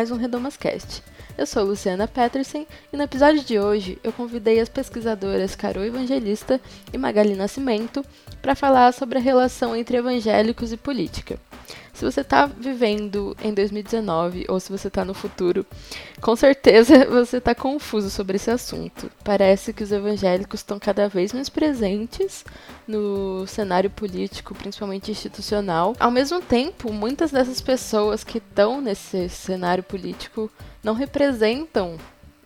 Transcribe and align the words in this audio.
Mais 0.00 0.10
um 0.10 0.16
Redomas 0.16 0.56
Cast. 0.56 1.02
Eu 1.36 1.44
sou 1.44 1.62
Luciana 1.62 2.08
Peterson 2.08 2.64
e 2.90 2.96
no 2.96 3.02
episódio 3.02 3.44
de 3.44 3.58
hoje 3.58 3.98
eu 4.02 4.10
convidei 4.10 4.58
as 4.58 4.66
pesquisadoras 4.66 5.54
Carol 5.54 5.84
Evangelista 5.84 6.58
e 6.90 6.96
Magali 6.96 7.34
Nascimento 7.34 8.02
para 8.40 8.54
falar 8.54 8.94
sobre 8.94 9.18
a 9.18 9.20
relação 9.20 9.76
entre 9.76 9.98
evangélicos 9.98 10.72
e 10.72 10.78
política. 10.78 11.38
Se 12.00 12.04
você 12.06 12.22
está 12.22 12.46
vivendo 12.46 13.36
em 13.42 13.52
2019 13.52 14.46
ou 14.48 14.58
se 14.58 14.72
você 14.72 14.88
está 14.88 15.04
no 15.04 15.12
futuro, 15.12 15.66
com 16.22 16.34
certeza 16.34 17.04
você 17.04 17.36
está 17.36 17.54
confuso 17.54 18.08
sobre 18.08 18.36
esse 18.36 18.50
assunto. 18.50 19.10
Parece 19.22 19.70
que 19.74 19.84
os 19.84 19.92
evangélicos 19.92 20.60
estão 20.60 20.78
cada 20.78 21.10
vez 21.10 21.34
mais 21.34 21.50
presentes 21.50 22.42
no 22.88 23.46
cenário 23.46 23.90
político, 23.90 24.54
principalmente 24.54 25.10
institucional. 25.10 25.94
Ao 26.00 26.10
mesmo 26.10 26.40
tempo, 26.40 26.90
muitas 26.90 27.32
dessas 27.32 27.60
pessoas 27.60 28.24
que 28.24 28.38
estão 28.38 28.80
nesse 28.80 29.28
cenário 29.28 29.84
político 29.84 30.50
não 30.82 30.94
representam 30.94 31.98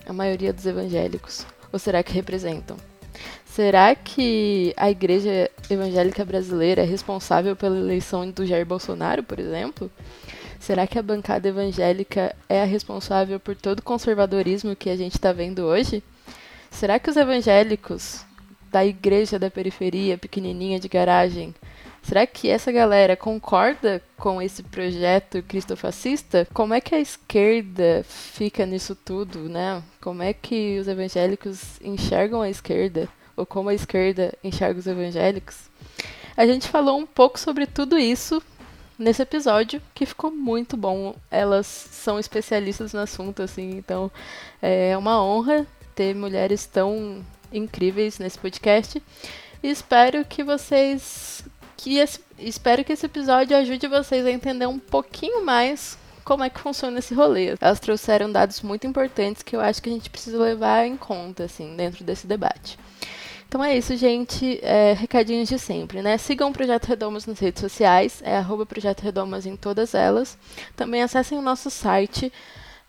a 0.04 0.12
maioria 0.12 0.52
dos 0.52 0.66
evangélicos. 0.66 1.46
Ou 1.72 1.78
será 1.78 2.02
que 2.02 2.12
representam? 2.12 2.76
Será 3.54 3.94
que 3.94 4.74
a 4.76 4.90
igreja 4.90 5.48
evangélica 5.70 6.24
brasileira 6.24 6.82
é 6.82 6.84
responsável 6.84 7.54
pela 7.54 7.78
eleição 7.78 8.28
do 8.28 8.44
Jair 8.44 8.66
Bolsonaro, 8.66 9.22
por 9.22 9.38
exemplo? 9.38 9.88
Será 10.58 10.88
que 10.88 10.98
a 10.98 11.02
bancada 11.02 11.46
evangélica 11.46 12.34
é 12.48 12.62
a 12.62 12.64
responsável 12.64 13.38
por 13.38 13.54
todo 13.54 13.78
o 13.78 13.84
conservadorismo 13.84 14.74
que 14.74 14.90
a 14.90 14.96
gente 14.96 15.12
está 15.12 15.32
vendo 15.32 15.60
hoje? 15.60 16.02
Será 16.68 16.98
que 16.98 17.08
os 17.08 17.16
evangélicos 17.16 18.24
da 18.72 18.84
igreja 18.84 19.38
da 19.38 19.48
periferia, 19.48 20.18
pequenininha 20.18 20.80
de 20.80 20.88
garagem, 20.88 21.54
Será 22.02 22.26
que 22.26 22.50
essa 22.50 22.70
galera 22.70 23.16
concorda 23.16 24.02
com 24.18 24.42
esse 24.42 24.62
projeto 24.62 25.42
cristofascista? 25.42 26.46
Como 26.52 26.74
é 26.74 26.80
que 26.80 26.94
a 26.94 27.00
esquerda 27.00 28.04
fica 28.04 28.66
nisso 28.66 28.94
tudo, 28.94 29.48
né? 29.48 29.82
Como 30.02 30.22
é 30.22 30.34
que 30.34 30.78
os 30.78 30.86
evangélicos 30.86 31.80
enxergam 31.80 32.42
a 32.42 32.50
esquerda? 32.50 33.08
Ou 33.36 33.44
como 33.44 33.68
a 33.68 33.74
esquerda 33.74 34.32
enxerga 34.42 34.78
os 34.78 34.86
evangélicos? 34.86 35.70
A 36.36 36.46
gente 36.46 36.68
falou 36.68 36.98
um 36.98 37.06
pouco 37.06 37.38
sobre 37.38 37.66
tudo 37.66 37.98
isso 37.98 38.42
nesse 38.98 39.22
episódio, 39.22 39.80
que 39.94 40.06
ficou 40.06 40.30
muito 40.30 40.76
bom. 40.76 41.14
Elas 41.30 41.66
são 41.66 42.18
especialistas 42.18 42.92
no 42.92 43.00
assunto, 43.00 43.42
assim, 43.42 43.76
então 43.76 44.10
é 44.60 44.96
uma 44.96 45.22
honra 45.22 45.66
ter 45.94 46.14
mulheres 46.14 46.66
tão 46.66 47.24
incríveis 47.52 48.18
nesse 48.18 48.38
podcast. 48.38 49.02
E 49.62 49.68
espero 49.68 50.24
que 50.24 50.42
vocês 50.42 51.44
que 51.76 51.98
esse, 51.98 52.20
espero 52.38 52.84
que 52.84 52.92
esse 52.92 53.06
episódio 53.06 53.56
ajude 53.56 53.86
vocês 53.88 54.24
a 54.24 54.30
entender 54.30 54.66
um 54.66 54.78
pouquinho 54.78 55.44
mais 55.44 55.98
como 56.24 56.42
é 56.42 56.48
que 56.48 56.60
funciona 56.60 56.98
esse 56.98 57.14
rolê. 57.14 57.54
Elas 57.60 57.78
trouxeram 57.78 58.32
dados 58.32 58.62
muito 58.62 58.86
importantes 58.86 59.42
que 59.42 59.54
eu 59.54 59.60
acho 59.60 59.82
que 59.82 59.90
a 59.90 59.92
gente 59.92 60.08
precisa 60.08 60.38
levar 60.38 60.86
em 60.86 60.96
conta, 60.96 61.44
assim, 61.44 61.76
dentro 61.76 62.02
desse 62.02 62.26
debate. 62.26 62.78
Então 63.54 63.62
é 63.62 63.78
isso, 63.78 63.96
gente. 63.96 64.58
É, 64.64 64.94
recadinhos 64.94 65.48
de 65.48 65.60
sempre, 65.60 66.02
né? 66.02 66.18
Sigam 66.18 66.50
o 66.50 66.52
Projeto 66.52 66.86
Redomas 66.86 67.24
nas 67.24 67.38
redes 67.38 67.60
sociais, 67.60 68.20
é 68.24 68.36
arroba 68.36 68.66
Projeto 68.66 69.02
Redomas 69.02 69.46
em 69.46 69.54
todas 69.54 69.94
elas. 69.94 70.36
Também 70.74 71.04
acessem 71.04 71.38
o 71.38 71.40
nosso 71.40 71.70
site, 71.70 72.32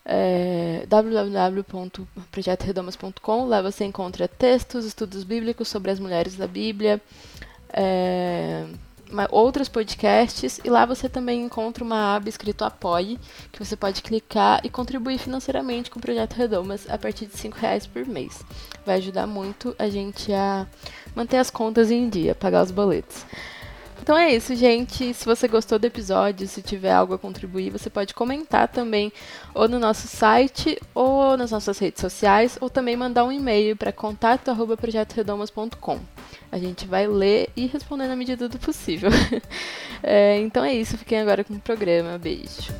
é, 0.03 0.84
www.projetoredomas.com. 0.88 3.46
Lá 3.46 3.62
você 3.62 3.86
encontra 3.86 4.28
textos, 4.28 4.86
estudos 4.86 5.24
bíblicos 5.24 5.68
sobre 5.68 5.92
as 5.92 6.00
mulheres 6.00 6.36
da 6.36 6.48
Bíblia, 6.48 7.00
é, 7.72 8.66
outros 9.30 9.70
podcasts 9.70 10.60
e 10.64 10.70
lá 10.70 10.86
você 10.86 11.08
também 11.08 11.44
encontra 11.44 11.84
uma 11.84 12.16
aba 12.16 12.30
escrito 12.30 12.64
Apoie, 12.64 13.20
que 13.52 13.64
você 13.64 13.76
pode 13.76 14.02
clicar 14.02 14.62
e 14.64 14.70
contribuir 14.70 15.18
financeiramente 15.18 15.90
com 15.90 16.00
o 16.00 16.02
Projeto 16.02 16.34
Redomas 16.34 16.90
a 16.90 16.98
partir 16.98 17.26
de 17.26 17.38
cinco 17.38 17.58
reais 17.58 17.86
por 17.86 18.06
mês. 18.06 18.44
Vai 18.86 18.98
ajudar 18.98 19.28
muito 19.28 19.76
a 19.78 19.90
gente 19.90 20.32
a 20.34 20.68
manter 21.16 21.38
as 21.38 21.50
contas 21.50 21.92
em 21.92 22.10
dia, 22.10 22.36
pagar 22.36 22.64
os 22.64 22.72
boletos. 22.72 23.26
Então 24.02 24.18
é 24.18 24.34
isso, 24.34 24.56
gente. 24.56 25.14
Se 25.14 25.26
você 25.26 25.48
gostou 25.48 25.80
do 25.80 25.86
episódio, 25.86 26.48
se 26.48 26.62
tiver 26.62 26.92
algo 26.92 27.14
a 27.14 27.18
contribuir, 27.18 27.72
você 27.72 27.90
pode 27.90 28.14
comentar 28.14 28.68
também 28.68 29.12
ou 29.54 29.68
no 29.68 29.80
nosso 29.80 30.08
site 30.08 30.80
ou 30.94 31.36
nas 31.36 31.52
nossas 31.52 31.80
redes 31.80 32.02
sociais, 32.02 32.58
ou 32.62 32.70
também 32.70 32.96
mandar 32.96 33.24
um 33.24 33.32
e-mail 33.32 33.76
para 33.76 33.92
contato@projetoredomas.com. 33.92 36.00
A 36.52 36.58
gente 36.58 36.88
vai 36.88 37.08
ler 37.08 37.50
e 37.56 37.66
responder 37.66 38.08
na 38.08 38.16
medida 38.16 38.48
do 38.48 38.60
possível. 38.60 39.10
é, 40.04 40.40
então 40.40 40.64
é 40.64 40.74
isso, 40.74 40.98
fiquem 40.98 41.20
agora 41.20 41.44
com 41.44 41.56
o 41.56 41.60
programa. 41.60 42.18
Beijo. 42.18 42.74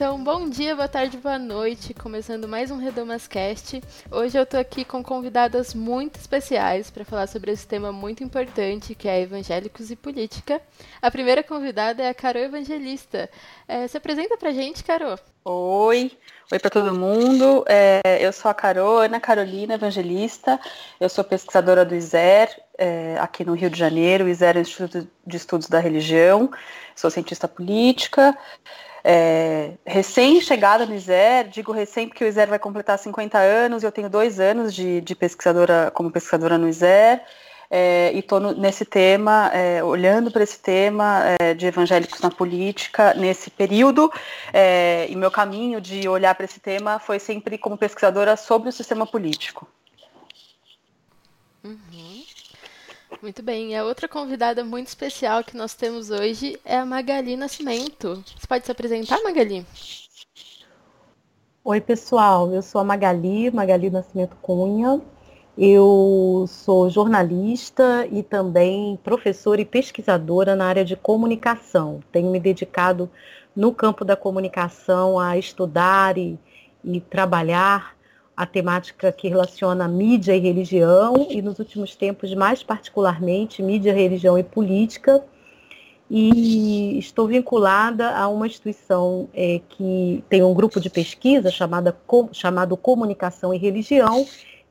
Então, 0.00 0.24
bom 0.24 0.48
dia, 0.48 0.74
boa 0.74 0.88
tarde, 0.88 1.18
boa 1.18 1.38
noite. 1.38 1.92
Começando 1.92 2.48
mais 2.48 2.70
um 2.70 2.78
Redomascast. 2.78 3.82
Hoje 4.10 4.38
eu 4.38 4.46
tô 4.46 4.56
aqui 4.56 4.82
com 4.82 5.02
convidadas 5.02 5.74
muito 5.74 6.18
especiais 6.18 6.90
para 6.90 7.04
falar 7.04 7.26
sobre 7.26 7.52
esse 7.52 7.66
tema 7.66 7.92
muito 7.92 8.24
importante, 8.24 8.94
que 8.94 9.06
é 9.06 9.20
evangélicos 9.20 9.90
e 9.90 9.96
política. 9.96 10.58
A 11.02 11.10
primeira 11.10 11.42
convidada 11.42 12.02
é 12.02 12.08
a 12.08 12.14
Carol 12.14 12.42
Evangelista. 12.42 13.28
É, 13.68 13.86
se 13.86 13.98
apresenta 13.98 14.38
pra 14.38 14.52
gente, 14.52 14.82
Carol. 14.82 15.18
Oi, 15.44 16.10
oi 16.50 16.58
para 16.58 16.70
todo 16.70 16.98
mundo. 16.98 17.62
É, 17.68 18.00
eu 18.22 18.32
sou 18.32 18.50
a 18.50 18.54
Carol, 18.54 19.00
Ana 19.00 19.20
Carolina 19.20 19.74
Evangelista. 19.74 20.58
Eu 20.98 21.10
sou 21.10 21.22
pesquisadora 21.22 21.84
do 21.84 21.94
ISER, 21.94 22.48
é, 22.78 23.18
aqui 23.20 23.44
no 23.44 23.52
Rio 23.52 23.68
de 23.68 23.78
Janeiro. 23.78 24.24
O 24.24 24.28
ISER 24.30 24.56
é 24.56 24.60
o 24.60 24.62
Instituto 24.62 25.06
de 25.26 25.36
Estudos 25.36 25.68
da 25.68 25.78
Religião. 25.78 26.50
Sou 26.96 27.10
cientista 27.10 27.46
política 27.46 28.34
é, 29.04 29.72
recém-chegada 29.84 30.86
no 30.86 30.94
ISER, 30.94 31.48
digo 31.48 31.72
recém 31.72 32.08
porque 32.08 32.24
o 32.24 32.26
ISER 32.26 32.48
vai 32.48 32.58
completar 32.58 32.98
50 32.98 33.38
anos, 33.38 33.82
eu 33.82 33.92
tenho 33.92 34.10
dois 34.10 34.38
anos 34.40 34.74
de, 34.74 35.00
de 35.00 35.14
pesquisadora 35.14 35.90
como 35.94 36.10
pesquisadora 36.10 36.58
no 36.58 36.68
ISER, 36.68 37.22
é, 37.70 38.12
e 38.12 38.18
estou 38.18 38.40
nesse 38.40 38.84
tema, 38.84 39.48
é, 39.54 39.82
olhando 39.82 40.30
para 40.30 40.42
esse 40.42 40.58
tema 40.58 41.22
é, 41.40 41.54
de 41.54 41.66
evangélicos 41.66 42.20
na 42.20 42.30
política 42.30 43.14
nesse 43.14 43.48
período, 43.48 44.12
é, 44.52 45.06
e 45.08 45.14
meu 45.14 45.30
caminho 45.30 45.80
de 45.80 46.08
olhar 46.08 46.34
para 46.34 46.44
esse 46.44 46.58
tema 46.58 46.98
foi 46.98 47.20
sempre 47.20 47.56
como 47.56 47.78
pesquisadora 47.78 48.36
sobre 48.36 48.68
o 48.68 48.72
sistema 48.72 49.06
político. 49.06 49.68
Uhum. 51.62 52.09
Muito 53.22 53.42
bem. 53.42 53.72
E 53.72 53.76
a 53.76 53.84
outra 53.84 54.08
convidada 54.08 54.64
muito 54.64 54.86
especial 54.86 55.44
que 55.44 55.54
nós 55.54 55.74
temos 55.74 56.10
hoje 56.10 56.58
é 56.64 56.78
a 56.78 56.86
Magali 56.86 57.36
Nascimento. 57.36 58.24
Você 58.24 58.46
pode 58.46 58.64
se 58.64 58.72
apresentar, 58.72 59.22
Magali? 59.22 59.66
Oi, 61.62 61.80
pessoal. 61.82 62.50
Eu 62.50 62.62
sou 62.62 62.80
a 62.80 62.84
Magali, 62.84 63.50
Magali 63.50 63.90
Nascimento 63.90 64.36
Cunha. 64.40 65.02
Eu 65.58 66.46
sou 66.48 66.88
jornalista 66.88 68.08
e 68.10 68.22
também 68.22 68.98
professora 69.04 69.60
e 69.60 69.66
pesquisadora 69.66 70.56
na 70.56 70.64
área 70.64 70.84
de 70.84 70.96
comunicação. 70.96 72.00
Tenho 72.10 72.30
me 72.30 72.40
dedicado 72.40 73.10
no 73.54 73.74
campo 73.74 74.02
da 74.02 74.16
comunicação 74.16 75.18
a 75.18 75.36
estudar 75.36 76.16
e, 76.16 76.38
e 76.82 77.00
trabalhar 77.02 77.94
a 78.40 78.46
temática 78.46 79.12
que 79.12 79.28
relaciona 79.28 79.86
mídia 79.86 80.34
e 80.34 80.40
religião, 80.40 81.26
e 81.28 81.42
nos 81.42 81.58
últimos 81.58 81.94
tempos, 81.94 82.34
mais 82.34 82.62
particularmente, 82.62 83.62
mídia, 83.62 83.92
religião 83.92 84.38
e 84.38 84.42
política. 84.42 85.22
E 86.10 86.98
estou 86.98 87.26
vinculada 87.26 88.16
a 88.16 88.28
uma 88.28 88.46
instituição 88.46 89.28
é, 89.34 89.60
que 89.68 90.24
tem 90.30 90.42
um 90.42 90.54
grupo 90.54 90.80
de 90.80 90.88
pesquisa 90.88 91.50
chamada, 91.50 91.94
chamado 92.32 92.78
Comunicação 92.78 93.52
e 93.52 93.58
Religião, 93.58 94.26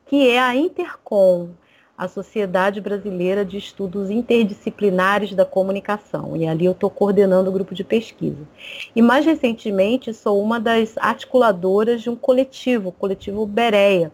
que 0.07 0.27
é 0.27 0.39
a 0.39 0.56
Intercom, 0.56 1.50
a 2.00 2.07
Sociedade 2.07 2.80
Brasileira 2.80 3.44
de 3.44 3.57
Estudos 3.57 4.10
Interdisciplinares 4.10 5.34
da 5.34 5.44
Comunicação. 5.44 6.38
E 6.38 6.48
ali 6.48 6.63
eu 6.63 6.72
estou 6.72 6.90
coordenando 6.90 7.50
o 7.50 7.51
grupo 7.54 7.75
de 7.75 7.84
pesquisa. 7.84 8.48
E 8.96 9.01
mais 9.01 9.25
recentemente 9.25 10.13
sou 10.13 10.42
uma 10.42 10.62
das 10.62 10.98
articuladoras 10.98 12.01
de 12.01 12.10
um 12.10 12.16
coletivo, 12.16 12.88
o 12.88 12.94
coletivo 12.94 13.46
Bereia, 13.46 14.13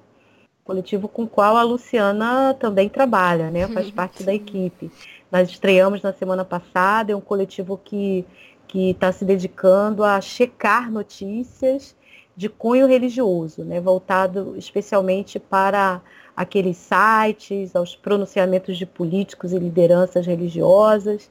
coletivo 0.64 1.08
com 1.08 1.26
o 1.26 1.28
qual 1.28 1.56
a 1.56 1.62
Luciana 1.62 2.56
também 2.56 2.90
trabalha, 2.90 3.52
né? 3.52 3.68
faz 3.68 3.92
parte 3.94 4.24
da 4.24 4.34
equipe. 4.34 4.92
Nós 5.32 5.48
estreamos 5.48 6.02
na 6.02 6.12
semana 6.12 6.44
passada, 6.44 7.12
é 7.12 7.16
um 7.16 7.22
coletivo 7.22 7.78
que 7.78 8.26
está 8.74 9.12
se 9.12 9.24
dedicando 9.24 10.04
a 10.04 10.20
checar 10.20 10.92
notícias 10.92 11.96
de 12.36 12.50
cunho 12.50 12.88
religioso, 12.88 13.64
né, 13.64 13.80
voltado 13.80 14.56
especialmente 14.58 15.40
para 15.40 16.02
aqueles 16.36 16.78
sites, 16.78 17.76
aos 17.76 17.96
pronunciamentos 17.96 18.78
de 18.78 18.86
políticos 18.86 19.54
e 19.54 19.60
lideranças 19.60 20.26
religiosas, 20.26 21.30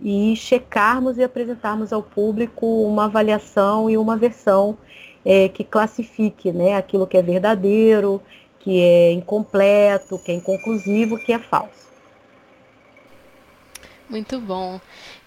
e 0.00 0.34
checarmos 0.36 1.16
e 1.16 1.22
apresentarmos 1.22 1.92
ao 1.92 2.02
público 2.02 2.66
uma 2.84 3.04
avaliação 3.04 3.88
e 3.88 3.96
uma 3.96 4.16
versão 4.16 4.76
é, 5.24 5.48
que 5.48 5.62
classifique 5.62 6.52
né, 6.52 6.76
aquilo 6.76 7.06
que 7.06 7.16
é 7.16 7.22
verdadeiro, 7.22 8.20
que 8.58 8.80
é 8.80 9.12
incompleto, 9.12 10.18
que 10.18 10.32
é 10.32 10.34
inconclusivo, 10.34 11.18
que 11.18 11.32
é 11.32 11.38
falso. 11.38 11.82
Muito 14.08 14.38
bom. 14.38 14.78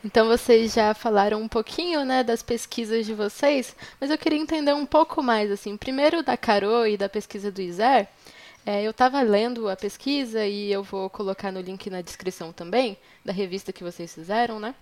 Então 0.04 0.28
vocês 0.28 0.74
já 0.74 0.94
falaram 0.94 1.42
um 1.42 1.48
pouquinho, 1.48 2.06
né, 2.06 2.24
das 2.24 2.44
pesquisas 2.44 3.06
de 3.06 3.16
vocês, 3.16 3.76
mas 4.00 4.12
eu 4.12 4.18
queria 4.18 4.38
entender 4.38 4.74
um 4.74 4.86
pouco 4.86 5.24
mais, 5.24 5.50
assim, 5.52 5.76
primeiro 5.76 6.22
da 6.22 6.38
Carol 6.38 6.86
e 6.86 6.96
da 6.96 7.10
pesquisa 7.10 7.52
do 7.52 7.62
Iser. 7.62 8.08
É, 8.66 8.84
eu 8.84 8.92
estava 8.92 9.22
lendo 9.22 9.70
a 9.70 9.76
pesquisa 9.76 10.46
e 10.46 10.72
eu 10.72 10.82
vou 10.82 11.08
colocar 11.10 11.52
no 11.52 11.62
link 11.62 11.88
na 11.90 12.02
descrição 12.02 12.52
também 12.52 12.98
da 13.24 13.32
revista 13.32 13.72
que 13.72 13.84
vocês 13.84 14.14
fizeram, 14.14 14.60
né? 14.60 14.74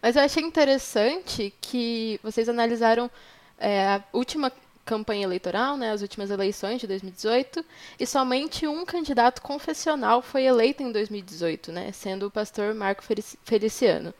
Mas 0.00 0.14
eu 0.14 0.22
achei 0.22 0.42
interessante 0.44 1.52
que 1.60 2.20
vocês 2.22 2.48
analisaram 2.48 3.10
é, 3.58 3.86
a 3.88 4.04
última 4.12 4.52
campanha 4.84 5.24
eleitoral, 5.24 5.76
né, 5.76 5.92
as 5.92 6.02
últimas 6.02 6.30
eleições 6.30 6.80
de 6.80 6.86
2018, 6.86 7.64
e 7.98 8.06
somente 8.06 8.66
um 8.66 8.84
candidato 8.84 9.40
confessional 9.42 10.22
foi 10.22 10.44
eleito 10.44 10.82
em 10.82 10.90
2018, 10.92 11.72
né, 11.72 11.92
sendo 11.92 12.26
o 12.26 12.30
pastor 12.30 12.74
Marco 12.74 13.02
Feliciano. 13.44 14.12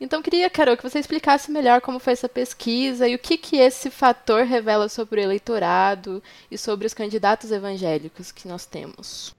Então, 0.00 0.22
queria, 0.22 0.48
Carol, 0.48 0.78
que 0.78 0.82
você 0.82 0.98
explicasse 0.98 1.50
melhor 1.50 1.82
como 1.82 1.98
foi 1.98 2.14
essa 2.14 2.28
pesquisa 2.28 3.06
e 3.06 3.14
o 3.14 3.18
que, 3.18 3.36
que 3.36 3.58
esse 3.58 3.90
fator 3.90 4.44
revela 4.44 4.88
sobre 4.88 5.20
o 5.20 5.22
eleitorado 5.22 6.22
e 6.50 6.56
sobre 6.56 6.86
os 6.86 6.94
candidatos 6.94 7.52
evangélicos 7.52 8.32
que 8.32 8.48
nós 8.48 8.64
temos. 8.64 9.34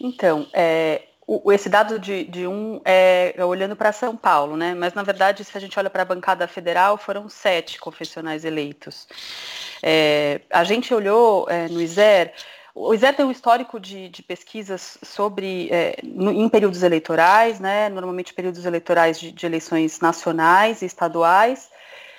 Então, 0.00 0.48
é, 0.52 1.02
o, 1.26 1.52
esse 1.52 1.68
dado 1.68 1.98
de, 1.98 2.24
de 2.24 2.46
um 2.46 2.80
é, 2.84 3.34
é 3.36 3.44
olhando 3.44 3.76
para 3.76 3.92
São 3.92 4.16
Paulo, 4.16 4.56
né? 4.56 4.74
Mas 4.74 4.94
na 4.94 5.02
verdade, 5.02 5.44
se 5.44 5.56
a 5.56 5.60
gente 5.60 5.78
olha 5.78 5.90
para 5.90 6.02
a 6.02 6.06
bancada 6.06 6.48
federal, 6.48 6.96
foram 6.96 7.28
sete 7.28 7.78
confessionais 7.78 8.44
eleitos. 8.44 9.06
É, 9.82 10.40
a 10.50 10.64
gente 10.64 10.94
olhou 10.94 11.46
é, 11.50 11.68
no 11.68 11.80
ISER, 11.80 12.32
o 12.74 12.94
ISER 12.94 13.14
tem 13.14 13.24
um 13.24 13.30
histórico 13.30 13.80
de, 13.80 14.08
de 14.08 14.22
pesquisas 14.22 14.98
sobre 15.02 15.68
é, 15.70 15.96
no, 16.04 16.30
em 16.30 16.48
períodos 16.48 16.82
eleitorais, 16.82 17.58
né? 17.58 17.88
Normalmente 17.88 18.32
períodos 18.32 18.64
eleitorais 18.64 19.18
de, 19.18 19.32
de 19.32 19.46
eleições 19.46 20.00
nacionais 20.00 20.82
e 20.82 20.86
estaduais. 20.86 21.68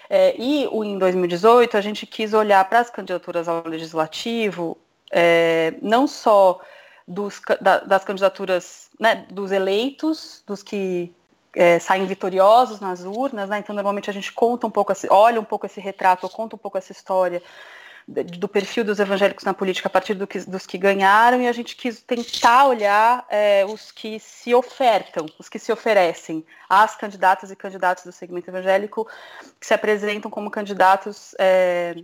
É, 0.09 0.35
e 0.37 0.65
em 0.65 0.97
2018 0.97 1.77
a 1.77 1.81
gente 1.81 2.05
quis 2.05 2.33
olhar 2.33 2.63
para 2.65 2.79
as 2.79 2.89
candidaturas 2.89 3.47
ao 3.47 3.65
legislativo, 3.65 4.77
não 5.81 6.05
só 6.05 6.59
dos, 7.07 7.41
da, 7.61 7.79
das 7.79 8.03
candidaturas 8.03 8.89
né, 8.99 9.25
dos 9.29 9.53
eleitos, 9.53 10.43
dos 10.45 10.61
que 10.61 11.13
é, 11.55 11.79
saem 11.79 12.05
vitoriosos 12.05 12.79
nas 12.79 13.03
urnas, 13.03 13.49
né? 13.49 13.59
Então 13.59 13.73
normalmente 13.73 14.09
a 14.09 14.13
gente 14.13 14.31
conta 14.33 14.67
um 14.67 14.71
pouco, 14.71 14.93
olha 15.09 15.39
um 15.39 15.45
pouco 15.45 15.65
esse 15.65 15.79
retrato, 15.79 16.27
conta 16.29 16.55
um 16.55 16.59
pouco 16.59 16.77
essa 16.77 16.91
história 16.91 17.41
do 18.11 18.47
perfil 18.47 18.83
dos 18.83 18.99
evangélicos 18.99 19.45
na 19.45 19.53
política 19.53 19.87
a 19.87 19.89
partir 19.89 20.13
do 20.13 20.27
que, 20.27 20.39
dos 20.39 20.65
que 20.65 20.77
ganharam 20.77 21.41
e 21.41 21.47
a 21.47 21.51
gente 21.51 21.75
quis 21.75 22.01
tentar 22.01 22.67
olhar 22.67 23.25
é, 23.29 23.65
os 23.65 23.91
que 23.91 24.19
se 24.19 24.53
ofertam, 24.53 25.25
os 25.39 25.47
que 25.47 25.57
se 25.57 25.71
oferecem 25.71 26.45
às 26.69 26.95
candidatas 26.95 27.51
e 27.51 27.55
candidatos 27.55 28.03
do 28.03 28.11
segmento 28.11 28.49
evangélico 28.49 29.07
que 29.59 29.65
se 29.65 29.73
apresentam 29.73 30.29
como 30.29 30.51
candidatos 30.51 31.33
é, 31.39 31.95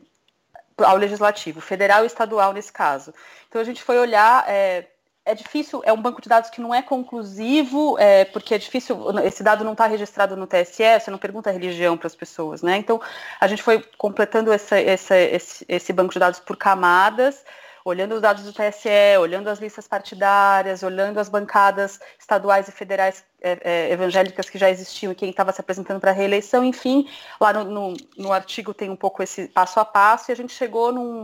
ao 0.77 0.95
legislativo, 0.95 1.59
federal 1.59 2.03
e 2.03 2.07
estadual 2.07 2.53
nesse 2.53 2.71
caso. 2.71 3.13
Então 3.49 3.59
a 3.59 3.65
gente 3.65 3.83
foi 3.83 3.99
olhar 3.99 4.45
é, 4.47 4.87
é 5.27 5.35
difícil, 5.35 5.81
é 5.83 5.91
um 5.91 6.01
banco 6.01 6.21
de 6.21 6.29
dados 6.29 6.49
que 6.49 6.61
não 6.61 6.73
é 6.73 6.81
conclusivo, 6.81 7.97
é, 7.99 8.23
porque 8.23 8.55
é 8.55 8.57
difícil, 8.57 8.97
esse 9.25 9.43
dado 9.43 9.63
não 9.63 9.73
está 9.73 9.85
registrado 9.85 10.37
no 10.37 10.47
TSE, 10.47 10.99
você 10.99 11.11
não 11.11 11.17
pergunta 11.17 11.49
a 11.49 11.53
religião 11.53 11.97
para 11.97 12.07
as 12.07 12.15
pessoas, 12.15 12.61
né? 12.61 12.77
Então, 12.77 13.01
a 13.39 13.45
gente 13.45 13.61
foi 13.61 13.83
completando 13.97 14.53
essa, 14.53 14.79
essa, 14.79 15.17
esse, 15.17 15.65
esse 15.67 15.91
banco 15.91 16.13
de 16.13 16.19
dados 16.19 16.39
por 16.39 16.55
camadas, 16.55 17.43
olhando 17.83 18.15
os 18.15 18.21
dados 18.21 18.43
do 18.43 18.53
TSE, 18.53 19.17
olhando 19.19 19.49
as 19.49 19.59
listas 19.59 19.85
partidárias, 19.85 20.81
olhando 20.81 21.19
as 21.19 21.27
bancadas 21.27 21.99
estaduais 22.17 22.69
e 22.69 22.71
federais 22.71 23.23
é, 23.41 23.59
é, 23.63 23.91
evangélicas 23.91 24.49
que 24.49 24.57
já 24.57 24.69
existiam 24.69 25.11
e 25.11 25.15
quem 25.15 25.29
estava 25.29 25.51
se 25.51 25.59
apresentando 25.59 25.99
para 25.99 26.11
a 26.11 26.13
reeleição, 26.13 26.63
enfim, 26.63 27.09
lá 27.39 27.51
no, 27.51 27.65
no, 27.65 27.93
no 28.17 28.31
artigo 28.31 28.73
tem 28.73 28.89
um 28.89 28.95
pouco 28.95 29.21
esse 29.21 29.49
passo 29.49 29.79
a 29.79 29.85
passo, 29.85 30.31
e 30.31 30.33
a 30.33 30.35
gente 30.35 30.53
chegou 30.53 30.93
num 30.93 31.23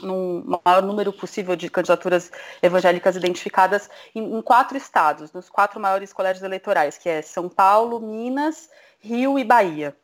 num 0.00 0.58
maior 0.64 0.82
número 0.82 1.12
possível 1.12 1.56
de 1.56 1.68
candidaturas 1.70 2.30
evangélicas 2.62 3.16
identificadas 3.16 3.88
em, 4.14 4.36
em, 4.36 4.42
quatro 4.42 4.76
estados, 4.76 5.32
nos 5.32 5.48
quatro 5.48 5.80
maiores 5.80 6.12
colégios 6.12 6.44
eleitorais, 6.44 6.98
que 6.98 7.08
é 7.08 7.22
São 7.22 7.48
Paulo, 7.48 8.00
Minas, 8.00 8.68
Rio 9.00 9.38
e 9.38 9.44
Bahia. 9.44 9.96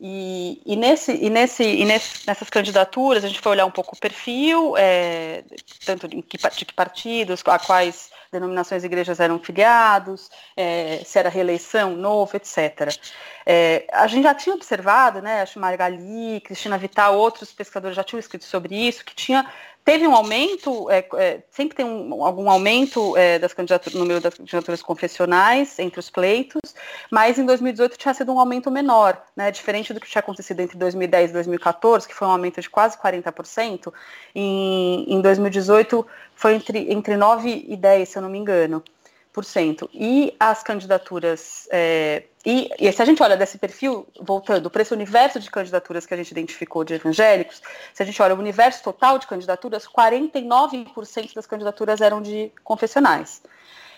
E, 0.00 0.62
e, 0.64 0.76
nesse, 0.76 1.12
e, 1.12 1.28
nesse, 1.28 1.64
e 1.64 1.84
nesse, 1.84 2.24
nessas 2.24 2.48
candidaturas 2.48 3.24
a 3.24 3.28
gente 3.28 3.40
foi 3.40 3.50
olhar 3.50 3.66
um 3.66 3.70
pouco 3.70 3.96
o 3.96 3.98
perfil, 3.98 4.76
é, 4.76 5.42
tanto 5.84 6.06
de 6.06 6.22
que, 6.22 6.38
de 6.38 6.64
que 6.64 6.72
partidos, 6.72 7.42
a 7.44 7.58
quais 7.58 8.10
denominações 8.30 8.84
e 8.84 8.86
igrejas 8.86 9.18
eram 9.18 9.40
filiados, 9.40 10.30
é, 10.56 11.02
se 11.04 11.18
era 11.18 11.28
reeleição, 11.28 11.96
novo, 11.96 12.36
etc. 12.36 12.96
É, 13.44 13.88
a 13.92 14.06
gente 14.06 14.22
já 14.22 14.34
tinha 14.34 14.54
observado, 14.54 15.20
né, 15.20 15.42
acho 15.42 15.58
Margali, 15.58 16.40
Cristina 16.42 16.78
Vital, 16.78 17.18
outros 17.18 17.52
pesquisadores 17.52 17.96
já 17.96 18.04
tinham 18.04 18.20
escrito 18.20 18.44
sobre 18.44 18.76
isso, 18.76 19.04
que 19.04 19.16
tinha 19.16 19.50
teve 19.88 20.06
um 20.06 20.14
aumento, 20.14 20.90
é, 20.90 21.08
é, 21.14 21.42
sempre 21.50 21.74
tem 21.74 21.86
um, 21.86 22.22
algum 22.22 22.50
aumento 22.50 23.16
é, 23.16 23.38
das 23.38 23.54
candidaturas, 23.54 23.94
no 23.94 24.00
número 24.00 24.20
das 24.20 24.34
candidaturas 24.34 24.82
confessionais 24.82 25.78
entre 25.78 25.98
os 25.98 26.10
pleitos, 26.10 26.74
mas 27.10 27.38
em 27.38 27.46
2018 27.46 27.96
tinha 27.96 28.12
sido 28.12 28.30
um 28.30 28.38
aumento 28.38 28.70
menor, 28.70 29.18
né, 29.34 29.50
diferente 29.50 29.94
do 29.94 29.98
que 29.98 30.06
tinha 30.06 30.20
acontecido 30.20 30.60
entre 30.60 30.76
2010 30.76 31.30
e 31.30 31.32
2014, 31.32 32.06
que 32.06 32.14
foi 32.14 32.28
um 32.28 32.32
aumento 32.32 32.60
de 32.60 32.68
quase 32.68 32.98
40%, 32.98 33.90
em, 34.34 35.06
em 35.08 35.22
2018 35.22 36.06
foi 36.34 36.56
entre, 36.56 36.92
entre 36.92 37.16
9 37.16 37.64
e 37.66 37.74
10, 37.74 38.08
se 38.10 38.18
eu 38.18 38.22
não 38.22 38.28
me 38.28 38.36
engano. 38.36 38.84
Por 39.32 39.44
cento. 39.44 39.88
E 39.94 40.34
as 40.38 40.62
candidaturas 40.62 41.68
é, 41.70 42.24
e, 42.50 42.70
e, 42.80 42.90
se 42.90 43.02
a 43.02 43.04
gente 43.04 43.22
olha 43.22 43.36
desse 43.36 43.58
perfil, 43.58 44.06
voltando 44.18 44.70
para 44.70 44.80
esse 44.80 44.94
universo 44.94 45.38
de 45.38 45.50
candidaturas 45.50 46.06
que 46.06 46.14
a 46.14 46.16
gente 46.16 46.30
identificou 46.30 46.82
de 46.82 46.94
evangélicos, 46.94 47.60
se 47.92 48.02
a 48.02 48.06
gente 48.06 48.22
olha 48.22 48.34
o 48.34 48.38
universo 48.38 48.82
total 48.82 49.18
de 49.18 49.26
candidaturas, 49.26 49.86
49% 49.86 51.34
das 51.34 51.46
candidaturas 51.46 52.00
eram 52.00 52.22
de 52.22 52.50
confessionais. 52.64 53.42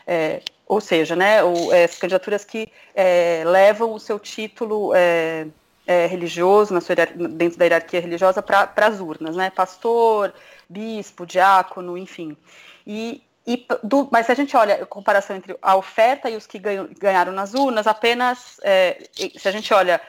É, 0.05 0.43
ou 0.67 0.81
seja, 0.81 1.15
né, 1.15 1.37
é, 1.71 1.85
as 1.85 1.95
candidaturas 1.95 2.45
que 2.45 2.73
é, 2.93 3.45
levam 3.47 3.93
o 3.93 4.01
seu 4.01 4.19
título 4.19 4.93
é, 4.97 5.47
é, 5.87 6.07
religioso, 6.07 6.75
na 6.75 6.81
sua, 6.81 6.97
dentro 6.97 7.57
da 7.57 7.67
hierarquia 7.67 8.01
religiosa, 8.01 8.43
para 8.43 8.73
as 8.79 8.99
urnas, 8.99 9.37
né, 9.37 9.51
pastor, 9.51 10.35
bispo, 10.69 11.25
diácono, 11.25 11.97
enfim. 11.97 12.37
E, 12.85 13.23
e 13.51 13.67
do, 13.83 14.09
mas 14.13 14.27
se 14.27 14.33
a 14.33 14.35
gente 14.37 14.57
olha 14.57 14.77
a 14.77 14.87
comparação 14.87 15.35
entre 15.35 15.57
a 15.61 15.75
oferta 15.75 16.31
e 16.31 16.37
os 16.37 16.47
que 16.47 16.61
ganharam 16.61 17.33
nas 17.33 17.53
urnas, 17.53 17.89
apenas 17.89 18.61
é, 18.63 19.09
se 19.37 19.49
a 19.49 19.51
gente 19.51 19.75
olha 19.75 20.01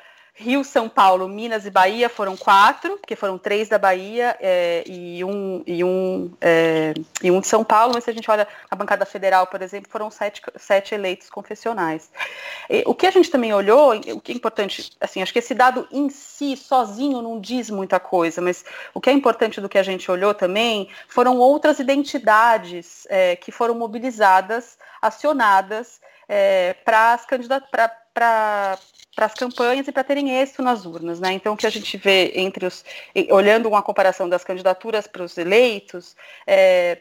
Rio, 0.41 0.63
São 0.63 0.89
Paulo, 0.89 1.27
Minas 1.27 1.67
e 1.67 1.69
Bahia 1.69 2.09
foram 2.09 2.35
quatro, 2.35 2.99
que 3.05 3.15
foram 3.15 3.37
três 3.37 3.69
da 3.69 3.77
Bahia 3.77 4.35
é, 4.41 4.83
e, 4.87 5.23
um, 5.23 5.63
e, 5.67 5.83
um, 5.83 6.33
é, 6.41 6.93
e 7.21 7.29
um 7.29 7.39
de 7.39 7.47
São 7.47 7.63
Paulo, 7.63 7.93
mas 7.93 8.03
se 8.03 8.09
a 8.09 8.13
gente 8.13 8.29
olha 8.29 8.47
a 8.69 8.75
bancada 8.75 9.05
federal, 9.05 9.45
por 9.45 9.61
exemplo, 9.61 9.91
foram 9.91 10.09
sete, 10.09 10.41
sete 10.57 10.95
eleitos 10.95 11.29
confessionais. 11.29 12.09
E, 12.67 12.83
o 12.87 12.95
que 12.95 13.05
a 13.05 13.11
gente 13.11 13.29
também 13.29 13.53
olhou, 13.53 13.95
o 13.95 14.19
que 14.19 14.31
é 14.31 14.35
importante, 14.35 14.91
assim, 14.99 15.21
acho 15.21 15.31
que 15.31 15.39
esse 15.39 15.53
dado 15.53 15.87
em 15.91 16.09
si, 16.09 16.57
sozinho, 16.57 17.21
não 17.21 17.39
diz 17.39 17.69
muita 17.69 17.99
coisa, 17.99 18.41
mas 18.41 18.65
o 18.95 18.99
que 18.99 19.11
é 19.11 19.13
importante 19.13 19.61
do 19.61 19.69
que 19.69 19.77
a 19.77 19.83
gente 19.83 20.09
olhou 20.09 20.33
também 20.33 20.89
foram 21.07 21.37
outras 21.37 21.79
identidades 21.79 23.05
é, 23.09 23.35
que 23.35 23.51
foram 23.51 23.75
mobilizadas, 23.75 24.77
acionadas 24.99 26.01
é, 26.27 26.73
para 26.83 27.13
as 27.13 27.25
candidaturas 27.25 28.01
para 28.13 28.77
as 29.17 29.33
campanhas 29.33 29.87
e 29.87 29.91
para 29.91 30.03
terem 30.03 30.39
êxito 30.39 30.61
nas 30.61 30.85
urnas. 30.85 31.19
Né? 31.19 31.33
Então, 31.33 31.53
o 31.53 31.57
que 31.57 31.67
a 31.67 31.69
gente 31.69 31.97
vê 31.97 32.31
entre 32.35 32.65
os. 32.65 32.83
olhando 33.29 33.67
uma 33.67 33.81
comparação 33.81 34.29
das 34.29 34.43
candidaturas 34.43 35.07
para 35.07 35.23
os 35.23 35.37
eleitos, 35.37 36.15
é, 36.47 36.99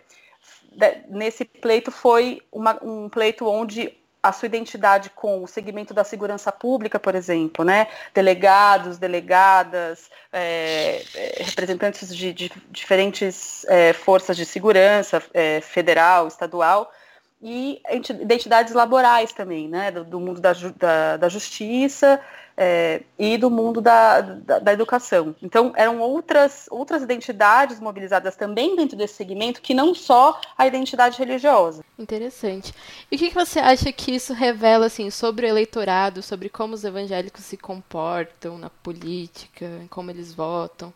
nesse 1.09 1.45
pleito 1.45 1.90
foi 1.90 2.43
uma, 2.52 2.79
um 2.83 3.09
pleito 3.09 3.47
onde 3.47 3.97
a 4.23 4.33
sua 4.33 4.47
identidade 4.47 5.11
com 5.11 5.43
o 5.43 5.47
segmento 5.47 5.95
da 5.95 6.05
segurança 6.05 6.52
pública, 6.52 6.99
por 6.99 7.14
exemplo, 7.14 7.64
né? 7.64 7.87
delegados, 8.12 8.99
delegadas, 8.99 10.11
é, 10.31 11.02
é 11.14 11.43
representantes 11.43 12.14
de, 12.14 12.33
de 12.33 12.52
diferentes 12.71 13.64
é, 13.67 13.95
forças 13.95 14.37
de 14.37 14.45
segurança, 14.45 15.23
é, 15.33 15.62
federal, 15.62 16.29
estadual, 16.29 16.93
e 17.42 17.80
identidades 18.20 18.75
laborais 18.75 19.32
também, 19.32 19.68
né, 19.68 19.90
do, 19.90 20.04
do 20.04 20.20
mundo 20.20 20.40
da, 20.40 20.52
da, 20.52 21.16
da 21.16 21.28
justiça 21.28 22.20
é, 22.56 23.02
e 23.18 23.38
do 23.38 23.50
mundo 23.50 23.80
da, 23.80 24.20
da, 24.20 24.59
da, 24.59 24.73
educação. 24.73 25.35
Então, 25.42 25.73
eram 25.75 26.00
outras, 26.00 26.66
outras 26.70 27.02
identidades 27.02 27.80
mobilizadas 27.80 28.37
também 28.37 28.76
dentro 28.76 28.99
desse 28.99 29.14
segmento, 29.14 29.62
que 29.62 29.73
não 29.73 29.94
só 29.94 30.38
a 30.59 30.66
identidade 30.66 31.18
religiosa. 31.18 31.82
Interessante. 31.99 32.75
E 33.11 33.16
o 33.16 33.18
que, 33.18 33.30
que 33.30 33.35
você 33.35 33.59
acha 33.59 33.90
que 33.90 34.14
isso 34.14 34.35
revela 34.35 34.87
assim, 34.87 35.11
sobre 35.11 35.47
o 35.47 35.49
eleitorado, 35.49 36.23
sobre 36.23 36.50
como 36.50 36.75
os 36.75 36.85
evangélicos 36.85 37.44
se 37.44 37.56
comportam 37.56 38.59
na 38.59 38.68
política, 38.68 39.66
como 39.88 40.11
eles 40.11 40.35
votam? 40.35 40.92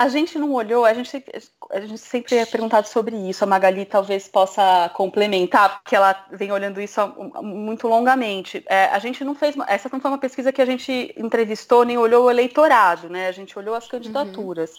A 0.00 0.08
gente 0.08 0.38
não 0.38 0.54
olhou, 0.54 0.86
a 0.86 0.94
gente, 0.94 1.22
a 1.70 1.78
gente 1.78 1.98
sempre 1.98 2.34
é 2.34 2.46
perguntado 2.46 2.88
sobre 2.88 3.14
isso. 3.28 3.44
A 3.44 3.46
Magali 3.46 3.84
talvez 3.84 4.26
possa 4.26 4.90
complementar, 4.94 5.82
porque 5.82 5.94
ela 5.94 6.26
vem 6.32 6.50
olhando 6.50 6.80
isso 6.80 6.98
muito 7.42 7.86
longamente. 7.86 8.64
É, 8.66 8.86
a 8.86 8.98
gente 8.98 9.22
não 9.22 9.34
fez, 9.34 9.54
essa 9.68 9.90
não 9.92 10.00
foi 10.00 10.10
uma 10.10 10.16
pesquisa 10.16 10.50
que 10.52 10.62
a 10.62 10.64
gente 10.64 11.14
entrevistou 11.18 11.84
nem 11.84 11.98
olhou 11.98 12.24
o 12.24 12.30
eleitorado, 12.30 13.10
né? 13.10 13.28
A 13.28 13.32
gente 13.32 13.58
olhou 13.58 13.74
as 13.74 13.86
candidaturas. 13.86 14.70
Uhum. 14.70 14.76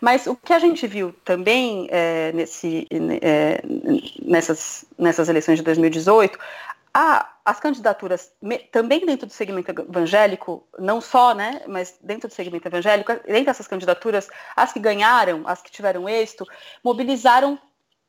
Mas 0.00 0.26
o 0.26 0.34
que 0.34 0.52
a 0.52 0.58
gente 0.58 0.84
viu 0.88 1.14
também 1.24 1.86
é, 1.88 2.32
nesse, 2.32 2.88
é, 3.22 3.62
nessas, 4.20 4.84
nessas 4.98 5.28
eleições 5.28 5.58
de 5.58 5.62
2018, 5.62 6.36
as 7.44 7.60
candidaturas, 7.60 8.32
também 8.72 9.04
dentro 9.04 9.26
do 9.26 9.32
segmento 9.32 9.70
evangélico, 9.70 10.66
não 10.78 10.98
só, 10.98 11.34
né, 11.34 11.60
mas 11.66 11.98
dentro 12.00 12.26
do 12.26 12.34
segmento 12.34 12.66
evangélico, 12.66 13.12
dentro 13.26 13.44
dessas 13.44 13.68
candidaturas, 13.68 14.28
as 14.56 14.72
que 14.72 14.80
ganharam, 14.80 15.42
as 15.46 15.60
que 15.60 15.70
tiveram 15.70 16.08
êxito, 16.08 16.46
mobilizaram 16.82 17.58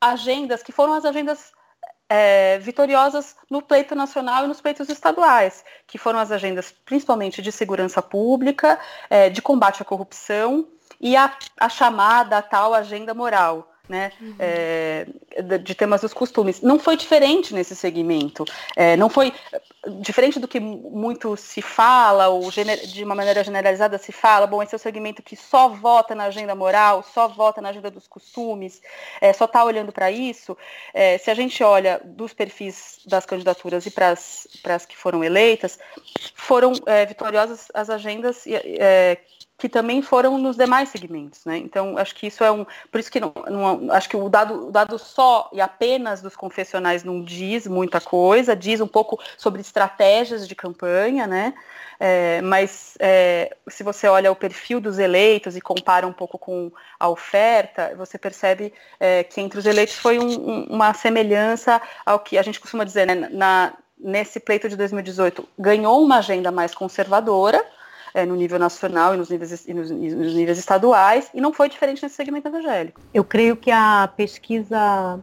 agendas 0.00 0.62
que 0.62 0.72
foram 0.72 0.94
as 0.94 1.04
agendas 1.04 1.52
é, 2.08 2.58
vitoriosas 2.60 3.36
no 3.50 3.60
pleito 3.60 3.94
nacional 3.94 4.44
e 4.44 4.48
nos 4.48 4.62
pleitos 4.62 4.88
estaduais, 4.88 5.62
que 5.86 5.98
foram 5.98 6.18
as 6.18 6.32
agendas 6.32 6.72
principalmente 6.86 7.42
de 7.42 7.52
segurança 7.52 8.00
pública, 8.00 8.80
é, 9.10 9.28
de 9.28 9.42
combate 9.42 9.82
à 9.82 9.84
corrupção 9.84 10.66
e 10.98 11.14
a, 11.14 11.36
a 11.60 11.68
chamada 11.68 12.38
a 12.38 12.42
tal 12.42 12.72
agenda 12.72 13.12
moral 13.12 13.70
né, 13.88 14.12
uhum. 14.20 14.34
é, 14.38 15.06
de 15.62 15.74
temas 15.74 16.02
dos 16.02 16.12
costumes. 16.12 16.60
Não 16.60 16.78
foi 16.78 16.96
diferente 16.96 17.54
nesse 17.54 17.74
segmento. 17.74 18.44
É, 18.76 18.96
não 18.96 19.08
foi 19.08 19.32
diferente 20.00 20.38
do 20.38 20.46
que 20.46 20.60
muito 20.60 21.36
se 21.36 21.62
fala, 21.62 22.28
ou 22.28 22.50
de 22.50 23.04
uma 23.04 23.14
maneira 23.14 23.42
generalizada 23.42 23.96
se 23.96 24.12
fala, 24.12 24.46
bom, 24.46 24.62
esse 24.62 24.74
é 24.74 24.76
o 24.76 24.78
segmento 24.78 25.22
que 25.22 25.36
só 25.36 25.68
vota 25.68 26.14
na 26.14 26.24
agenda 26.24 26.54
moral, 26.54 27.02
só 27.02 27.28
vota 27.28 27.60
na 27.60 27.70
agenda 27.70 27.90
dos 27.90 28.06
costumes, 28.06 28.82
é, 29.20 29.32
só 29.32 29.46
está 29.46 29.64
olhando 29.64 29.92
para 29.92 30.10
isso. 30.10 30.56
Se 31.20 31.30
a 31.30 31.34
gente 31.34 31.62
olha 31.62 32.00
dos 32.04 32.34
perfis 32.34 33.00
das 33.06 33.24
candidaturas 33.24 33.86
e 33.86 33.90
para 33.90 34.10
as 34.10 34.86
que 34.86 34.96
foram 34.96 35.22
eleitas, 35.22 35.78
foram 36.34 36.72
vitoriosas 37.06 37.68
as 37.72 37.88
agendas 37.88 38.44
que 39.58 39.68
também 39.68 40.00
foram 40.00 40.38
nos 40.38 40.56
demais 40.56 40.88
segmentos, 40.88 41.44
né? 41.44 41.58
Então 41.58 41.98
acho 41.98 42.14
que 42.14 42.28
isso 42.28 42.44
é 42.44 42.50
um, 42.50 42.64
por 42.92 43.00
isso 43.00 43.10
que 43.10 43.18
não, 43.18 43.34
não, 43.50 43.92
acho 43.92 44.08
que 44.08 44.16
o 44.16 44.28
dado, 44.28 44.68
o 44.68 44.70
dado 44.70 44.96
só 45.00 45.50
e 45.52 45.60
apenas 45.60 46.22
dos 46.22 46.36
confessionais 46.36 47.02
não 47.02 47.24
diz 47.24 47.66
muita 47.66 48.00
coisa, 48.00 48.54
diz 48.54 48.80
um 48.80 48.86
pouco 48.86 49.20
sobre 49.36 49.60
estratégias 49.60 50.46
de 50.46 50.54
campanha, 50.54 51.26
né? 51.26 51.54
É, 51.98 52.40
mas 52.40 52.94
é, 53.00 53.56
se 53.66 53.82
você 53.82 54.06
olha 54.06 54.30
o 54.30 54.36
perfil 54.36 54.80
dos 54.80 55.00
eleitos 55.00 55.56
e 55.56 55.60
compara 55.60 56.06
um 56.06 56.12
pouco 56.12 56.38
com 56.38 56.70
a 56.98 57.08
oferta, 57.08 57.92
você 57.96 58.16
percebe 58.16 58.72
é, 59.00 59.24
que 59.24 59.40
entre 59.40 59.58
os 59.58 59.66
eleitos 59.66 59.96
foi 59.96 60.20
um, 60.20 60.28
um, 60.28 60.64
uma 60.66 60.94
semelhança 60.94 61.82
ao 62.06 62.20
que 62.20 62.38
a 62.38 62.42
gente 62.42 62.60
costuma 62.60 62.84
dizer, 62.84 63.06
né? 63.08 63.28
Na, 63.32 63.72
nesse 63.98 64.38
pleito 64.38 64.68
de 64.68 64.76
2018 64.76 65.48
ganhou 65.58 66.00
uma 66.00 66.18
agenda 66.18 66.52
mais 66.52 66.72
conservadora 66.72 67.60
é, 68.14 68.24
no 68.24 68.34
nível 68.34 68.58
nacional 68.58 69.14
e 69.14 69.16
nos 69.16 69.30
níveis, 69.30 69.66
e 69.66 69.74
nos, 69.74 69.90
e 69.90 69.94
nos 69.94 70.34
níveis 70.34 70.58
estaduais, 70.58 71.30
e 71.34 71.40
não 71.40 71.52
foi 71.52 71.68
diferente 71.68 72.02
nesse 72.02 72.14
segmento 72.14 72.48
evangélico. 72.48 73.00
Eu 73.12 73.24
creio 73.24 73.56
que 73.56 73.70
a 73.70 74.10
pesquisa 74.16 75.18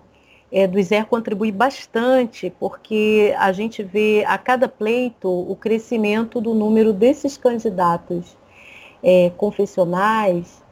é, 0.51 0.67
do 0.67 0.79
ISER 0.79 1.05
contribui 1.05 1.51
bastante, 1.51 2.53
porque 2.59 3.33
a 3.37 3.51
gente 3.51 3.83
vê 3.83 4.23
a 4.25 4.37
cada 4.37 4.67
pleito 4.67 5.29
o 5.29 5.55
crescimento 5.55 6.39
do 6.39 6.53
número 6.53 6.93
desses 6.93 7.37
candidatos 7.37 8.37
é, 9.03 9.31
confessionais 9.37 10.64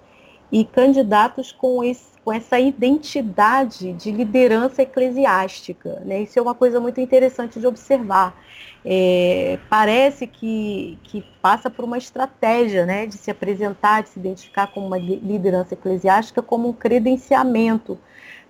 e 0.53 0.63
candidatos 0.63 1.51
com, 1.51 1.83
esse, 1.83 2.11
com 2.23 2.31
essa 2.31 2.59
identidade 2.59 3.91
de 3.93 4.11
liderança 4.11 4.83
eclesiástica. 4.83 5.99
Né? 6.05 6.21
Isso 6.21 6.37
é 6.37 6.41
uma 6.41 6.53
coisa 6.53 6.79
muito 6.79 7.01
interessante 7.01 7.59
de 7.59 7.65
observar 7.65 8.39
é, 8.85 9.57
parece 9.67 10.27
que, 10.27 10.99
que 11.03 11.25
passa 11.41 11.71
por 11.71 11.85
uma 11.85 11.97
estratégia 11.97 12.85
né, 12.85 13.07
de 13.07 13.17
se 13.17 13.31
apresentar, 13.31 14.03
de 14.03 14.09
se 14.09 14.19
identificar 14.19 14.67
como 14.67 14.85
uma 14.85 14.97
liderança 14.97 15.73
eclesiástica, 15.73 16.41
como 16.41 16.69
um 16.69 16.73
credenciamento 16.73 17.97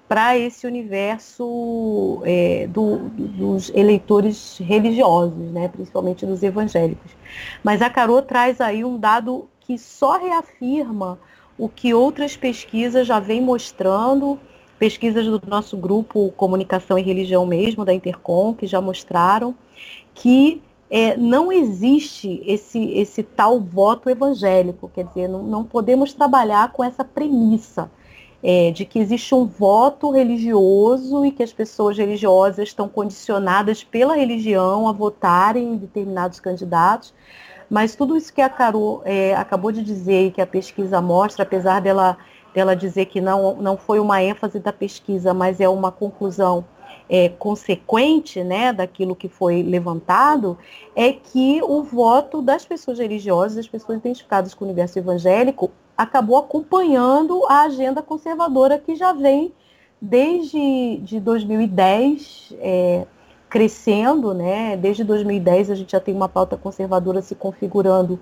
para 0.05 0.37
esse 0.37 0.67
universo 0.67 2.21
é, 2.25 2.67
do, 2.67 2.97
dos 3.09 3.71
eleitores 3.73 4.57
religiosos, 4.57 5.51
né, 5.51 5.69
principalmente 5.69 6.25
dos 6.25 6.43
evangélicos. 6.43 7.11
Mas 7.63 7.81
a 7.81 7.89
Carô 7.89 8.21
traz 8.21 8.59
aí 8.59 8.83
um 8.83 8.97
dado 8.97 9.47
que 9.61 9.77
só 9.77 10.17
reafirma 10.17 11.17
o 11.57 11.69
que 11.69 11.93
outras 11.93 12.35
pesquisas 12.35 13.07
já 13.07 13.19
vêm 13.19 13.41
mostrando, 13.41 14.39
pesquisas 14.79 15.25
do 15.25 15.41
nosso 15.47 15.77
grupo 15.77 16.31
Comunicação 16.35 16.97
e 16.97 17.01
Religião 17.01 17.45
mesmo, 17.45 17.85
da 17.85 17.93
Intercom, 17.93 18.53
que 18.53 18.67
já 18.67 18.81
mostraram, 18.81 19.55
que 20.13 20.61
é, 20.89 21.17
não 21.17 21.51
existe 21.51 22.43
esse, 22.45 22.91
esse 22.91 23.23
tal 23.23 23.59
voto 23.59 24.09
evangélico, 24.09 24.91
quer 24.93 25.05
dizer, 25.05 25.27
não, 25.27 25.41
não 25.41 25.63
podemos 25.63 26.13
trabalhar 26.13 26.71
com 26.71 26.83
essa 26.83 27.03
premissa 27.03 27.89
é, 28.43 28.71
de 28.71 28.83
que 28.83 28.99
existe 28.99 29.33
um 29.33 29.45
voto 29.45 30.11
religioso 30.11 31.25
e 31.25 31.31
que 31.31 31.41
as 31.41 31.53
pessoas 31.53 31.97
religiosas 31.97 32.67
estão 32.67 32.89
condicionadas 32.89 33.83
pela 33.83 34.15
religião 34.15 34.87
a 34.87 34.91
votarem 34.91 35.73
em 35.73 35.77
determinados 35.77 36.41
candidatos. 36.41 37.13
Mas 37.73 37.95
tudo 37.95 38.15
isso 38.15 38.31
que 38.31 38.39
a 38.39 38.47
Carol 38.47 39.01
é, 39.03 39.33
acabou 39.33 39.71
de 39.71 39.81
dizer 39.81 40.27
e 40.27 40.31
que 40.31 40.39
a 40.39 40.45
pesquisa 40.45 41.01
mostra, 41.01 41.41
apesar 41.41 41.81
dela, 41.81 42.19
dela 42.53 42.75
dizer 42.75 43.07
que 43.07 43.19
não, 43.19 43.55
não 43.55 43.77
foi 43.77 43.99
uma 43.99 44.21
ênfase 44.21 44.59
da 44.59 44.71
pesquisa, 44.71 45.33
mas 45.33 45.59
é 45.59 45.67
uma 45.67 45.91
conclusão 45.91 46.63
é, 47.09 47.29
consequente 47.29 48.43
né, 48.43 48.71
daquilo 48.71 49.15
que 49.15 49.27
foi 49.27 49.63
levantado 49.63 50.55
é 50.95 51.13
que 51.13 51.63
o 51.63 51.81
voto 51.81 52.43
das 52.43 52.63
pessoas 52.63 52.99
religiosas, 52.99 53.55
das 53.55 53.67
pessoas 53.67 53.97
identificadas 53.97 54.53
com 54.53 54.65
o 54.65 54.67
universo 54.67 54.99
evangélico, 54.99 55.71
acabou 55.97 56.37
acompanhando 56.37 57.43
a 57.47 57.61
agenda 57.61 58.03
conservadora 58.03 58.77
que 58.77 58.95
já 58.95 59.13
vem 59.13 59.51
desde 59.99 60.97
de 60.97 61.19
2010 61.19 62.53
é, 62.59 63.07
crescendo, 63.53 64.33
né? 64.33 64.75
Desde 64.75 65.03
2010 65.03 65.69
a 65.69 65.75
gente 65.75 65.91
já 65.91 65.99
tem 65.99 66.11
uma 66.11 66.27
pauta 66.27 66.57
conservadora 66.57 67.21
se 67.21 67.35
configurando 67.35 68.19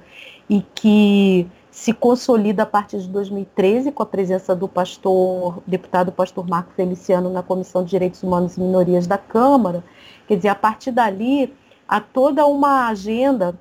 e 0.49 0.61
que 0.75 1.47
se 1.71 1.93
consolida 1.93 2.63
a 2.63 2.65
partir 2.65 2.99
de 2.99 3.07
2013 3.07 3.93
com 3.93 4.03
a 4.03 4.05
presença 4.05 4.53
do 4.53 4.67
pastor, 4.67 5.63
deputado 5.65 6.11
pastor 6.11 6.45
Marco 6.45 6.73
Feliciano 6.73 7.29
na 7.29 7.41
Comissão 7.41 7.81
de 7.81 7.91
Direitos 7.91 8.21
Humanos 8.21 8.57
e 8.57 8.59
Minorias 8.59 9.07
da 9.07 9.17
Câmara. 9.17 9.85
Quer 10.27 10.35
dizer, 10.35 10.49
a 10.49 10.55
partir 10.55 10.91
dali 10.91 11.55
há 11.87 12.01
toda 12.01 12.45
uma 12.45 12.89
agenda 12.89 13.57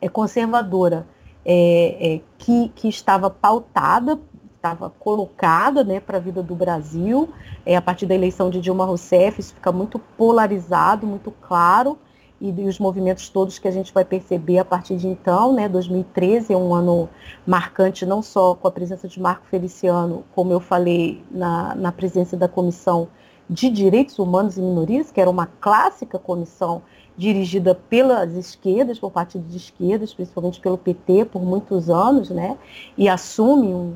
é, 0.00 0.08
conservadora 0.08 1.06
é, 1.44 2.14
é, 2.14 2.20
que, 2.38 2.70
que 2.74 2.88
estava 2.88 3.28
pautada, 3.28 4.18
estava 4.64 4.88
colocada 4.98 5.84
né, 5.84 6.00
para 6.00 6.16
a 6.16 6.20
vida 6.20 6.42
do 6.42 6.54
Brasil. 6.54 7.28
É, 7.66 7.76
a 7.76 7.82
partir 7.82 8.06
da 8.06 8.14
eleição 8.14 8.48
de 8.48 8.62
Dilma 8.62 8.86
Rousseff, 8.86 9.38
isso 9.38 9.54
fica 9.54 9.70
muito 9.70 9.98
polarizado, 9.98 11.06
muito 11.06 11.30
claro 11.30 11.98
e, 12.40 12.48
e 12.48 12.66
os 12.66 12.78
movimentos 12.78 13.28
todos 13.28 13.58
que 13.58 13.68
a 13.68 13.70
gente 13.70 13.92
vai 13.92 14.04
perceber 14.04 14.58
a 14.58 14.64
partir 14.64 14.96
de 14.96 15.06
então, 15.06 15.52
né, 15.52 15.68
2013 15.68 16.52
é 16.52 16.56
um 16.56 16.74
ano 16.74 17.08
marcante 17.46 18.06
não 18.06 18.22
só 18.22 18.54
com 18.54 18.66
a 18.66 18.70
presença 18.70 19.06
de 19.06 19.20
Marco 19.20 19.46
Feliciano, 19.46 20.24
como 20.34 20.50
eu 20.50 20.60
falei 20.60 21.22
na, 21.30 21.74
na 21.74 21.92
presença 21.92 22.34
da 22.34 22.48
Comissão 22.48 23.08
de 23.48 23.68
Direitos 23.68 24.18
Humanos 24.18 24.56
e 24.56 24.62
Minorias, 24.62 25.12
que 25.12 25.20
era 25.20 25.28
uma 25.28 25.46
clássica 25.46 26.18
comissão 26.18 26.82
dirigida 27.16 27.74
pelas 27.74 28.34
esquerdas, 28.34 28.98
por 28.98 29.10
partidos 29.10 29.50
de 29.50 29.58
esquerdas, 29.58 30.14
principalmente 30.14 30.58
pelo 30.58 30.78
PT, 30.78 31.26
por 31.26 31.42
muitos 31.42 31.90
anos, 31.90 32.30
né, 32.30 32.56
e 32.96 33.08
assume 33.08 33.68
um, 33.68 33.94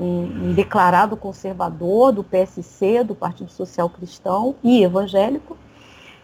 um, 0.00 0.48
um 0.48 0.52
declarado 0.54 1.16
conservador 1.16 2.10
do 2.10 2.24
PSC, 2.24 3.04
do 3.04 3.14
Partido 3.14 3.50
Social 3.52 3.90
Cristão 3.90 4.54
e 4.64 4.82
evangélico, 4.82 5.56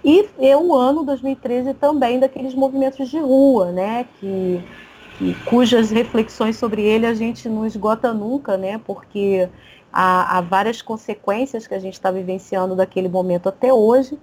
e 0.03 0.29
é 0.39 0.57
o 0.57 0.75
ano 0.75 1.05
2013 1.05 1.75
também 1.75 2.19
daqueles 2.19 2.55
movimentos 2.55 3.09
de 3.11 3.19
rua, 3.19 3.73
né? 3.73 4.07
Que, 4.19 4.63
que, 5.19 5.35
cujas 5.45 5.91
reflexões 5.91 6.57
sobre 6.57 6.83
ele 6.83 7.07
a 7.07 7.15
gente 7.15 7.49
não 7.49 7.67
esgota 7.67 8.15
nunca, 8.15 8.57
né? 8.57 8.81
Porque 8.85 9.49
a, 9.93 10.39
a 10.39 10.41
várias 10.41 10.81
consequências 10.81 11.67
que 11.67 11.75
a 11.75 11.79
gente 11.79 11.95
está 11.95 12.11
vivenciando 12.11 12.77
daquele 12.77 13.09
momento 13.09 13.49
até 13.49 13.73
hoje. 13.73 14.19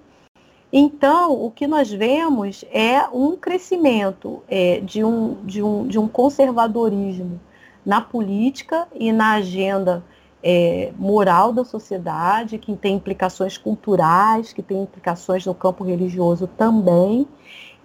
Então, 0.72 1.32
o 1.44 1.50
que 1.50 1.68
nós 1.68 1.92
vemos 1.92 2.64
é 2.72 3.06
um 3.12 3.36
crescimento 3.36 4.42
é, 4.48 4.80
de, 4.80 5.04
um, 5.04 5.34
de, 5.44 5.62
um, 5.62 5.86
de 5.86 5.98
um 5.98 6.08
conservadorismo 6.08 7.38
na 7.84 8.00
política 8.00 8.88
e 8.94 9.12
na 9.12 9.32
agenda 9.32 10.02
é, 10.42 10.92
moral 10.98 11.52
da 11.52 11.64
sociedade, 11.64 12.58
que 12.58 12.76
tem 12.76 12.96
implicações 12.96 13.56
culturais, 13.56 14.52
que 14.52 14.62
tem 14.62 14.82
implicações 14.82 15.46
no 15.46 15.54
campo 15.54 15.82
religioso 15.82 16.46
também. 16.46 17.26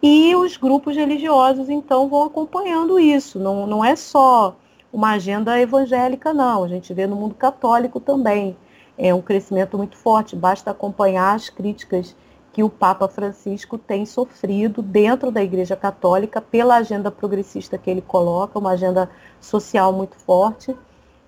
E 0.03 0.35
os 0.35 0.57
grupos 0.57 0.95
religiosos, 0.95 1.69
então, 1.69 2.07
vão 2.09 2.23
acompanhando 2.23 2.99
isso. 2.99 3.39
Não, 3.39 3.65
não 3.65 3.83
é 3.83 3.95
só 3.95 4.55
uma 4.91 5.11
agenda 5.11 5.59
evangélica, 5.59 6.33
não. 6.33 6.63
A 6.63 6.67
gente 6.67 6.93
vê 6.93 7.07
no 7.07 7.15
mundo 7.15 7.35
católico 7.35 7.99
também. 7.99 8.57
É 8.97 9.13
um 9.13 9.21
crescimento 9.21 9.77
muito 9.77 9.95
forte. 9.97 10.35
Basta 10.35 10.71
acompanhar 10.71 11.35
as 11.35 11.49
críticas 11.49 12.15
que 12.59 12.63
o 12.63 12.69
Papa 12.69 13.07
Francisco 13.07 13.77
tem 13.77 14.05
sofrido 14.05 14.81
dentro 14.81 15.31
da 15.31 15.41
Igreja 15.41 15.77
Católica 15.77 16.41
pela 16.41 16.75
agenda 16.75 17.09
progressista 17.09 17.77
que 17.77 17.89
ele 17.89 18.01
coloca, 18.01 18.59
uma 18.59 18.71
agenda 18.71 19.09
social 19.39 19.93
muito 19.93 20.17
forte. 20.17 20.75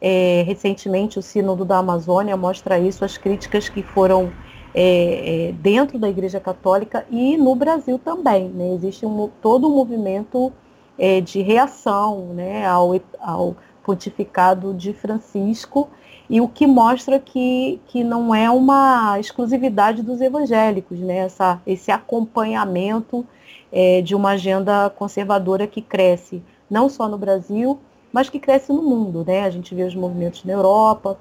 É, 0.02 0.44
recentemente, 0.46 1.18
o 1.18 1.22
Sínodo 1.22 1.64
da 1.64 1.78
Amazônia 1.78 2.36
mostra 2.36 2.78
isso, 2.78 3.06
as 3.06 3.18
críticas 3.18 3.70
que 3.70 3.82
foram 3.82 4.30
é, 4.76 5.48
é, 5.48 5.52
dentro 5.54 5.98
da 5.98 6.10
Igreja 6.10 6.38
Católica 6.38 7.06
e 7.10 7.38
no 7.38 7.56
Brasil 7.56 7.98
também. 7.98 8.50
Né? 8.50 8.74
Existe 8.74 9.06
um, 9.06 9.30
todo 9.42 9.70
um 9.70 9.74
movimento 9.74 10.52
é, 11.00 11.22
de 11.22 11.42
reação 11.42 12.34
né, 12.34 12.68
ao, 12.68 13.00
ao 13.22 13.56
pontificado 13.86 14.74
de 14.74 14.92
Francisco 14.92 15.88
e 16.32 16.40
o 16.40 16.48
que 16.48 16.66
mostra 16.66 17.20
que, 17.20 17.82
que 17.88 18.06
não 18.06 18.34
é 18.34 18.50
uma 18.50 19.20
exclusividade 19.20 20.02
dos 20.02 20.22
evangélicos, 20.22 20.98
né? 20.98 21.18
Essa, 21.18 21.62
esse 21.68 21.92
acompanhamento 21.92 23.26
é, 23.70 24.02
de 24.02 24.16
uma 24.16 24.30
agenda 24.30 24.90
conservadora 24.92 25.68
que 25.68 25.82
cresce 25.82 26.42
não 26.70 26.88
só 26.88 27.10
no 27.10 27.18
Brasil, 27.18 27.78
mas 28.14 28.30
que 28.30 28.40
cresce 28.40 28.72
no 28.72 28.82
mundo. 28.82 29.26
Né? 29.28 29.44
A 29.44 29.50
gente 29.50 29.76
vê 29.76 29.84
os 29.84 29.94
movimentos 29.94 30.46
na 30.46 30.54
Europa, 30.54 31.18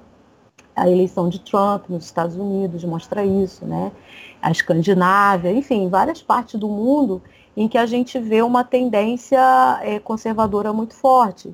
a 0.73 0.89
eleição 0.89 1.27
de 1.27 1.41
Trump 1.41 1.89
nos 1.89 2.05
Estados 2.05 2.37
Unidos 2.37 2.81
mostra 2.85 3.25
isso, 3.25 3.65
né? 3.65 3.91
a 4.41 4.49
Escandinávia, 4.49 5.51
enfim, 5.51 5.89
várias 5.89 6.21
partes 6.21 6.57
do 6.57 6.69
mundo 6.69 7.21
em 7.55 7.67
que 7.67 7.77
a 7.77 7.85
gente 7.85 8.17
vê 8.17 8.41
uma 8.41 8.63
tendência 8.63 9.41
é, 9.81 9.99
conservadora 9.99 10.71
muito 10.71 10.95
forte. 10.95 11.53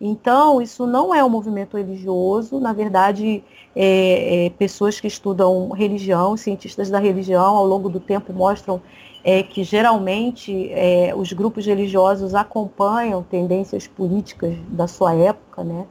Então, 0.00 0.60
isso 0.60 0.86
não 0.86 1.14
é 1.14 1.24
um 1.24 1.28
movimento 1.28 1.76
religioso, 1.76 2.60
na 2.60 2.72
verdade, 2.72 3.42
é, 3.74 4.46
é, 4.46 4.50
pessoas 4.50 5.00
que 5.00 5.06
estudam 5.06 5.70
religião, 5.70 6.36
cientistas 6.36 6.90
da 6.90 6.98
religião, 6.98 7.56
ao 7.56 7.66
longo 7.66 7.88
do 7.88 7.98
tempo 7.98 8.32
mostram 8.32 8.82
é, 9.24 9.42
que 9.42 9.64
geralmente 9.64 10.70
é, 10.70 11.14
os 11.16 11.32
grupos 11.32 11.64
religiosos 11.64 12.34
acompanham 12.34 13.22
tendências 13.22 13.86
políticas 13.86 14.54
da 14.68 14.86
sua 14.86 15.14
época, 15.14 15.64
né? 15.64 15.86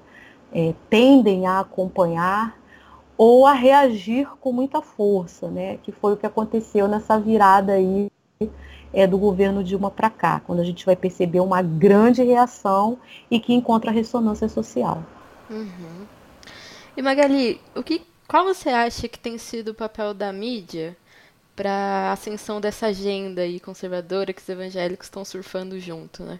É, 0.53 0.73
tendem 0.89 1.45
a 1.47 1.59
acompanhar 1.59 2.55
ou 3.17 3.45
a 3.45 3.53
reagir 3.53 4.27
com 4.39 4.51
muita 4.51 4.81
força, 4.81 5.49
né? 5.49 5.77
que 5.83 5.91
foi 5.91 6.13
o 6.13 6.17
que 6.17 6.25
aconteceu 6.25 6.87
nessa 6.87 7.19
virada 7.19 7.73
aí 7.73 8.09
é, 8.95 9.05
do 9.05 9.17
governo 9.17 9.61
Dilma 9.61 9.91
para 9.91 10.09
cá, 10.09 10.39
quando 10.39 10.61
a 10.61 10.63
gente 10.63 10.85
vai 10.85 10.95
perceber 10.95 11.41
uma 11.41 11.61
grande 11.61 12.23
reação 12.23 12.97
e 13.29 13.39
que 13.39 13.53
encontra 13.53 13.91
ressonância 13.91 14.47
social. 14.47 15.03
Uhum. 15.49 16.05
E 16.95 17.01
Magali, 17.01 17.59
o 17.75 17.83
que, 17.83 18.01
qual 18.25 18.45
você 18.45 18.69
acha 18.69 19.09
que 19.09 19.19
tem 19.19 19.37
sido 19.37 19.69
o 19.69 19.75
papel 19.75 20.13
da 20.13 20.31
mídia 20.31 20.95
para 21.55 21.71
a 21.71 22.11
ascensão 22.13 22.61
dessa 22.61 22.87
agenda 22.87 23.41
aí 23.41 23.59
conservadora 23.59 24.31
que 24.31 24.41
os 24.41 24.49
evangélicos 24.49 25.07
estão 25.07 25.25
surfando 25.25 25.77
junto, 25.77 26.23
né? 26.23 26.39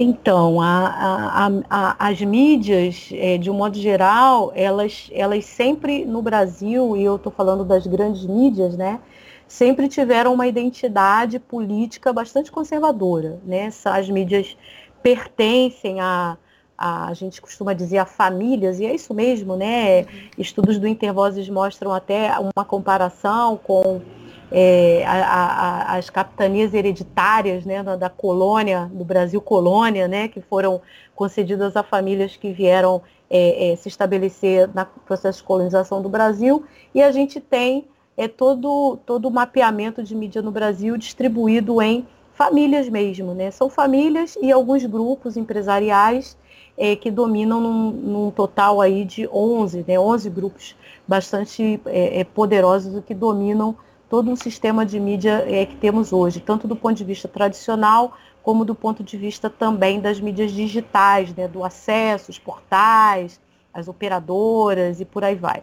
Então, 0.00 0.60
a, 0.60 0.86
a, 0.86 1.50
a, 1.68 2.08
as 2.08 2.20
mídias, 2.20 3.08
é, 3.12 3.36
de 3.36 3.50
um 3.50 3.54
modo 3.54 3.76
geral, 3.76 4.52
elas, 4.54 5.10
elas 5.12 5.44
sempre 5.44 6.04
no 6.04 6.22
Brasil, 6.22 6.96
e 6.96 7.02
eu 7.02 7.16
estou 7.16 7.32
falando 7.32 7.64
das 7.64 7.84
grandes 7.84 8.24
mídias, 8.24 8.76
né, 8.76 9.00
sempre 9.48 9.88
tiveram 9.88 10.34
uma 10.34 10.46
identidade 10.46 11.38
política 11.38 12.12
bastante 12.12 12.52
conservadora. 12.52 13.40
Né? 13.44 13.70
As 13.86 14.08
mídias 14.08 14.56
pertencem 15.02 16.00
a, 16.00 16.36
a, 16.76 17.08
a 17.08 17.14
gente 17.14 17.40
costuma 17.40 17.72
dizer, 17.72 17.98
a 17.98 18.04
famílias, 18.04 18.78
e 18.78 18.84
é 18.86 18.94
isso 18.94 19.14
mesmo, 19.14 19.56
né? 19.56 20.00
Uhum. 20.00 20.06
Estudos 20.36 20.78
do 20.78 20.86
Intervozes 20.86 21.48
mostram 21.48 21.92
até 21.92 22.30
uma 22.38 22.64
comparação 22.64 23.56
com 23.56 24.02
é, 24.50 25.04
a, 25.06 25.24
a, 25.24 25.96
as 25.96 26.10
capitanias 26.10 26.72
hereditárias 26.72 27.64
né, 27.64 27.82
da, 27.82 27.96
da, 27.96 28.10
colônia, 28.10 28.90
do 28.92 29.04
Brasil 29.04 29.40
colônia, 29.40 30.08
né, 30.08 30.28
que 30.28 30.40
foram 30.40 30.80
concedidas 31.14 31.76
a 31.76 31.82
famílias 31.82 32.36
que 32.36 32.52
vieram 32.52 33.02
é, 33.28 33.72
é, 33.72 33.76
se 33.76 33.88
estabelecer 33.88 34.68
no 34.68 34.86
processo 35.04 35.38
de 35.38 35.44
colonização 35.44 36.00
do 36.00 36.08
Brasil, 36.08 36.64
e 36.94 37.02
a 37.02 37.10
gente 37.12 37.40
tem 37.40 37.86
é 38.18 38.26
todo, 38.26 38.98
todo 39.06 39.28
o 39.28 39.30
mapeamento 39.30 40.02
de 40.02 40.12
mídia 40.12 40.42
no 40.42 40.50
Brasil 40.50 40.96
distribuído 40.96 41.80
em 41.80 42.04
famílias 42.34 42.88
mesmo, 42.88 43.32
né? 43.32 43.52
São 43.52 43.70
famílias 43.70 44.36
e 44.42 44.50
alguns 44.50 44.84
grupos 44.84 45.36
empresariais 45.36 46.36
é, 46.76 46.96
que 46.96 47.12
dominam 47.12 47.60
num, 47.60 47.90
num, 47.92 48.30
total 48.32 48.80
aí 48.80 49.04
de 49.04 49.28
11, 49.28 49.84
né? 49.86 50.00
11 50.00 50.30
grupos 50.30 50.76
bastante 51.06 51.80
é, 51.86 52.20
é, 52.20 52.24
poderosos 52.24 53.04
que 53.04 53.14
dominam 53.14 53.76
todo 54.10 54.32
o 54.32 54.36
sistema 54.36 54.84
de 54.84 54.98
mídia 54.98 55.44
é, 55.46 55.64
que 55.64 55.76
temos 55.76 56.12
hoje, 56.12 56.40
tanto 56.40 56.66
do 56.66 56.74
ponto 56.74 56.96
de 56.96 57.04
vista 57.04 57.28
tradicional, 57.28 58.16
como 58.42 58.64
do 58.64 58.74
ponto 58.74 59.04
de 59.04 59.16
vista 59.16 59.48
também 59.48 60.00
das 60.00 60.18
mídias 60.18 60.50
digitais, 60.50 61.32
né? 61.34 61.46
do 61.46 61.62
acesso, 61.62 62.32
os 62.32 62.38
portais, 62.38 63.40
as 63.72 63.86
operadoras 63.86 65.00
e 65.00 65.04
por 65.04 65.22
aí 65.22 65.36
vai. 65.36 65.62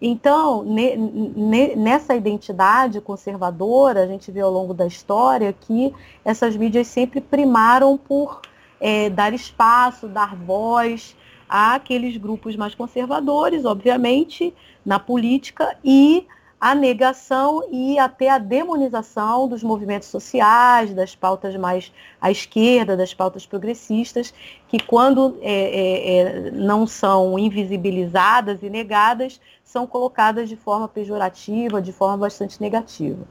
Então, 0.00 0.62
ne, 0.64 0.96
ne, 0.96 1.76
nessa 1.76 2.14
identidade 2.14 3.00
conservadora, 3.00 4.02
a 4.02 4.06
gente 4.06 4.30
vê 4.32 4.40
ao 4.40 4.50
longo 4.50 4.72
da 4.72 4.86
história 4.86 5.52
que 5.52 5.94
essas 6.24 6.56
mídias 6.56 6.86
sempre 6.86 7.20
primaram 7.20 7.98
por 7.98 8.40
é, 8.80 9.10
dar 9.10 9.34
espaço, 9.34 10.08
dar 10.08 10.34
voz 10.34 11.14
àqueles 11.46 12.16
grupos 12.16 12.56
mais 12.56 12.74
conservadores, 12.74 13.64
obviamente, 13.66 14.54
na 14.86 14.98
política 14.98 15.76
e 15.84 16.26
a 16.60 16.74
negação 16.74 17.62
e 17.70 17.98
até 17.98 18.28
a 18.28 18.36
demonização 18.36 19.48
dos 19.48 19.62
movimentos 19.62 20.08
sociais, 20.08 20.92
das 20.92 21.16
pautas 21.16 21.56
mais 21.56 21.90
à 22.20 22.30
esquerda, 22.30 22.96
das 22.96 23.14
pautas 23.14 23.46
progressistas, 23.46 24.34
que 24.68 24.78
quando 24.78 25.38
é, 25.40 25.52
é, 25.52 26.18
é, 26.18 26.50
não 26.50 26.86
são 26.86 27.38
invisibilizadas 27.38 28.62
e 28.62 28.68
negadas, 28.68 29.40
são 29.64 29.86
colocadas 29.86 30.50
de 30.50 30.56
forma 30.56 30.86
pejorativa, 30.86 31.80
de 31.80 31.92
forma 31.92 32.18
bastante 32.18 32.60
negativa. 32.60 33.24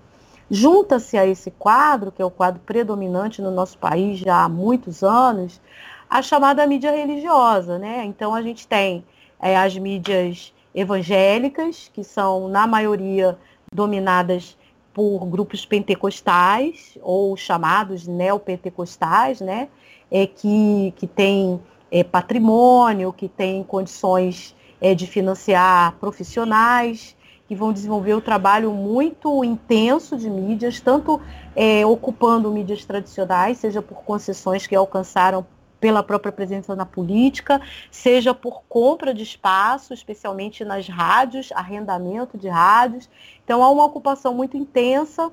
Junta-se 0.50 1.16
a 1.16 1.28
esse 1.28 1.52
quadro, 1.52 2.12
que 2.12 2.24
é 2.24 2.26
o 2.26 2.32
quadro 2.32 2.60
predominante 2.66 3.44
no 3.44 3.52
nosso 3.52 3.78
país 3.78 4.18
já 4.18 4.46
há 4.46 4.50
muitos 4.50 5.04
anos, 5.04 5.62
a 6.10 6.24
chamada 6.24 6.66
mídia 6.66 6.92
religiosa. 6.92 7.78
Né? 7.78 8.04
Então 8.06 8.34
a 8.34 8.42
gente 8.42 8.68
tem 8.68 9.06
é, 9.40 9.56
as 9.56 9.78
mídias 9.78 10.52
evangélicas, 10.74 11.90
que 11.94 12.04
são, 12.04 12.48
na 12.48 12.68
maioria, 12.68 13.38
dominadas 13.74 14.58
por 14.94 15.26
grupos 15.26 15.66
pentecostais, 15.66 16.98
ou 17.02 17.36
chamados 17.38 18.08
neopentecostais, 18.08 19.42
né? 19.42 19.70
É, 20.12 20.26
que, 20.26 20.94
que 20.98 21.06
têm 21.06 21.62
é, 21.92 22.04
patrimônio, 22.04 23.14
que 23.14 23.28
têm 23.28 23.64
condições 23.64 24.56
é, 24.82 24.96
de 24.96 25.06
financiar 25.06 25.94
profissionais, 26.00 27.16
que 27.48 27.56
vão 27.56 27.74
desenvolver 27.74 28.14
o 28.14 28.18
um 28.18 28.22
trabalho 28.22 28.72
muito 28.72 29.44
intenso 29.44 30.18
de 30.18 30.30
mídias, 30.30 30.80
tanto 30.80 31.20
é, 31.56 31.86
ocupando 31.86 32.52
mídias 32.52 32.86
tradicionais, 32.86 33.58
seja 33.58 33.82
por 33.82 34.04
concessões 34.04 34.68
que 34.68 34.76
alcançaram 34.76 35.46
pela 35.80 36.04
própria 36.04 36.32
presença 36.32 36.76
na 36.76 36.86
política, 36.86 37.62
seja 37.90 38.34
por 38.34 38.64
compra 38.68 39.14
de 39.14 39.24
espaço, 39.24 39.94
especialmente 39.94 40.66
nas 40.66 40.88
rádios, 40.88 41.52
arrendamento 41.54 42.38
de 42.38 42.48
rádios. 42.48 43.10
Então 43.44 43.64
há 43.64 43.70
uma 43.70 43.86
ocupação 43.86 44.34
muito 44.34 44.58
intensa 44.58 45.32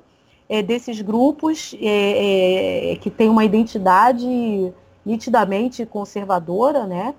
é, 0.49 0.61
desses 0.61 1.01
grupos 1.01 1.75
é, 1.81 2.93
é, 2.93 2.95
que 2.95 3.09
têm 3.09 3.29
uma 3.29 3.43
identidade 3.43 4.25
nitidamente 5.05 5.85
conservadora, 5.85 6.85
né? 6.85 7.13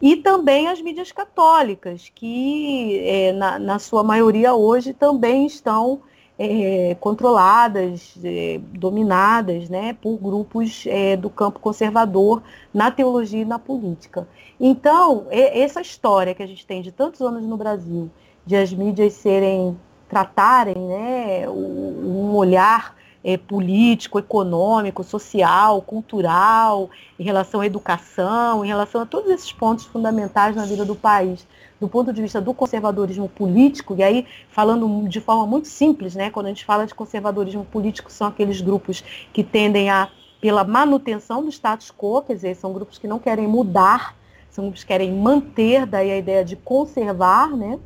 E 0.00 0.14
também 0.14 0.68
as 0.68 0.80
mídias 0.80 1.10
católicas, 1.10 2.08
que 2.14 3.32
na, 3.34 3.58
na, 3.58 3.78
sua 3.80 4.04
maioria 4.04 4.54
hoje 4.54 4.92
também 4.92 5.44
estão 5.44 6.02
é, 6.38 6.96
controladas, 7.00 8.14
é, 8.22 8.60
dominadas 8.72 9.68
né, 9.68 9.96
por 10.00 10.16
grupos 10.16 10.84
é, 10.86 11.16
do 11.16 11.28
campo 11.28 11.58
conservador 11.58 12.42
na 12.72 12.90
teologia 12.90 13.42
e 13.42 13.44
na 13.44 13.58
política. 13.58 14.28
Então, 14.60 15.26
essa 15.30 15.80
história 15.80 16.34
que 16.34 16.42
a 16.42 16.46
gente 16.46 16.66
tem 16.66 16.80
de 16.82 16.92
tantos 16.92 17.20
anos 17.20 17.42
no 17.42 17.56
Brasil, 17.56 18.10
de 18.46 18.56
as 18.56 18.72
mídias 18.72 19.14
serem, 19.14 19.78
tratarem 20.08 20.76
né, 20.76 21.48
um 21.48 22.34
olhar 22.34 22.96
é, 23.22 23.36
político, 23.36 24.18
econômico, 24.18 25.02
social, 25.04 25.82
cultural, 25.82 26.88
em 27.18 27.24
relação 27.24 27.60
à 27.60 27.66
educação, 27.66 28.64
em 28.64 28.68
relação 28.68 29.02
a 29.02 29.06
todos 29.06 29.30
esses 29.30 29.52
pontos 29.52 29.84
fundamentais 29.84 30.56
na 30.56 30.64
vida 30.64 30.84
do 30.84 30.94
país, 30.94 31.46
do 31.80 31.88
ponto 31.88 32.12
de 32.12 32.20
vista 32.20 32.40
do 32.40 32.52
conservadorismo 32.52 33.28
político, 33.28 33.94
e 33.96 34.02
aí 34.02 34.26
falando 34.50 35.08
de 35.08 35.20
forma 35.20 35.46
muito 35.46 35.68
simples, 35.68 36.14
né, 36.14 36.30
quando 36.30 36.46
a 36.46 36.48
gente 36.48 36.64
fala 36.64 36.86
de 36.86 36.94
conservadorismo 36.94 37.64
político, 37.64 38.10
são 38.10 38.26
aqueles 38.26 38.60
grupos 38.60 39.04
que 39.32 39.44
tendem 39.44 39.90
a 39.90 40.10
pela 40.40 40.62
manutenção 40.62 41.42
do 41.42 41.50
status 41.50 41.90
quo, 41.90 42.22
quer 42.22 42.34
dizer, 42.34 42.54
são 42.54 42.72
grupos 42.72 42.96
que 42.96 43.08
não 43.08 43.18
querem 43.18 43.48
mudar, 43.48 44.16
são 44.50 44.64
grupos 44.64 44.82
que 44.82 44.88
querem 44.88 45.12
manter, 45.12 45.84
daí 45.84 46.12
a 46.12 46.16
ideia 46.16 46.44
de 46.44 46.54
conservar, 46.54 47.56
né? 47.56 47.78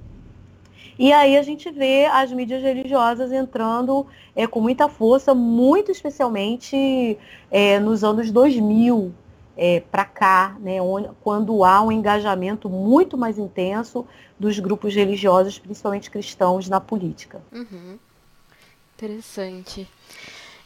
E 0.98 1.12
aí 1.12 1.38
a 1.38 1.42
gente 1.42 1.70
vê 1.70 2.04
as 2.04 2.30
mídias 2.30 2.62
religiosas 2.62 3.32
entrando 3.32 4.06
é, 4.36 4.46
com 4.46 4.60
muita 4.60 4.88
força, 4.88 5.34
muito 5.34 5.90
especialmente 5.90 7.18
é, 7.50 7.80
nos 7.80 8.04
anos 8.04 8.30
2000 8.30 9.12
é, 9.56 9.80
para 9.80 10.04
cá, 10.04 10.56
né, 10.60 10.80
onde, 10.80 11.10
quando 11.22 11.64
há 11.64 11.82
um 11.82 11.92
engajamento 11.92 12.68
muito 12.68 13.16
mais 13.16 13.38
intenso 13.38 14.06
dos 14.38 14.58
grupos 14.58 14.94
religiosos, 14.94 15.58
principalmente 15.58 16.10
cristãos, 16.10 16.68
na 16.68 16.80
política. 16.80 17.40
Uhum. 17.52 17.98
Interessante. 18.96 19.88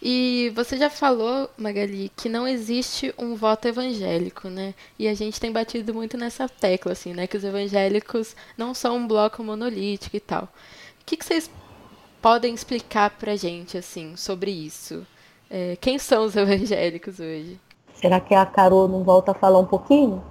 E 0.01 0.53
você 0.55 0.77
já 0.77 0.91
falou, 0.91 1.51
Magali, 1.57 2.11
que 2.15 2.29
não 2.29 2.47
existe 2.47 3.15
um 3.19 3.35
voto 3.35 3.67
evangélico, 3.67 4.49
né? 4.49 4.75
E 4.99 5.09
a 5.09 5.15
gente 5.15 5.41
tem 5.41 5.51
batido 5.51 5.95
muito 5.95 6.17
nessa 6.17 6.49
tecla, 6.49 6.93
assim, 6.93 7.15
né? 7.15 7.27
Que 7.27 7.37
os 7.37 7.45
evangélicos 7.45 8.37
não 8.57 8.75
são 8.75 8.99
um 8.99 9.07
bloco 9.07 9.43
monolítico 9.43 10.17
e 10.17 10.21
tal. 10.21 10.45
O 11.01 11.05
que, 11.05 11.17
que 11.17 11.25
vocês 11.25 11.51
podem 12.21 12.55
explicar 12.55 13.11
pra 13.11 13.37
gente, 13.37 13.79
assim, 13.79 14.17
sobre 14.17 14.51
isso? 14.51 15.07
É, 15.49 15.77
quem 15.81 15.99
são 15.99 16.25
os 16.25 16.37
evangélicos 16.37 17.19
hoje? 17.19 17.59
Será 18.01 18.21
que 18.21 18.35
a 18.35 18.45
Carol 18.47 18.89
não 18.89 19.03
volta 19.03 19.33
a 19.33 19.35
falar 19.35 19.59
um 19.59 19.67
pouquinho? 19.67 20.23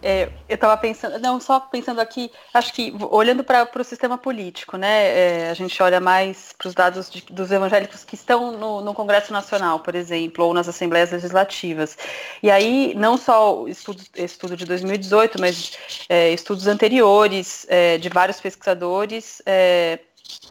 É, 0.00 0.30
eu 0.48 0.54
estava 0.54 0.76
pensando, 0.76 1.18
não, 1.18 1.40
só 1.40 1.58
pensando 1.58 2.00
aqui, 2.00 2.30
acho 2.54 2.72
que 2.72 2.94
olhando 3.10 3.42
para 3.42 3.68
o 3.76 3.84
sistema 3.84 4.16
político, 4.16 4.76
né, 4.76 5.46
é, 5.46 5.50
a 5.50 5.54
gente 5.54 5.82
olha 5.82 6.00
mais 6.00 6.54
para 6.56 6.68
os 6.68 6.74
dados 6.74 7.10
de, 7.10 7.22
dos 7.22 7.50
evangélicos 7.50 8.04
que 8.04 8.14
estão 8.14 8.52
no, 8.52 8.80
no, 8.80 8.94
Congresso 8.94 9.32
Nacional, 9.32 9.80
por 9.80 9.96
exemplo, 9.96 10.44
ou 10.44 10.54
nas 10.54 10.68
Assembleias 10.68 11.10
Legislativas. 11.10 11.98
E 12.40 12.48
aí, 12.48 12.94
não 12.96 13.16
só 13.16 13.66
estudo, 13.66 14.00
estudo 14.14 14.56
de 14.56 14.64
2018, 14.66 15.40
mas 15.40 15.76
é, 16.08 16.30
estudos 16.32 16.68
anteriores 16.68 17.66
é, 17.68 17.98
de 17.98 18.08
vários 18.08 18.40
pesquisadores, 18.40 19.42
é, 19.44 19.98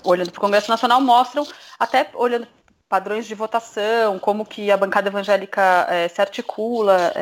olhando 0.04 0.32
para 0.32 0.40
o 0.40 0.42
Congresso 0.42 0.70
Nacional, 0.70 1.00
mostram, 1.00 1.48
até 1.80 2.10
olhando 2.16 2.48
padrões 2.90 3.26
de 3.26 3.36
votação, 3.36 4.20
como 4.20 4.46
que 4.46 4.72
a 4.72 4.78
bancada 4.78 5.10
evangélica 5.10 5.88
é, 5.90 6.08
se 6.08 6.22
articula, 6.22 7.14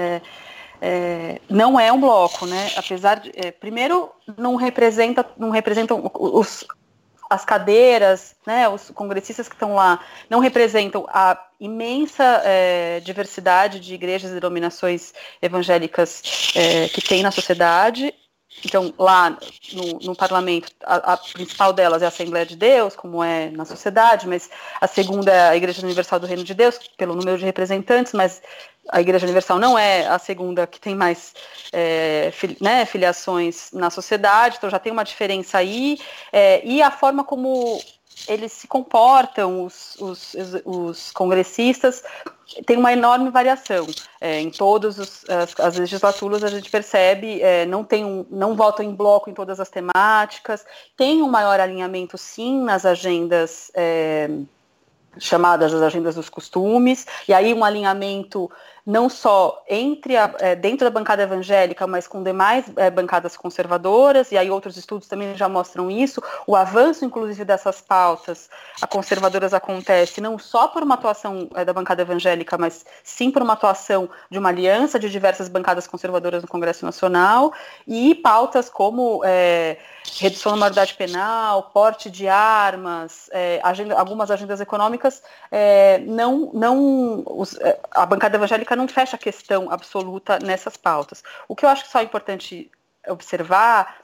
é, 0.82 1.40
não 1.50 1.80
é 1.80 1.92
um 1.92 2.00
bloco, 2.00 2.46
né? 2.46 2.72
Apesar 2.76 3.20
de, 3.20 3.32
é, 3.36 3.52
primeiro, 3.52 4.12
não 4.38 4.56
representa, 4.56 5.26
não 5.38 5.50
representam 5.50 6.12
os, 6.14 6.66
as 7.30 7.44
cadeiras, 7.46 8.36
né? 8.46 8.68
Os 8.70 8.92
congressistas 8.92 9.48
que 9.48 9.56
estão 9.56 9.76
lá 9.76 10.00
não 10.30 10.40
representam 10.40 11.06
a 11.10 11.40
imensa 11.60 12.42
é, 12.44 13.00
diversidade 13.00 13.80
de 13.80 13.94
igrejas 13.94 14.32
e 14.32 14.36
denominações 14.36 15.14
evangélicas 15.42 16.54
é, 16.56 16.88
que 16.90 17.02
tem 17.02 17.24
na 17.24 17.32
sociedade. 17.32 18.14
Então, 18.64 18.94
lá 18.98 19.38
no, 19.74 20.00
no 20.00 20.16
parlamento, 20.16 20.72
a, 20.84 21.14
a, 21.14 21.18
principal 21.18 21.74
delas 21.74 22.02
é 22.02 22.06
a 22.06 22.08
Assembleia 22.08 22.46
de 22.46 22.56
Deus, 22.56 22.96
como 22.96 23.24
é 23.24 23.50
na 23.52 23.66
sociedade, 23.66 24.28
mas 24.28 24.50
a 24.80 24.88
segunda 24.88 25.32
é 25.32 25.50
a 25.50 25.56
Igreja 25.56 25.84
Universal 25.84 26.20
do 26.20 26.28
Reino 26.28 26.44
de 26.44 26.54
Deus, 26.54 26.80
pelo 26.98 27.16
número 27.16 27.38
de 27.38 27.46
representantes, 27.46 28.14
mas 28.14 28.42
a 28.90 29.02
Igreja 29.02 29.26
Universal 29.26 29.60
não 29.60 29.78
é 29.78 30.08
a 30.08 30.18
segunda 30.20 30.66
que 30.68 30.80
tem 30.80 30.96
mais 30.96 31.34
é, 31.74 32.32
né, 32.62 32.86
filiações 32.86 33.72
na 33.74 33.90
sociedade, 33.90 34.58
então 34.58 34.70
já 34.70 34.80
tem 34.80 34.92
uma 34.92 35.04
diferença 35.04 35.58
aí, 35.58 36.00
é, 36.32 36.66
e 36.66 36.82
a 36.82 36.92
forma 36.92 37.24
como 37.24 37.82
eles 38.28 38.52
se 38.52 38.68
comportam, 38.68 39.66
os, 39.66 39.96
os, 40.00 40.36
os 40.64 41.12
congressistas, 41.12 42.04
tem 42.66 42.78
uma 42.78 42.94
enorme 42.94 43.30
variação. 43.30 43.88
É, 44.22 44.40
em 44.40 44.50
todas 44.50 45.00
as, 45.00 45.60
as, 45.60 45.78
legislaturas 45.78 46.44
a 46.44 46.48
gente 46.48 46.70
percebe, 46.70 47.42
é, 47.42 47.66
não, 47.66 47.84
tem 47.84 48.06
um, 48.06 48.26
não 48.30 48.56
votam 48.56 48.86
em 48.86 48.94
bloco 48.94 49.30
em 49.30 49.34
todas 49.34 49.60
as 49.60 49.70
temáticas, 49.70 50.66
tem 50.96 51.22
um 51.22 51.30
maior 51.30 51.60
alinhamento 51.60 52.18
sim 52.18 52.62
nas 52.64 52.86
agendas. 52.86 53.72
É, 53.74 54.30
chamadas 55.18 55.74
as 55.74 55.82
agendas 55.82 56.16
dos 56.16 56.28
costumes, 56.28 57.08
e 57.26 57.34
aí 57.34 57.54
um 57.54 57.64
alinhamento 57.64 58.52
não 58.86 59.10
só 59.10 59.64
entre 59.68 60.16
a, 60.16 60.32
é, 60.40 60.56
dentro 60.56 60.86
da 60.86 60.92
bancada 60.92 61.24
evangélica, 61.24 61.88
mas 61.88 62.08
com 62.08 62.22
demais 62.22 62.66
é, 62.76 62.92
bancadas 62.92 63.36
conservadoras, 63.36 64.32
e 64.32 64.38
aí 64.38 64.52
outros 64.52 64.78
estudos 64.78 65.08
também 65.08 65.36
já 65.36 65.50
mostram 65.50 65.90
isso, 65.90 66.22
o 66.46 66.56
avanço, 66.56 67.04
inclusive, 67.04 67.44
dessas 67.44 67.82
pautas 67.82 68.48
a 68.82 68.86
conservadoras 68.86 69.54
acontece 69.54 70.22
não 70.22 70.38
só 70.38 70.68
por 70.68 70.84
uma 70.84 70.96
atuação 70.96 71.50
é, 71.56 71.66
da 71.66 71.74
bancada 71.74 72.04
evangélica, 72.04 72.58
mas 72.58 72.86
sim 73.04 73.32
por 73.32 73.42
uma 73.42 73.54
atuação 73.54 74.08
de 74.30 74.38
uma 74.38 74.50
aliança 74.50 75.00
de 75.00 75.10
diversas 75.10 75.48
bancadas 75.48 75.88
conservadoras 75.88 76.44
no 76.44 76.48
Congresso 76.48 76.86
Nacional, 76.86 77.54
e 77.88 78.14
pautas 78.14 78.70
como 78.70 79.22
redução 80.20 80.52
da 80.54 80.58
maioridade 80.58 80.94
penal, 80.94 81.72
porte 81.74 82.10
de 82.10 82.28
armas, 82.28 83.30
é, 83.32 83.60
agenda, 83.64 83.98
algumas 83.98 84.30
agendas 84.30 84.62
econômicas, 84.62 85.24
é, 85.52 86.00
não, 86.00 86.52
não 86.54 87.24
os, 87.26 87.58
a 87.92 88.06
bancada 88.06 88.38
evangélica 88.38 88.75
não 88.78 88.88
fecha 88.88 89.16
a 89.16 89.20
questão 89.20 89.72
absoluta 89.72 90.40
nessas 90.40 90.78
pautas. 90.78 91.24
O 91.48 91.56
que 91.56 91.66
eu 91.66 91.70
acho 91.70 91.84
que 91.84 91.92
só 91.92 92.00
é 92.00 92.04
importante 92.04 92.72
observar, 93.08 94.02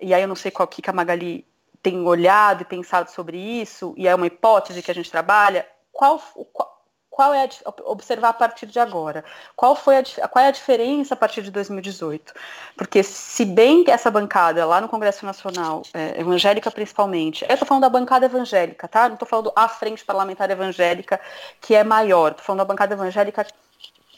e 0.00 0.12
aí 0.14 0.22
eu 0.22 0.28
não 0.28 0.36
sei 0.36 0.50
qual 0.50 0.66
que 0.66 0.88
a 0.88 0.92
Magali 0.92 1.46
tem 1.82 2.00
olhado 2.06 2.62
e 2.62 2.64
pensado 2.64 3.10
sobre 3.10 3.36
isso, 3.38 3.94
e 3.96 4.08
é 4.08 4.14
uma 4.14 4.26
hipótese 4.26 4.82
que 4.82 4.90
a 4.90 4.94
gente 4.94 5.10
trabalha, 5.10 5.66
qual, 5.92 6.18
qual, 6.52 6.74
qual 7.14 7.32
é 7.32 7.44
a, 7.44 7.90
observar 7.90 8.30
a 8.30 8.32
partir 8.32 8.66
de 8.66 8.80
agora? 8.80 9.24
Qual, 9.54 9.76
foi 9.76 9.98
a, 9.98 10.28
qual 10.28 10.44
é 10.44 10.48
a 10.48 10.50
diferença 10.50 11.14
a 11.14 11.16
partir 11.16 11.42
de 11.42 11.50
2018? 11.52 12.34
Porque 12.76 13.04
se 13.04 13.44
bem 13.44 13.84
que 13.84 13.90
essa 13.90 14.10
bancada 14.10 14.66
lá 14.66 14.80
no 14.80 14.88
Congresso 14.88 15.24
Nacional, 15.24 15.82
é, 15.94 16.20
evangélica 16.20 16.70
principalmente, 16.72 17.44
eu 17.48 17.52
estou 17.52 17.68
falando 17.68 17.82
da 17.82 17.88
bancada 17.88 18.26
evangélica, 18.26 18.88
tá? 18.88 19.06
Não 19.06 19.14
estou 19.14 19.28
falando 19.28 19.52
a 19.54 19.68
frente 19.68 20.04
parlamentar 20.04 20.50
evangélica, 20.50 21.20
que 21.60 21.74
é 21.74 21.84
maior, 21.84 22.32
estou 22.32 22.44
falando 22.44 22.58
da 22.58 22.64
bancada 22.64 22.94
evangélica 22.94 23.46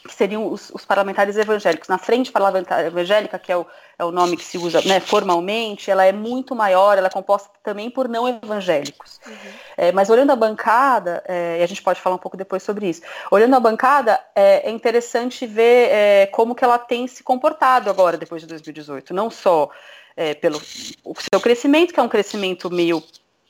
que 0.07 0.13
seriam 0.13 0.51
os, 0.51 0.69
os, 0.71 0.85
parlamentares 0.85 1.37
evangélicos. 1.37 1.87
Na 1.87 1.97
frente 1.97 2.31
parlamentar 2.31 2.85
evangélica, 2.85 3.37
que 3.37 3.51
é 3.51 3.57
o, 3.57 3.65
é 3.99 4.05
o 4.05 4.11
nome 4.11 4.37
que 4.37 4.43
se 4.43 4.57
usa 4.57 4.81
né, 4.81 4.99
formalmente, 4.99 5.91
ela 5.91 6.05
é 6.05 6.11
muito 6.11 6.55
maior, 6.55 6.97
ela 6.97 7.07
é 7.07 7.09
composta 7.11 7.49
também 7.61 7.89
por 7.89 8.07
não 8.07 8.27
evangélicos. 8.27 9.19
Uhum. 9.27 9.33
É, 9.77 9.91
mas 9.91 10.09
olhando 10.09 10.31
a 10.31 10.35
bancada, 10.35 11.23
é, 11.27 11.59
e 11.59 11.63
a 11.63 11.67
gente 11.67 11.83
pode 11.83 12.01
falar 12.01 12.15
um 12.15 12.19
pouco 12.19 12.37
depois 12.37 12.63
sobre 12.63 12.89
isso, 12.89 13.01
olhando 13.29 13.55
a 13.55 13.59
bancada, 13.59 14.19
é, 14.33 14.67
é 14.67 14.71
interessante 14.71 15.45
ver 15.45 15.89
é, 15.91 16.25
como 16.27 16.55
que 16.55 16.63
ela 16.63 16.79
tem 16.79 17.05
se 17.07 17.21
comportado 17.21 17.89
agora, 17.89 18.17
depois 18.17 18.41
de 18.41 18.47
2018. 18.47 19.13
Não 19.13 19.29
só 19.29 19.69
é, 20.15 20.33
pelo 20.33 20.59
o 21.03 21.13
seu 21.31 21.39
crescimento, 21.39 21.93
que 21.93 21.99
é 21.99 22.03
um 22.03 22.09
crescimento 22.09 22.71
meio 22.71 23.03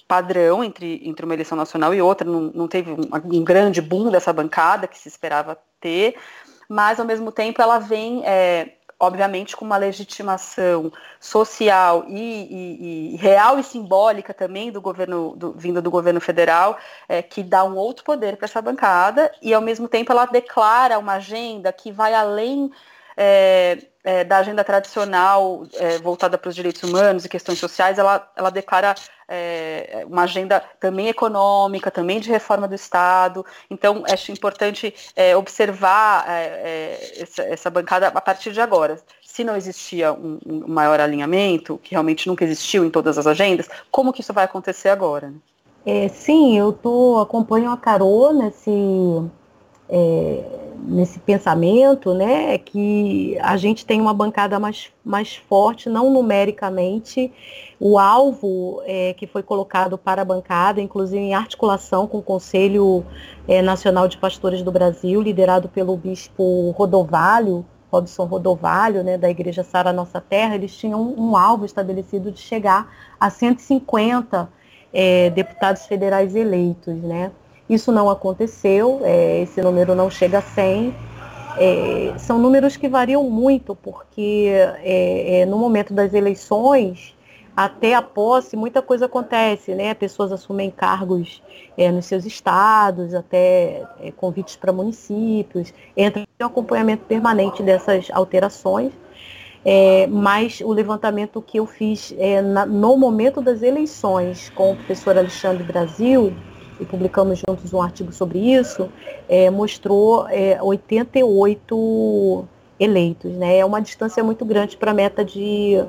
padrão 0.08 0.63
entre, 0.63 1.02
entre 1.04 1.26
uma 1.26 1.34
eleição 1.34 1.58
nacional 1.58 1.93
e 1.93 2.02
outra, 2.02 2.30
não, 2.30 2.52
não 2.54 2.67
teve 2.67 2.91
um, 2.91 3.02
um 3.26 3.43
grande 3.43 3.82
boom 3.82 4.10
dessa 4.10 4.32
bancada 4.32 4.88
que 4.88 4.98
se 4.98 5.10
esperava 5.10 5.58
ter, 5.82 6.15
mas 6.67 6.99
ao 6.99 7.06
mesmo 7.06 7.32
tempo 7.32 7.62
ela 7.62 7.80
vem, 7.80 8.25
é, 8.25 8.73
obviamente, 8.99 9.56
com 9.56 9.65
uma 9.65 9.77
legitimação 9.77 10.91
social 11.19 12.06
e, 12.08 12.19
e, 12.19 13.13
e, 13.13 13.15
real 13.17 13.60
e 13.60 13.63
simbólica 13.63 14.34
também 14.34 14.71
do 14.71 14.82
governo, 14.82 15.36
do, 15.36 15.53
vindo 15.53 15.82
do 15.82 15.91
governo 15.91 16.19
federal, 16.19 16.77
é, 17.08 17.21
que 17.21 17.43
dá 17.43 17.63
um 17.63 17.75
outro 17.75 18.03
poder 18.03 18.38
para 18.38 18.45
essa 18.45 18.62
bancada, 18.62 19.32
e 19.41 19.53
ao 19.53 19.62
mesmo 19.62 19.88
tempo 19.88 20.12
ela 20.12 20.25
declara 20.25 20.99
uma 20.99 21.13
agenda 21.13 21.71
que 21.71 21.91
vai 21.91 22.13
além 22.13 22.71
é, 23.15 23.80
é, 24.08 24.24
da 24.24 24.38
agenda 24.38 24.63
tradicional 24.63 25.67
é, 25.74 25.98
voltada 25.98 26.38
para 26.38 26.48
os 26.48 26.56
direitos 26.56 26.82
humanos 26.82 27.26
e 27.26 27.30
questões 27.30 27.60
sociais, 27.60 28.00
ela, 28.00 28.32
ela 28.38 28.50
declara 28.50 28.96
é, 29.28 30.06
uma 30.08 30.24
agenda 30.24 30.63
também 30.80 31.10
econômica, 31.10 31.91
também 31.91 32.17
de 32.22 32.30
reforma 32.30 32.70
do 32.70 32.74
Estado. 32.74 33.46
Então, 33.70 34.06
acho 34.10 34.32
importante 34.32 34.96
é, 35.13 35.36
observar 35.36 36.24
é, 36.26 37.15
essa, 37.22 37.41
essa, 37.43 37.70
bancada 37.70 38.08
a 38.08 38.22
partir 38.22 38.54
de 38.54 38.62
agora. 38.62 38.98
Se 39.22 39.43
não 39.43 39.58
existia 39.58 40.13
um, 40.13 40.39
um, 40.46 40.67
maior 40.70 41.02
alinhamento, 41.02 41.78
que 41.84 41.91
realmente 41.91 42.30
nunca 42.30 42.46
existiu 42.46 42.86
em 42.86 42.89
todas 42.89 43.17
as 43.17 43.28
agendas, 43.28 43.67
como 43.91 44.13
que 44.13 44.22
isso 44.22 44.32
vai 44.32 44.46
acontecer 44.46 44.88
agora? 44.88 45.34
É, 45.86 46.08
sim, 46.08 46.58
eu 46.58 46.72
tô, 46.72 47.20
acompanho 47.20 47.72
a 47.72 47.76
Carol 47.76 48.34
nesse, 48.34 48.72
é, 49.89 50.43
nesse 50.88 51.19
pensamento, 51.19 52.13
né, 52.13 52.58
que 52.58 53.38
a 53.41 53.58
gente 53.58 53.86
tem 53.86 54.00
uma 54.00 54.13
bancada 54.13 54.60
mais, 54.60 54.89
mais 55.04 55.36
forte, 55.36 55.89
não 55.89 56.10
numericamente. 56.12 57.32
O 57.80 58.00
alvo 58.00 58.82
é, 58.86 59.13
que 59.13 59.28
foi 59.28 59.43
colocado 59.43 59.97
para 59.97 60.21
a 60.21 60.26
bancada, 60.26 60.82
inclusive 60.82 61.21
em 61.21 61.34
articulação 61.34 62.08
com 62.08 62.19
o 62.19 62.23
Conselho 62.23 63.06
é, 63.47 63.62
Nacional 63.62 64.08
de 64.08 64.17
Pastores 64.17 64.62
do 64.62 64.71
Brasil, 64.71 65.21
liderado 65.21 65.67
pelo 65.67 65.95
bispo 65.97 66.71
Rodovalho, 66.71 67.65
Robson 67.91 68.26
Rodovalho, 68.26 69.04
né, 69.04 69.17
da 69.17 69.30
Igreja 69.30 69.63
Sara 69.63 69.93
Nossa 69.93 70.19
Terra, 70.19 70.56
eles 70.56 70.76
tinham 70.76 71.02
um, 71.02 71.38
alvo 71.38 71.65
estabelecido 71.65 72.32
de 72.32 72.39
chegar 72.39 72.93
a 73.19 73.30
150 73.30 74.50
é, 74.93 75.30
deputados 75.30 75.86
federais 75.86 76.36
eleitos, 76.36 76.95
né? 76.95 77.32
Isso 77.69 77.91
não 77.91 78.10
aconteceu, 78.10 79.01
é, 79.03 79.41
esse 79.41 79.62
número 79.62 79.93
não 79.93 80.10
chega 80.10 80.39
a 80.39 80.41
100. 80.41 80.93
É, 81.60 82.13
são 82.17 82.38
números 82.38 82.77
que 82.77 82.88
variam 82.88 83.23
muito, 83.30 83.75
porque 83.75 84.49
é, 84.84 85.39
é, 85.41 85.45
no 85.45 85.58
momento 85.58 85.93
das 85.93 86.13
eleições, 86.13 87.15
até 87.58 87.95
a 87.95 88.03
posse, 88.03 88.56
muita 88.56 88.84
coisa 88.84 89.08
acontece, 89.08 89.73
né? 89.73 89.95
Pessoas 89.95 90.32
assumem 90.32 90.69
cargos 90.69 91.41
é, 91.75 91.91
nos 91.91 92.06
seus 92.06 92.23
estados, 92.23 93.15
até 93.15 93.84
é, 93.99 94.12
convites 94.15 94.56
para 94.56 94.71
municípios, 94.71 95.73
entra 95.95 96.21
em 96.21 96.43
acompanhamento 96.43 97.06
permanente 97.06 97.63
dessas 97.63 98.10
alterações. 98.12 98.93
É, 99.65 100.06
mas 100.06 100.62
o 100.62 100.71
levantamento 100.71 101.41
que 101.41 101.58
eu 101.60 101.65
fiz 101.65 102.13
é, 102.19 102.43
na, 102.43 102.63
no 102.63 102.95
momento 102.95 103.41
das 103.41 103.63
eleições 103.63 104.51
com 104.51 104.73
o 104.73 104.75
professor 104.75 105.17
Alexandre 105.17 105.63
Brasil, 105.63 106.32
e 106.79 106.85
publicamos 106.85 107.39
juntos 107.39 107.73
um 107.73 107.81
artigo 107.81 108.11
sobre 108.11 108.39
isso, 108.39 108.89
é, 109.27 109.49
mostrou 109.49 110.27
é, 110.29 110.61
88 110.61 112.45
eleitos. 112.79 113.31
Né? 113.33 113.57
É 113.57 113.65
uma 113.65 113.81
distância 113.81 114.23
muito 114.23 114.45
grande 114.45 114.77
para 114.77 114.91
a 114.91 114.93
meta 114.93 115.23
de, 115.23 115.83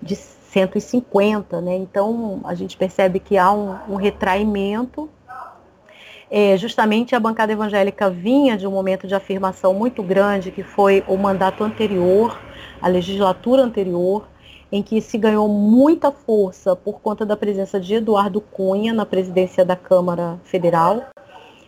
de 0.00 0.16
150. 0.16 1.60
Né? 1.60 1.76
Então, 1.76 2.40
a 2.44 2.54
gente 2.54 2.76
percebe 2.76 3.18
que 3.20 3.38
há 3.38 3.52
um, 3.52 3.76
um 3.88 3.94
retraimento. 3.96 5.08
É, 6.30 6.56
justamente 6.56 7.14
a 7.14 7.20
bancada 7.20 7.52
evangélica 7.52 8.08
vinha 8.08 8.56
de 8.56 8.66
um 8.66 8.70
momento 8.70 9.06
de 9.06 9.14
afirmação 9.14 9.74
muito 9.74 10.02
grande, 10.02 10.50
que 10.50 10.62
foi 10.62 11.04
o 11.06 11.16
mandato 11.18 11.62
anterior, 11.62 12.40
a 12.80 12.88
legislatura 12.88 13.62
anterior, 13.62 14.26
em 14.72 14.82
que 14.82 15.02
se 15.02 15.18
ganhou 15.18 15.46
muita 15.46 16.10
força 16.10 16.74
por 16.74 17.00
conta 17.00 17.26
da 17.26 17.36
presença 17.36 17.78
de 17.78 17.94
Eduardo 17.94 18.40
Cunha 18.40 18.94
na 18.94 19.04
presidência 19.04 19.66
da 19.66 19.76
Câmara 19.76 20.40
Federal. 20.44 21.04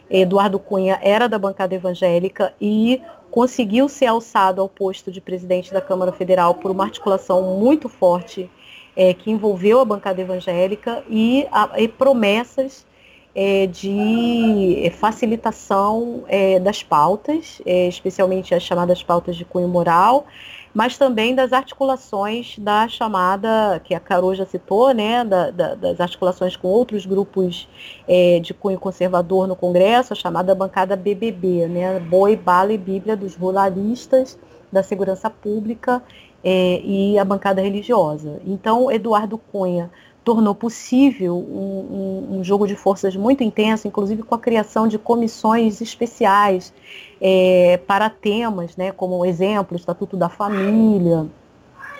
Eduardo 0.08 0.58
Cunha 0.58 0.98
era 1.02 1.28
da 1.28 1.38
bancada 1.38 1.74
evangélica 1.74 2.54
e 2.58 3.02
conseguiu 3.30 3.88
ser 3.88 4.06
alçado 4.06 4.62
ao 4.62 4.68
posto 4.68 5.12
de 5.12 5.20
presidente 5.20 5.72
da 5.72 5.82
Câmara 5.82 6.12
Federal 6.12 6.54
por 6.54 6.70
uma 6.70 6.84
articulação 6.84 7.58
muito 7.58 7.88
forte 7.88 8.50
é, 8.96 9.12
que 9.12 9.30
envolveu 9.30 9.80
a 9.80 9.84
bancada 9.84 10.20
evangélica 10.20 11.02
e, 11.08 11.46
a, 11.50 11.80
e 11.80 11.88
promessas 11.88 12.86
é, 13.34 13.66
de 13.66 14.90
facilitação 14.96 16.24
é, 16.28 16.60
das 16.60 16.82
pautas, 16.82 17.60
especialmente 17.66 18.54
as 18.54 18.62
chamadas 18.62 19.02
pautas 19.02 19.34
de 19.34 19.44
cunho 19.44 19.66
moral, 19.66 20.26
mas 20.74 20.98
também 20.98 21.34
das 21.34 21.52
articulações 21.52 22.58
da 22.58 22.88
chamada, 22.88 23.80
que 23.84 23.94
a 23.94 24.00
Carol 24.00 24.34
já 24.34 24.44
citou, 24.44 24.92
né, 24.92 25.24
da, 25.24 25.50
da, 25.50 25.74
das 25.76 26.00
articulações 26.00 26.56
com 26.56 26.66
outros 26.66 27.06
grupos 27.06 27.68
é, 28.08 28.40
de 28.40 28.52
cunho 28.52 28.78
conservador 28.78 29.46
no 29.46 29.54
Congresso, 29.54 30.12
a 30.12 30.16
chamada 30.16 30.52
bancada 30.52 30.96
BBB, 30.96 31.68
né, 31.68 32.00
Boi, 32.00 32.34
Bala 32.34 32.72
e 32.72 32.78
Bíblia 32.78 33.16
dos 33.16 33.36
ruralistas, 33.36 34.36
da 34.72 34.82
segurança 34.82 35.30
pública 35.30 36.02
é, 36.42 36.80
e 36.84 37.16
a 37.16 37.24
bancada 37.24 37.62
religiosa. 37.62 38.40
Então, 38.44 38.90
Eduardo 38.90 39.38
Cunha 39.38 39.88
tornou 40.24 40.54
possível 40.54 41.36
um, 41.36 42.26
um, 42.32 42.38
um, 42.38 42.44
jogo 42.44 42.66
de 42.66 42.74
forças 42.74 43.14
muito 43.14 43.44
intenso, 43.44 43.86
inclusive 43.86 44.22
com 44.22 44.34
a 44.34 44.38
criação 44.38 44.88
de 44.88 44.98
comissões 44.98 45.82
especiais 45.82 46.72
é, 47.20 47.78
para 47.86 48.10
temas, 48.10 48.76
né, 48.76 48.92
como 48.92 49.24
exemplo, 49.24 49.76
Estatuto 49.76 50.16
da 50.16 50.28
Família, 50.28 51.26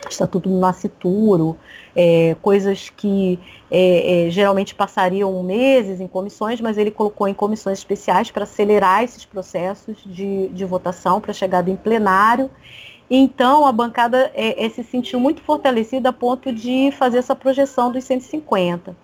Estatuto 0.09 0.49
do 0.49 0.59
Nascituro, 0.59 1.57
é, 1.97 2.37
coisas 2.43 2.91
que 2.91 3.39
é, 3.71 4.27
é, 4.27 4.31
geralmente 4.31 4.75
passariam 4.75 5.43
meses 5.43 6.01
em 6.01 6.07
comissões, 6.07 6.61
mas 6.61 6.77
ele 6.77 6.91
colocou 6.91 7.27
em 7.27 7.35
comissões 7.35 7.79
especiais 7.79 8.31
para 8.31 8.45
acelerar 8.45 9.03
esses 9.03 9.25
processos 9.25 9.97
de, 10.05 10.49
de 10.49 10.65
votação 10.65 11.21
para 11.21 11.33
chegada 11.33 11.71
em 11.71 11.77
plenário 11.77 12.51
então, 13.09 13.67
a 13.67 13.73
bancada 13.73 14.31
é, 14.35 14.65
é, 14.65 14.69
se 14.69 14.83
sentiu 14.83 15.21
muito 15.21 15.43
fortalecida 15.43 16.09
a 16.09 16.13
ponto 16.13 16.53
de 16.53 16.91
fazer 16.93 17.19
essa 17.19 17.37
projeção 17.37 17.93
dos 17.93 18.05
150. 18.05 18.97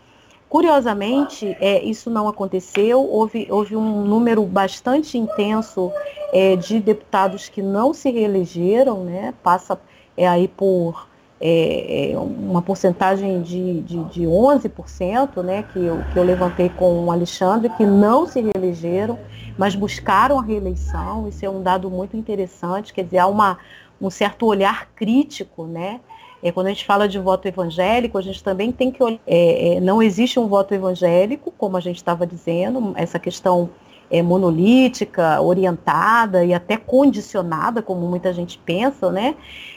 Curiosamente, 0.50 1.56
é, 1.60 1.80
isso 1.84 2.10
não 2.10 2.26
aconteceu, 2.26 3.00
houve, 3.08 3.46
houve 3.48 3.76
um 3.76 4.04
número 4.04 4.44
bastante 4.44 5.16
intenso 5.16 5.92
é, 6.32 6.56
de 6.56 6.80
deputados 6.80 7.48
que 7.48 7.62
não 7.62 7.94
se 7.94 8.10
reelegeram, 8.10 9.04
né? 9.04 9.32
passa 9.44 9.80
é, 10.16 10.26
aí 10.26 10.48
por 10.48 11.06
é, 11.40 12.10
é, 12.10 12.18
uma 12.18 12.60
porcentagem 12.60 13.40
de, 13.42 13.80
de, 13.82 14.02
de 14.06 14.22
11%, 14.22 15.40
né? 15.44 15.62
que, 15.72 15.78
eu, 15.78 16.02
que 16.12 16.18
eu 16.18 16.24
levantei 16.24 16.68
com 16.68 17.04
o 17.04 17.12
Alexandre, 17.12 17.70
que 17.76 17.86
não 17.86 18.26
se 18.26 18.40
reelegeram, 18.40 19.20
mas 19.56 19.76
buscaram 19.76 20.36
a 20.36 20.42
reeleição, 20.42 21.28
isso 21.28 21.46
é 21.46 21.48
um 21.48 21.62
dado 21.62 21.88
muito 21.88 22.16
interessante, 22.16 22.92
quer 22.92 23.04
dizer, 23.04 23.18
há 23.18 23.28
uma, 23.28 23.56
um 24.02 24.10
certo 24.10 24.46
olhar 24.46 24.88
crítico, 24.96 25.64
né? 25.64 26.00
É, 26.42 26.50
quando 26.50 26.68
a 26.68 26.70
gente 26.70 26.84
fala 26.84 27.08
de 27.08 27.18
voto 27.18 27.46
evangélico, 27.46 28.16
a 28.16 28.22
gente 28.22 28.42
também 28.42 28.72
tem 28.72 28.90
que 28.90 29.02
olhar. 29.02 29.20
É, 29.26 29.76
é, 29.76 29.80
não 29.80 30.02
existe 30.02 30.38
um 30.38 30.46
voto 30.46 30.74
evangélico, 30.74 31.52
como 31.56 31.76
a 31.76 31.80
gente 31.80 31.96
estava 31.96 32.26
dizendo, 32.26 32.92
essa 32.96 33.18
questão 33.18 33.70
é, 34.10 34.22
monolítica, 34.22 35.40
orientada 35.40 36.44
e 36.44 36.52
até 36.52 36.76
condicionada, 36.76 37.80
como 37.80 38.06
muita 38.08 38.32
gente 38.32 38.58
pensa, 38.58 39.10
né? 39.12 39.36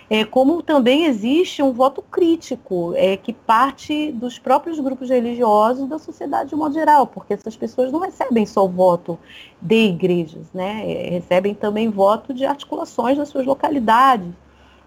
É, 0.10 0.26
como 0.26 0.62
também 0.62 1.06
existe 1.06 1.62
um 1.62 1.71
voto 1.71 2.02
crítico, 2.02 2.93
é, 2.95 3.15
que 3.15 3.32
parte 3.32 4.12
dos 4.12 4.38
próprios 4.38 4.80
grupos 4.80 5.10
religiosos 5.10 5.88
da 5.88 5.97
sociedade 5.97 6.49
de 6.49 6.56
modo 6.56 6.73
geral, 6.73 7.08
porque 7.08 7.34
essas 7.34 7.56
pessoas 7.56 7.91
não 7.91 7.99
recebem 7.99 8.45
só 8.45 8.67
voto 8.67 9.17
de 9.62 9.88
igrejas, 9.88 10.52
né? 10.54 10.84
É, 10.86 11.10
recebem 11.10 11.54
também 11.54 11.89
voto 11.89 12.34
de 12.34 12.45
articulações 12.45 13.17
nas 13.17 13.30
suas 13.30 13.45
localidades. 13.45 14.28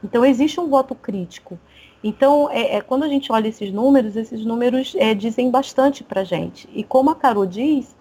Então 0.03 0.25
existe 0.25 0.61
um 0.61 0.69
voto 0.69 0.95
crítico. 0.95 1.59
Então, 2.03 2.49
é, 2.51 2.77
é, 2.77 2.81
quando 2.81 3.03
a 3.03 3.09
gente 3.09 3.33
olha 3.33 3.49
esses 3.49 3.73
números, 3.73 4.17
esses 4.17 4.45
números 4.45 4.95
é, 4.97 5.15
dizem 5.15 5.51
bastante 5.51 6.05
para 6.05 6.21
a 6.21 6.25
gente. 6.25 6.69
E 6.73 6.85
como 6.85 7.11
a 7.11 7.15
Carol 7.17 7.47
diz, 7.47 7.97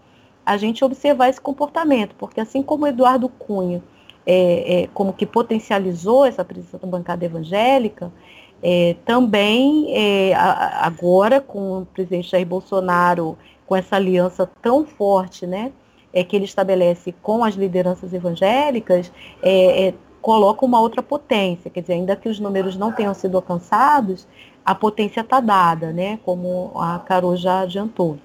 a 0.45 0.57
gente 0.57 0.83
observar 0.83 1.29
esse 1.29 1.41
comportamento, 1.41 2.13
porque 2.15 2.39
assim 2.39 2.61
como 2.61 2.85
Eduardo 2.85 3.27
Cunha, 3.27 3.81
é, 4.25 4.83
é, 4.83 4.87
como 4.93 5.13
que 5.13 5.25
potencializou 5.25 6.25
essa 6.25 6.43
presença 6.43 6.77
da 6.77 6.87
bancada 6.87 7.25
evangélica, 7.25 8.11
é, 8.61 8.95
também 9.05 9.87
a, 10.35 10.85
agora 10.85 11.41
com 11.41 11.81
o 11.81 11.85
presidente 11.85 12.29
Jair 12.29 12.45
Bolsonaro, 12.45 13.37
com 13.65 13.75
essa 13.75 13.95
aliança 13.95 14.49
tão 14.61 14.85
forte, 14.85 15.47
né, 15.47 15.71
é, 16.15 16.23
que 16.23 16.35
ele 16.35 16.45
estabelece 16.45 17.13
com 17.21 17.43
as 17.43 17.55
lideranças 17.55 18.13
evangélicas, 18.13 19.11
é, 19.41 19.87
é, 19.87 19.93
coloca 20.25 20.65
uma 20.65 20.79
outra 20.79 21.03
potência, 21.03 21.69
quer 21.69 21.81
dizer, 21.81 21.93
ainda 21.93 22.15
que 22.15 22.27
os 22.27 22.39
números 22.39 22.75
não 22.75 22.91
tenham 22.91 23.13
sido 23.13 23.37
alcançados, 23.37 24.27
a 24.65 24.73
potência 24.73 25.21
está 25.21 25.39
dada, 25.39 25.93
né, 25.93 26.17
como 26.25 26.71
a 26.73 26.97
Carol 26.97 27.37
já 27.37 27.59
adiantou. 27.59 28.17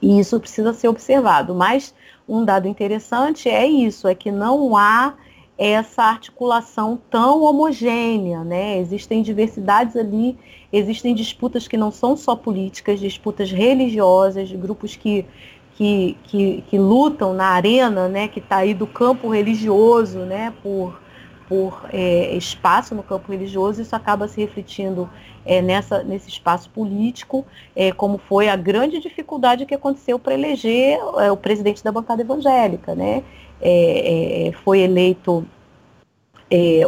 E 0.00 0.20
isso 0.20 0.38
precisa 0.38 0.72
ser 0.72 0.86
observado. 0.86 1.52
Mas 1.52 1.92
um 2.28 2.44
dado 2.44 2.68
interessante 2.68 3.48
é 3.48 3.66
isso, 3.66 4.06
é 4.06 4.14
que 4.14 4.30
não 4.30 4.76
há 4.76 5.14
essa 5.58 6.04
articulação 6.04 6.96
tão 7.10 7.42
homogênea, 7.42 8.44
né? 8.44 8.78
Existem 8.78 9.20
diversidades 9.20 9.96
ali, 9.96 10.38
existem 10.72 11.12
disputas 11.12 11.66
que 11.66 11.76
não 11.76 11.90
são 11.90 12.16
só 12.16 12.36
políticas, 12.36 13.00
disputas 13.00 13.50
religiosas, 13.50 14.52
grupos 14.52 14.94
que, 14.94 15.26
que, 15.74 16.16
que, 16.22 16.62
que 16.68 16.78
lutam 16.78 17.34
na 17.34 17.46
arena, 17.46 18.06
né? 18.06 18.28
Que 18.28 18.38
está 18.38 18.58
aí 18.58 18.72
do 18.74 18.86
campo 18.86 19.28
religioso, 19.28 20.20
né? 20.20 20.54
Por, 20.62 21.04
por 21.48 21.86
é, 21.92 22.34
espaço 22.36 22.94
no 22.94 23.02
campo 23.02 23.30
religioso, 23.30 23.80
isso 23.80 23.94
acaba 23.94 24.28
se 24.28 24.40
refletindo 24.40 25.08
é, 25.44 25.62
nessa, 25.62 26.02
nesse 26.02 26.28
espaço 26.28 26.68
político, 26.70 27.46
é, 27.74 27.92
como 27.92 28.18
foi 28.18 28.48
a 28.48 28.56
grande 28.56 28.98
dificuldade 28.98 29.64
que 29.64 29.74
aconteceu 29.74 30.18
para 30.18 30.34
eleger 30.34 30.98
é, 31.18 31.30
o 31.30 31.36
presidente 31.36 31.82
da 31.82 31.92
bancada 31.92 32.22
evangélica. 32.22 32.94
Né? 32.94 33.22
É, 33.60 34.48
é, 34.48 34.52
foi 34.52 34.80
eleito 34.80 35.46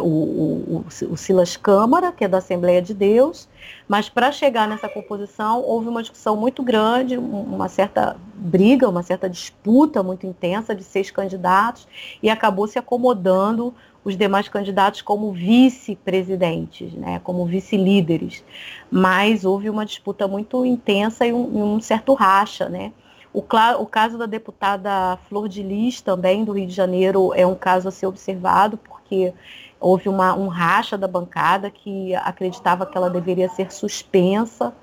o, 0.01 0.07
o, 0.07 0.85
o, 1.11 1.17
Silas 1.17 1.57
Câmara, 1.57 2.13
que 2.13 2.23
é 2.23 2.27
da 2.27 2.37
Assembleia 2.37 2.81
de 2.81 2.93
Deus, 2.93 3.49
mas 3.87 4.07
para 4.07 4.31
chegar 4.31 4.67
nessa 4.67 4.87
composição 4.87 5.61
houve 5.61 5.89
uma 5.89 6.01
discussão 6.01 6.35
muito 6.35 6.63
grande, 6.63 7.17
uma 7.17 7.67
certa 7.67 8.15
briga, 8.33 8.87
uma 8.87 9.03
certa 9.03 9.29
disputa 9.29 10.01
muito 10.01 10.25
intensa 10.25 10.73
de 10.73 10.83
seis 10.83 11.11
candidatos 11.11 11.87
e 12.23 12.29
acabou 12.29 12.67
se 12.67 12.79
acomodando 12.79 13.73
os 14.09 14.17
demais 14.17 14.49
candidatos 14.49 15.01
como 15.01 15.31
vice-presidentes, 15.31 16.93
né, 16.93 17.19
como 17.23 17.45
vice-líderes. 17.45 18.43
Mas 18.91 19.45
houve 19.45 19.69
uma 19.69 19.85
disputa 19.85 20.27
muito 20.27 20.65
intensa 20.65 21.25
e 21.25 21.31
um, 21.31 21.75
um 21.75 21.79
certo 21.79 22.13
racha, 22.13 22.67
né? 22.67 22.91
O, 23.31 23.43
o, 23.79 23.85
caso 23.85 24.17
da 24.17 24.25
deputada 24.25 25.17
Flor 25.27 25.47
de 25.47 25.61
Lis, 25.61 26.01
também 26.01 26.43
do 26.43 26.51
Rio 26.51 26.65
de 26.65 26.73
Janeiro, 26.73 27.31
é 27.35 27.45
um 27.45 27.53
caso 27.53 27.87
a 27.87 27.91
ser 27.91 28.07
observado, 28.07 28.75
porque 28.75 29.31
houve 29.79 30.09
uma, 30.09 30.33
um 30.33 30.47
racha 30.47 30.97
da 30.97 31.07
bancada 31.07 31.69
que 31.69 32.15
acreditava 32.15 32.87
que 32.87 32.97
ela 32.97 33.09
deveria 33.09 33.47
ser 33.47 33.71
suspensa. 33.71 34.73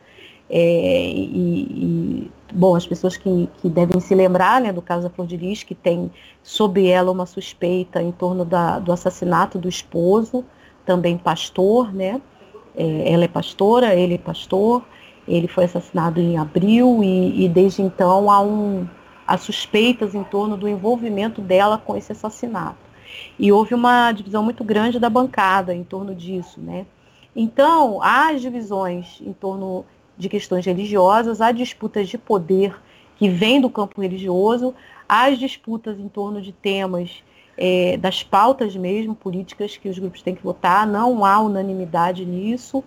É, 0.49 1.11
e, 1.11 2.29
e, 2.29 2.31
bom, 2.53 2.77
as 2.77 2.87
pessoas 2.87 3.17
que, 3.17 3.49
que 3.61 3.69
devem 3.69 4.01
se 4.01 4.15
lembrar 4.15 4.61
né, 4.61 4.73
do 4.73 4.81
caso 4.81 5.03
da 5.03 5.11
Flor 5.11 5.27
de 5.27 5.37
Lis, 5.37 5.63
que 5.63 5.75
tem 5.75 6.11
sobre 6.43 6.87
ela 6.89 7.11
uma 7.11 7.27
suspeita 7.27 8.01
em 8.03 8.13
torno 8.13 8.45
da, 8.45 8.79
do 8.79 8.93
assassinato 8.93 9.59
do 9.59 9.69
esposo, 9.69 10.45
também 10.85 11.19
pastor, 11.19 11.93
né? 11.93 12.21
É, 12.77 13.13
ela 13.13 13.25
é 13.25 13.29
pastora, 13.29 13.95
ele 13.95 14.15
é 14.15 14.19
pastor, 14.19 14.85
ele 15.27 15.49
foi 15.49 15.65
assassinado 15.65 16.21
em 16.21 16.37
abril 16.37 17.03
e, 17.03 17.45
e 17.45 17.49
desde 17.49 17.83
então 17.83 18.31
há, 18.31 18.41
um, 18.41 18.87
há 19.27 19.37
suspeitas 19.37 20.15
em 20.15 20.23
torno 20.23 20.57
do 20.57 20.69
envolvimento 20.69 21.41
dela 21.41 21.79
com 21.79 21.97
esse 21.97 22.13
assassinato. 22.13 22.87
E 23.39 23.51
houve 23.51 23.75
uma 23.75 24.13
divisão 24.13 24.43
muito 24.43 24.63
grande 24.63 25.01
da 25.01 25.09
bancada 25.09 25.75
em 25.75 25.83
torno 25.83 26.15
disso, 26.15 26.61
né? 26.61 26.87
Então, 27.35 28.01
há 28.03 28.31
as 28.31 28.41
divisões 28.41 29.21
em 29.21 29.33
torno 29.33 29.85
de 30.17 30.29
questões 30.29 30.65
religiosas, 30.65 31.41
há 31.41 31.53
disputas 31.53 32.09
de 32.09 32.19
poder 32.19 32.77
que 33.17 33.29
vêm 33.29 33.61
do 33.61 33.71
campo 33.71 34.01
religioso, 34.01 34.75
há 35.09 35.27
as 35.27 35.39
disputas 35.39 35.99
em 35.99 36.09
torno 36.09 36.41
de 36.41 36.53
temas 36.53 37.23
é, 37.57 37.97
das 37.97 38.23
pautas 38.23 38.77
mesmo 38.77 39.15
políticas 39.15 39.77
que 39.77 39.89
os 39.89 39.99
grupos 39.99 40.23
têm 40.23 40.35
que 40.35 40.43
votar, 40.43 40.87
não 40.87 41.25
há 41.25 41.41
unanimidade 41.41 42.25
nisso 42.25 42.85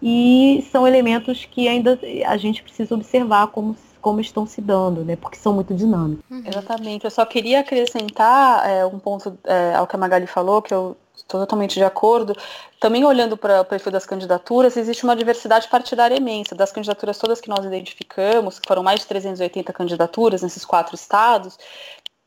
e 0.00 0.64
são 0.70 0.86
elementos 0.86 1.44
que 1.44 1.68
ainda 1.68 1.98
a 2.26 2.36
gente 2.36 2.62
precisa 2.62 2.94
observar 2.94 3.48
como, 3.48 3.76
como 4.00 4.20
estão 4.20 4.46
se 4.46 4.60
dando, 4.60 5.04
né? 5.04 5.16
Porque 5.16 5.36
são 5.36 5.52
muito 5.52 5.74
dinâmicos. 5.74 6.24
Uhum. 6.30 6.42
Exatamente. 6.46 7.04
Eu 7.04 7.10
só 7.10 7.26
queria 7.26 7.60
acrescentar 7.60 8.68
é, 8.68 8.86
um 8.86 8.98
ponto 8.98 9.36
é, 9.44 9.74
ao 9.74 9.86
que 9.86 9.96
a 9.96 9.98
Magali 9.98 10.26
falou, 10.26 10.62
que 10.62 10.72
eu 10.72 10.96
totalmente 11.28 11.74
de 11.74 11.84
acordo. 11.84 12.34
Também 12.80 13.04
olhando 13.04 13.36
para 13.36 13.60
o 13.60 13.64
perfil 13.64 13.92
das 13.92 14.06
candidaturas, 14.06 14.76
existe 14.76 15.04
uma 15.04 15.14
diversidade 15.14 15.68
partidária 15.68 16.16
imensa. 16.16 16.54
Das 16.54 16.72
candidaturas 16.72 17.18
todas 17.18 17.40
que 17.40 17.48
nós 17.48 17.64
identificamos, 17.64 18.58
que 18.58 18.66
foram 18.66 18.82
mais 18.82 19.00
de 19.00 19.06
380 19.06 19.72
candidaturas 19.72 20.42
nesses 20.42 20.64
quatro 20.64 20.94
estados, 20.94 21.58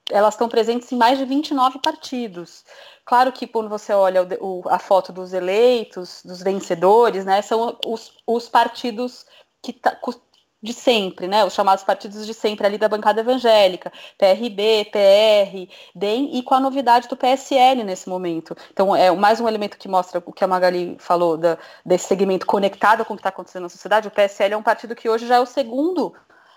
elas 0.09 0.35
estão 0.35 0.47
presentes 0.47 0.91
em 0.91 0.97
mais 0.97 1.17
de 1.17 1.25
29 1.25 1.79
partidos. 1.79 2.63
Claro 3.05 3.31
que 3.31 3.47
quando 3.47 3.69
você 3.69 3.91
olha 3.93 4.23
o, 4.23 4.61
o, 4.61 4.69
a 4.69 4.77
foto 4.77 5.11
dos 5.11 5.33
eleitos, 5.33 6.21
dos 6.23 6.43
vencedores, 6.43 7.25
né, 7.25 7.41
são 7.41 7.77
os, 7.85 8.13
os 8.27 8.47
partidos 8.47 9.25
que 9.63 9.73
tá, 9.73 9.97
de 10.61 10.73
sempre, 10.73 11.27
né, 11.27 11.43
os 11.43 11.53
chamados 11.53 11.83
partidos 11.83 12.25
de 12.25 12.33
sempre 12.33 12.67
ali 12.67 12.77
da 12.77 12.87
bancada 12.87 13.21
evangélica, 13.21 13.91
PRB, 14.17 14.91
PR, 14.91 15.73
DEM 15.95 16.37
e 16.37 16.43
com 16.43 16.53
a 16.53 16.59
novidade 16.59 17.07
do 17.07 17.17
PSL 17.17 17.83
nesse 17.83 18.07
momento. 18.07 18.55
Então 18.71 18.95
é 18.95 19.09
mais 19.11 19.39
um 19.39 19.47
elemento 19.47 19.77
que 19.77 19.87
mostra 19.87 20.21
o 20.25 20.31
que 20.31 20.43
a 20.43 20.47
Magali 20.47 20.95
falou 20.99 21.37
da, 21.37 21.57
desse 21.85 22.05
segmento 22.05 22.45
conectado 22.45 23.03
com 23.03 23.13
o 23.13 23.17
que 23.17 23.21
está 23.21 23.29
acontecendo 23.29 23.63
na 23.63 23.69
sociedade. 23.69 24.07
O 24.07 24.11
PSL 24.11 24.53
é 24.53 24.57
um 24.57 24.63
partido 24.63 24.95
que 24.95 25.09
hoje 25.09 25.25
já 25.25 25.37
é 25.37 25.39
o 25.39 25.45
segundo 25.45 26.13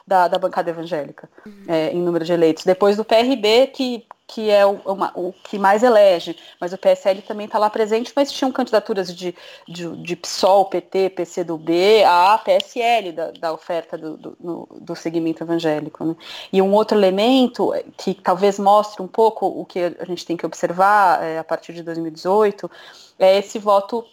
da, 0.07 0.29
da 0.29 0.39
bancada 0.39 0.71
evangélica 0.71 1.29
é, 1.67 1.91
em 1.91 2.01
número 2.01 2.25
de 2.25 2.33
eleitos. 2.33 2.65
Depois 2.65 2.97
do 2.97 3.05
PRB, 3.05 3.69
que, 3.69 4.07
que 4.27 4.51
é 4.51 4.65
o, 4.67 4.81
uma, 4.85 5.11
o 5.15 5.33
que 5.33 5.59
mais 5.59 5.83
elege, 5.83 6.37
mas 6.61 6.73
o 6.73 6.79
PSL 6.79 7.23
também 7.23 7.47
está 7.47 7.59
lá 7.59 7.71
presente, 7.71 8.13
mas 8.15 8.31
tinham 8.31 8.53
candidaturas 8.53 9.15
de, 9.15 9.35
de, 9.67 9.97
de 9.97 10.17
PSOL, 10.17 10.67
PT, 10.67 11.11
PCdoB, 11.11 12.05
a 12.05 12.39
PSL 12.39 13.13
da, 13.13 13.31
da 13.31 13.53
oferta 13.53 13.97
do, 13.97 14.17
do, 14.17 14.69
do 14.81 14.95
segmento 14.95 15.43
evangélico. 15.43 16.05
Né? 16.05 16.17
E 16.53 16.61
um 16.61 16.73
outro 16.75 16.99
elemento 16.99 17.73
que 17.97 18.13
talvez 18.13 18.59
mostre 18.59 19.03
um 19.03 19.09
pouco 19.09 19.47
o 19.47 19.65
que 19.65 19.79
a 19.99 20.05
gente 20.05 20.27
tem 20.27 20.37
que 20.37 20.45
observar 20.45 21.23
é, 21.23 21.39
a 21.39 21.45
partir 21.45 21.73
de 21.73 21.83
2018 21.83 22.71
é 23.19 23.39
esse 23.39 23.59
voto 23.59 24.05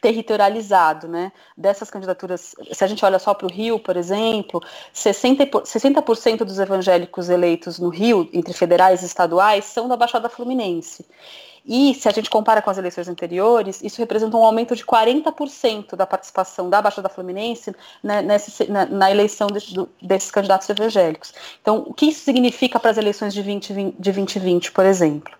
territorializado, 0.00 1.08
né? 1.08 1.32
Dessas 1.56 1.90
candidaturas, 1.90 2.54
se 2.72 2.84
a 2.84 2.86
gente 2.86 3.04
olha 3.04 3.18
só 3.18 3.34
para 3.34 3.46
o 3.46 3.50
Rio, 3.50 3.78
por 3.78 3.96
exemplo, 3.96 4.60
60%, 4.94 5.64
60 5.64 6.44
dos 6.44 6.58
evangélicos 6.58 7.28
eleitos 7.28 7.78
no 7.78 7.88
Rio, 7.88 8.28
entre 8.32 8.52
federais 8.52 9.02
e 9.02 9.06
estaduais, 9.06 9.64
são 9.64 9.88
da 9.88 9.96
Baixada 9.96 10.28
Fluminense. 10.28 11.04
E 11.68 11.94
se 11.94 12.08
a 12.08 12.12
gente 12.12 12.30
compara 12.30 12.62
com 12.62 12.70
as 12.70 12.78
eleições 12.78 13.08
anteriores, 13.08 13.82
isso 13.82 13.98
representa 13.98 14.36
um 14.36 14.44
aumento 14.44 14.76
de 14.76 14.84
40% 14.84 15.96
da 15.96 16.06
participação 16.06 16.70
da 16.70 16.80
Baixada 16.80 17.08
Fluminense 17.08 17.74
né, 18.02 18.22
nesse, 18.22 18.70
na, 18.70 18.86
na, 18.86 19.10
eleição 19.10 19.48
de, 19.48 19.74
do, 19.74 19.88
desses 20.00 20.30
candidatos 20.30 20.68
evangélicos. 20.70 21.34
Então, 21.60 21.84
o 21.84 21.92
que 21.92 22.06
isso 22.06 22.20
significa 22.20 22.78
para 22.78 22.92
as 22.92 22.98
eleições 22.98 23.34
de 23.34 23.42
2020, 23.42 23.96
de 23.98 24.12
2020 24.12 24.70
por 24.70 24.86
exemplo? 24.86 25.34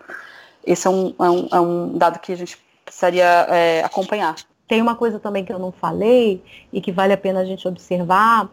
Esse 0.65 0.89
é 0.89 0.91
um, 0.91 1.15
é 1.17 1.31
um, 1.31 1.49
é 1.53 1.61
um 1.61 1.97
dado 1.97 2.19
que 2.19 2.33
a 2.33 2.37
gente 2.37 2.59
precisaria 2.87 3.25
é, 3.25 3.85
acompanhar. 3.85 4.37
Tem 4.67 4.81
uma 4.81 4.95
coisa 4.95 5.19
também 5.19 5.45
que 5.45 5.53
eu 5.53 5.59
não 5.59 5.71
falei 5.71 6.43
e 6.73 6.81
que 6.81 6.91
vale 6.91 7.13
a 7.13 7.17
pena 7.17 7.41
a 7.41 7.45
gente 7.45 7.69
observar, 7.69 8.49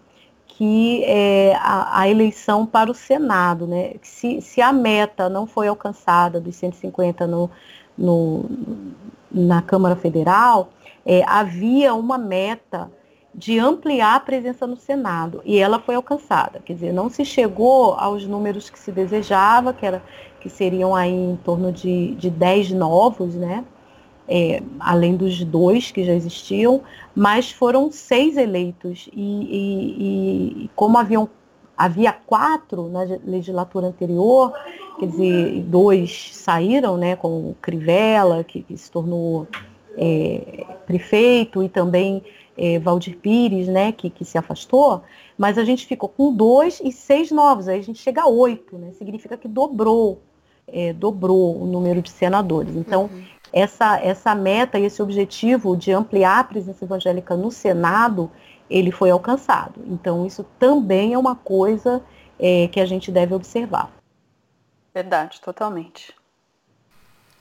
que 0.48 1.04
é 1.06 1.56
a, 1.56 2.02
a 2.02 2.10
eleição 2.10 2.66
para 2.66 2.92
o 2.92 2.94
Senado. 2.94 3.66
Né? 3.66 3.94
Se, 4.02 4.42
se 4.42 4.62
a 4.62 4.74
meta 4.74 5.30
não 5.30 5.48
foi 5.48 5.68
alcançada 5.68 6.42
dos 6.42 6.56
150 6.56 7.26
no, 7.26 7.50
no, 7.98 8.46
na 9.32 9.62
Câmara 9.62 9.96
Federal, 9.96 10.70
é, 11.06 11.24
havia 11.26 11.94
uma 11.94 12.18
meta 12.18 12.92
de 13.36 13.58
ampliar 13.58 14.16
a 14.16 14.20
presença 14.20 14.68
no 14.68 14.78
Senado 14.78 15.42
e 15.44 15.58
ela 15.58 15.80
foi 15.80 15.96
alcançada. 15.96 16.60
Quer 16.64 16.74
dizer, 16.74 16.94
não 16.94 17.10
se 17.10 17.26
chegou 17.26 17.96
aos 17.96 18.26
números 18.28 18.70
que 18.70 18.78
se 18.78 18.92
desejava, 18.92 19.74
que, 19.74 19.86
era, 19.86 20.04
que 20.40 20.50
seriam 20.50 20.96
aí 20.96 21.12
em 21.12 21.36
torno 21.38 21.72
de, 21.72 22.14
de 22.16 22.30
10 22.30 22.72
novos, 22.72 23.34
né? 23.34 23.66
É, 24.36 24.64
além 24.80 25.16
dos 25.16 25.44
dois 25.44 25.92
que 25.92 26.04
já 26.04 26.12
existiam, 26.12 26.82
mas 27.14 27.52
foram 27.52 27.92
seis 27.92 28.36
eleitos. 28.36 29.08
E, 29.14 29.22
e, 29.22 30.64
e 30.64 30.70
como 30.76 30.98
haviam, 30.98 31.30
havia 31.78 32.12
quatro 32.12 32.90
na 32.90 33.02
legislatura 33.24 33.86
anterior, 33.86 34.52
quer 34.98 35.06
dizer, 35.06 35.62
dois 35.68 36.32
saíram, 36.34 36.98
né, 36.98 37.16
como 37.16 37.56
Crivella, 37.62 38.44
que, 38.44 38.64
que 38.64 38.76
se 38.76 38.90
tornou 38.90 39.48
é, 39.96 40.66
prefeito, 40.88 41.62
e 41.62 41.70
também 41.70 42.24
é, 42.58 42.80
Valdir 42.80 43.16
Pires, 43.18 43.68
né, 43.68 43.92
que, 43.92 44.10
que 44.10 44.26
se 44.26 44.36
afastou, 44.36 45.04
mas 45.38 45.60
a 45.60 45.64
gente 45.64 45.86
ficou 45.86 46.10
com 46.10 46.34
dois 46.34 46.82
e 46.84 46.92
seis 46.92 47.30
novos, 47.30 47.68
aí 47.68 47.78
a 47.78 47.84
gente 47.84 48.00
chega 48.00 48.24
a 48.24 48.28
oito, 48.28 48.80
né, 48.80 48.94
significa 48.94 49.38
que 49.38 49.48
dobrou, 49.48 50.24
é, 50.68 50.92
dobrou 50.92 51.62
o 51.62 51.68
número 51.68 52.02
de 52.02 52.10
senadores. 52.10 52.76
Então, 52.76 53.04
uhum 53.14 53.33
essa, 53.54 54.00
essa 54.00 54.34
meta 54.34 54.80
e 54.80 54.86
esse 54.86 55.02
objetivo 55.02 55.78
de 55.78 55.92
ampliar 55.92 56.40
a 56.40 56.44
presença 56.44 56.84
evangélica 56.84 57.38
no 57.38 57.52
Senado, 57.52 58.32
ele 58.68 58.92
foi 58.92 59.12
alcançado. 59.12 59.80
Então, 59.86 60.26
isso 60.26 60.44
também 60.58 61.14
é 61.14 61.18
uma 61.18 61.36
coisa 61.36 62.04
é, 62.40 62.68
que 62.68 62.80
a 62.80 62.86
gente 62.86 63.12
deve 63.12 63.36
observar. 63.36 63.92
Verdade, 64.92 65.40
totalmente. 65.40 66.14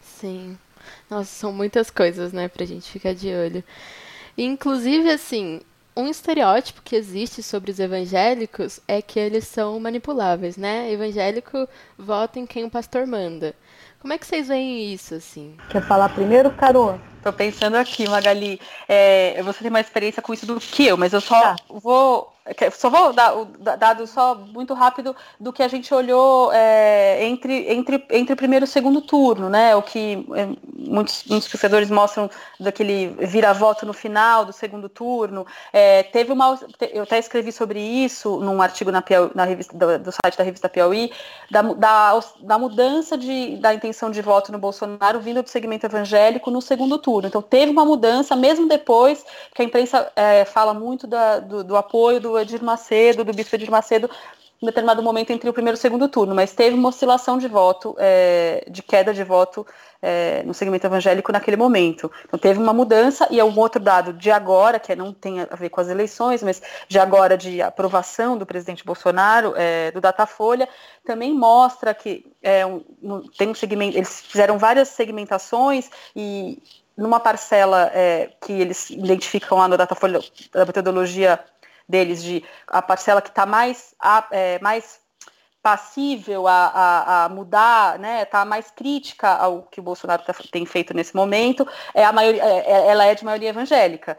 Sim. 0.00 0.58
Nossa, 1.08 1.30
são 1.30 1.52
muitas 1.52 1.90
coisas, 1.90 2.32
né, 2.32 2.48
pra 2.48 2.66
gente 2.66 2.90
ficar 2.90 3.14
de 3.14 3.28
olho. 3.34 3.64
inclusive, 4.36 5.10
assim, 5.10 5.60
um 5.96 6.08
estereótipo 6.08 6.82
que 6.82 6.96
existe 6.96 7.42
sobre 7.42 7.70
os 7.70 7.78
evangélicos 7.78 8.80
é 8.88 9.00
que 9.00 9.18
eles 9.18 9.46
são 9.46 9.78
manipuláveis, 9.78 10.56
né? 10.56 10.90
Evangélico 10.90 11.68
vota 11.98 12.38
em 12.38 12.46
quem 12.46 12.64
o 12.64 12.70
pastor 12.70 13.06
manda. 13.06 13.54
Como 14.02 14.12
é 14.12 14.18
que 14.18 14.26
vocês 14.26 14.48
veem 14.48 14.92
isso, 14.92 15.14
assim? 15.14 15.54
Quer 15.68 15.80
falar 15.80 16.08
primeiro, 16.08 16.50
Carol? 16.50 16.98
Tô 17.22 17.32
pensando 17.32 17.76
aqui, 17.76 18.08
Magali. 18.08 18.60
É, 18.88 19.40
você 19.42 19.60
tem 19.60 19.70
mais 19.70 19.86
experiência 19.86 20.20
com 20.20 20.34
isso 20.34 20.44
do 20.44 20.58
que 20.58 20.86
eu, 20.86 20.96
mas 20.96 21.12
eu 21.12 21.20
só 21.20 21.40
tá. 21.40 21.56
vou 21.68 22.32
só 22.72 22.90
vou 22.90 23.12
dar 23.12 23.36
o 23.36 23.44
dado 23.44 24.04
só 24.04 24.34
muito 24.34 24.74
rápido 24.74 25.14
do 25.38 25.52
que 25.52 25.62
a 25.62 25.68
gente 25.68 25.94
olhou 25.94 26.52
é, 26.52 27.24
entre, 27.24 27.72
entre, 27.72 28.04
entre 28.10 28.32
o 28.32 28.36
primeiro 28.36 28.64
e 28.64 28.66
o 28.66 28.68
segundo 28.68 29.00
turno, 29.00 29.48
né? 29.48 29.76
O 29.76 29.82
que 29.82 30.26
é, 30.34 30.48
muitos, 30.76 31.22
muitos 31.28 31.48
torcedores 31.48 31.88
mostram 31.88 32.28
daquele 32.58 33.08
vira-voto 33.20 33.86
no 33.86 33.92
final 33.92 34.44
do 34.44 34.52
segundo 34.52 34.88
turno. 34.88 35.46
É, 35.72 36.02
teve 36.02 36.32
uma. 36.32 36.58
Eu 36.92 37.04
até 37.04 37.18
escrevi 37.18 37.52
sobre 37.52 37.80
isso 37.80 38.38
num 38.40 38.60
artigo 38.60 38.90
na, 38.90 39.00
Piauí, 39.00 39.30
na 39.36 39.44
revista, 39.44 39.76
do, 39.76 39.98
do, 40.00 40.10
site 40.10 40.36
da 40.36 40.42
revista 40.42 40.68
Piauí, 40.68 41.12
da, 41.48 41.62
da, 41.62 42.20
da 42.40 42.58
mudança 42.58 43.16
de, 43.16 43.56
da 43.58 43.72
intenção 43.72 44.10
de 44.10 44.20
voto 44.20 44.50
no 44.50 44.58
Bolsonaro 44.58 45.20
vindo 45.20 45.44
do 45.44 45.48
segmento 45.48 45.86
evangélico 45.86 46.50
no 46.50 46.60
segundo 46.60 46.98
turno. 46.98 47.11
Então 47.20 47.42
teve 47.42 47.70
uma 47.70 47.84
mudança, 47.84 48.34
mesmo 48.34 48.68
depois, 48.68 49.24
que 49.54 49.62
a 49.62 49.64
imprensa 49.64 50.10
é, 50.16 50.44
fala 50.44 50.72
muito 50.72 51.06
da, 51.06 51.38
do, 51.38 51.62
do, 51.62 51.76
apoio 51.76 52.20
do 52.20 52.38
Edir 52.38 52.62
Macedo, 52.62 53.24
do 53.24 53.32
bispo 53.32 53.54
Edir 53.54 53.70
Macedo, 53.70 54.08
em 54.62 54.66
determinado 54.66 55.02
momento 55.02 55.30
entre 55.30 55.50
o 55.50 55.52
primeiro 55.52 55.76
e 55.76 55.78
o 55.78 55.80
segundo 55.80 56.08
turno, 56.08 56.34
mas 56.34 56.52
teve 56.52 56.76
uma 56.76 56.88
oscilação 56.88 57.36
de 57.36 57.48
voto, 57.48 57.96
é, 57.98 58.64
de 58.70 58.80
queda 58.80 59.12
de 59.12 59.24
voto 59.24 59.66
é, 60.00 60.42
no 60.44 60.54
segmento 60.54 60.86
evangélico 60.86 61.32
naquele 61.32 61.56
momento. 61.56 62.10
Então 62.24 62.38
teve 62.38 62.60
uma 62.60 62.72
mudança 62.72 63.26
e 63.30 63.40
é 63.40 63.44
um 63.44 63.56
outro 63.58 63.80
dado 63.80 64.12
de 64.12 64.30
agora, 64.30 64.78
que 64.78 64.94
não 64.94 65.12
tem 65.12 65.40
a 65.40 65.56
ver 65.56 65.68
com 65.68 65.80
as 65.80 65.88
eleições, 65.88 66.42
mas 66.42 66.62
de 66.88 66.98
agora 66.98 67.36
de 67.36 67.60
aprovação 67.60 68.38
do 68.38 68.46
presidente 68.46 68.84
Bolsonaro, 68.84 69.54
é, 69.56 69.90
do 69.90 70.00
Datafolha, 70.00 70.68
também 71.04 71.34
mostra 71.34 71.92
que 71.92 72.24
é, 72.40 72.64
um, 72.64 72.82
tem 73.36 73.48
um 73.48 73.54
segmento, 73.54 73.96
eles 73.96 74.20
fizeram 74.20 74.58
várias 74.58 74.88
segmentações 74.88 75.90
e 76.14 76.62
numa 76.96 77.20
parcela 77.20 77.90
é, 77.94 78.30
que 78.40 78.52
eles 78.52 78.90
identificam 78.90 79.58
lá 79.58 79.68
no 79.68 79.76
Datafolha 79.76 80.20
da 80.52 80.64
metodologia 80.64 81.42
deles 81.88 82.22
de 82.22 82.44
a 82.66 82.80
parcela 82.80 83.20
que 83.20 83.28
está 83.28 83.44
mais, 83.44 83.94
é, 84.30 84.58
mais 84.60 85.00
passível 85.62 86.48
a, 86.48 86.66
a, 86.66 87.24
a, 87.24 87.28
mudar, 87.28 87.98
né, 87.98 88.24
tá 88.24 88.44
mais 88.44 88.70
crítica 88.70 89.28
ao 89.28 89.62
que 89.62 89.78
o 89.78 89.82
Bolsonaro 89.82 90.22
tá, 90.24 90.34
tem 90.50 90.66
feito 90.66 90.92
nesse 90.92 91.14
momento, 91.14 91.66
é 91.94 92.04
a 92.04 92.12
maioria, 92.12 92.42
é, 92.42 92.72
é 92.72 92.86
ela 92.88 93.04
é 93.04 93.14
de 93.14 93.24
maioria 93.24 93.50
evangélica. 93.50 94.18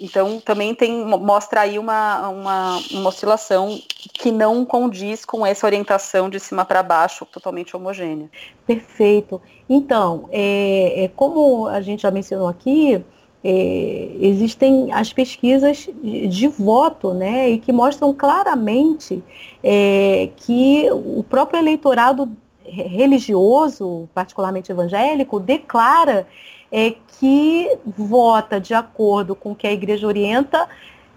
Então 0.00 0.40
também 0.40 0.74
tem 0.74 1.04
mostra 1.04 1.62
aí 1.62 1.78
uma, 1.78 2.28
uma, 2.28 2.78
uma 2.92 3.08
oscilação 3.08 3.80
que 4.14 4.30
não 4.30 4.64
condiz 4.64 5.24
com 5.24 5.44
essa 5.44 5.66
orientação 5.66 6.30
de 6.30 6.38
cima 6.38 6.64
para 6.64 6.82
baixo 6.82 7.26
totalmente 7.26 7.76
homogênea. 7.76 8.30
Perfeito. 8.66 9.40
Então, 9.68 10.28
é, 10.30 11.04
é, 11.04 11.08
como 11.08 11.66
a 11.66 11.80
gente 11.80 12.02
já 12.02 12.10
mencionou 12.12 12.46
aqui, 12.46 13.04
é, 13.42 14.10
existem 14.20 14.92
as 14.92 15.12
pesquisas 15.12 15.88
de, 16.02 16.26
de, 16.26 16.48
voto, 16.48 17.12
né, 17.12 17.50
e 17.50 17.58
que 17.58 17.72
mostram 17.72 18.12
claramente 18.12 19.22
é, 19.62 20.30
que 20.36 20.88
o 20.90 21.24
próprio 21.28 21.58
eleitorado 21.58 22.30
religioso, 22.64 24.08
particularmente 24.14 24.70
evangélico, 24.70 25.40
declara 25.40 26.26
é, 26.70 26.94
que 27.18 27.78
vota 27.84 28.60
de 28.60 28.74
acordo 28.74 29.34
com 29.34 29.52
o 29.52 29.54
que 29.54 29.66
a 29.66 29.72
igreja 29.72 30.06
orienta 30.06 30.68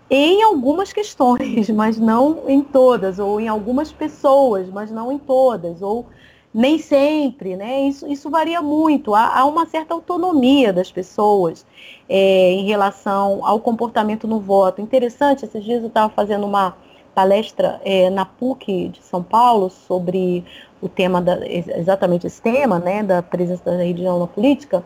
em 0.10 0.43
algumas 0.43 0.91
questões, 0.91 1.70
mas 1.72 1.97
não 1.97 2.49
em 2.49 2.62
todas, 2.62 3.20
ou 3.20 3.39
em 3.39 3.47
algumas 3.47 3.91
pessoas, 3.91 4.70
mas 4.70 4.91
não 4.91 5.12
em 5.12 5.18
todas, 5.18 5.82
ou 5.82 6.06
nem 6.54 6.78
sempre, 6.78 7.56
né? 7.56 7.82
Isso, 7.84 8.06
isso 8.08 8.30
varia 8.30 8.62
muito. 8.62 9.16
Há, 9.16 9.39
há 9.39 9.45
uma 9.45 9.66
certa 9.66 9.93
autonomia 9.93 10.74
das 10.74 10.91
pessoas 10.91 11.66
é, 12.10 12.52
em 12.52 12.66
relação 12.66 13.45
ao 13.45 13.60
comportamento 13.60 14.28
no 14.28 14.39
voto. 14.39 14.82
Interessante, 14.82 15.45
esses 15.45 15.64
dias 15.64 15.82
eu 15.82 15.88
estava 15.88 16.12
fazendo 16.14 16.45
uma 16.45 16.76
palestra 17.16 17.80
é, 17.86 18.10
na 18.10 18.26
PUC 18.26 18.89
de 18.89 19.02
São 19.04 19.24
Paulo 19.24 19.70
sobre 19.70 20.43
o 20.82 20.89
tema, 20.89 21.22
da, 21.22 21.39
exatamente 21.47 22.28
esse 22.28 22.41
tema, 22.41 22.80
né, 22.80 23.04
da 23.04 23.22
presença 23.22 23.64
da 23.64 23.78
religião 23.78 24.20
na 24.20 24.28
política, 24.28 24.84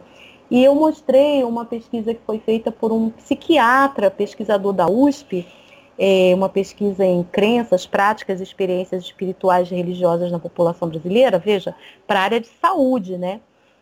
e 0.49 0.63
eu 0.63 0.75
mostrei 0.75 1.43
uma 1.43 1.65
pesquisa 1.65 2.13
que 2.13 2.21
foi 2.25 2.39
feita 2.39 2.71
por 2.71 2.91
um 2.91 3.09
psiquiatra, 3.09 4.11
pesquisador 4.11 4.73
da 4.73 4.87
USP, 4.87 5.45
é, 5.97 6.33
uma 6.35 6.49
pesquisa 6.49 7.05
em 7.05 7.23
crenças, 7.23 7.85
práticas 7.85 8.39
e 8.39 8.43
experiências 8.43 9.03
espirituais 9.03 9.71
e 9.71 9.75
religiosas 9.75 10.31
na 10.31 10.39
população 10.39 10.89
brasileira, 10.89 11.39
veja, 11.39 11.73
para 12.05 12.19
a 12.19 12.23
área 12.23 12.39
de 12.39 12.47
saúde, 12.47 13.17
né? 13.17 13.39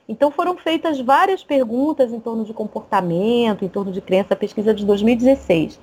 Então 0.07 0.30
foram 0.30 0.57
feitas 0.57 0.99
várias 0.99 1.43
perguntas 1.43 2.11
em 2.11 2.20
torno 2.20 2.43
de 2.43 2.53
comportamento, 2.53 3.64
em 3.64 3.70
torno 3.70 3.91
de 3.91 4.01
crença, 4.01 4.36
pesquisa 4.36 4.74
de 4.74 4.86
2016. 4.86 5.80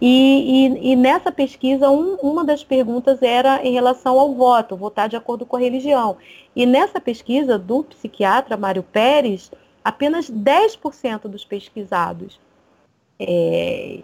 E, 0.00 0.66
e, 0.80 0.92
e 0.92 0.96
nessa 0.96 1.32
pesquisa, 1.32 1.90
um, 1.90 2.14
uma 2.16 2.44
das 2.44 2.62
perguntas 2.62 3.20
era 3.20 3.60
em 3.64 3.72
relação 3.72 4.18
ao 4.18 4.32
voto, 4.32 4.76
votar 4.76 5.08
de 5.08 5.16
acordo 5.16 5.44
com 5.44 5.56
a 5.56 5.60
religião. 5.60 6.16
E 6.54 6.64
nessa 6.64 7.00
pesquisa 7.00 7.58
do 7.58 7.82
psiquiatra 7.82 8.56
Mário 8.56 8.82
Pérez, 8.82 9.50
apenas 9.88 10.30
10% 10.30 11.22
dos 11.28 11.46
pesquisados 11.46 12.38
é, 13.18 13.98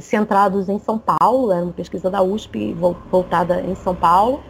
centrados 0.00 0.68
em 0.68 0.78
São 0.80 0.98
Paulo, 0.98 1.52
era 1.52 1.62
uma 1.62 1.72
pesquisa 1.72 2.10
da 2.10 2.20
USP 2.20 2.74
voltada 3.08 3.60
em 3.60 3.76
São 3.76 3.94
Paulo, 3.94 4.42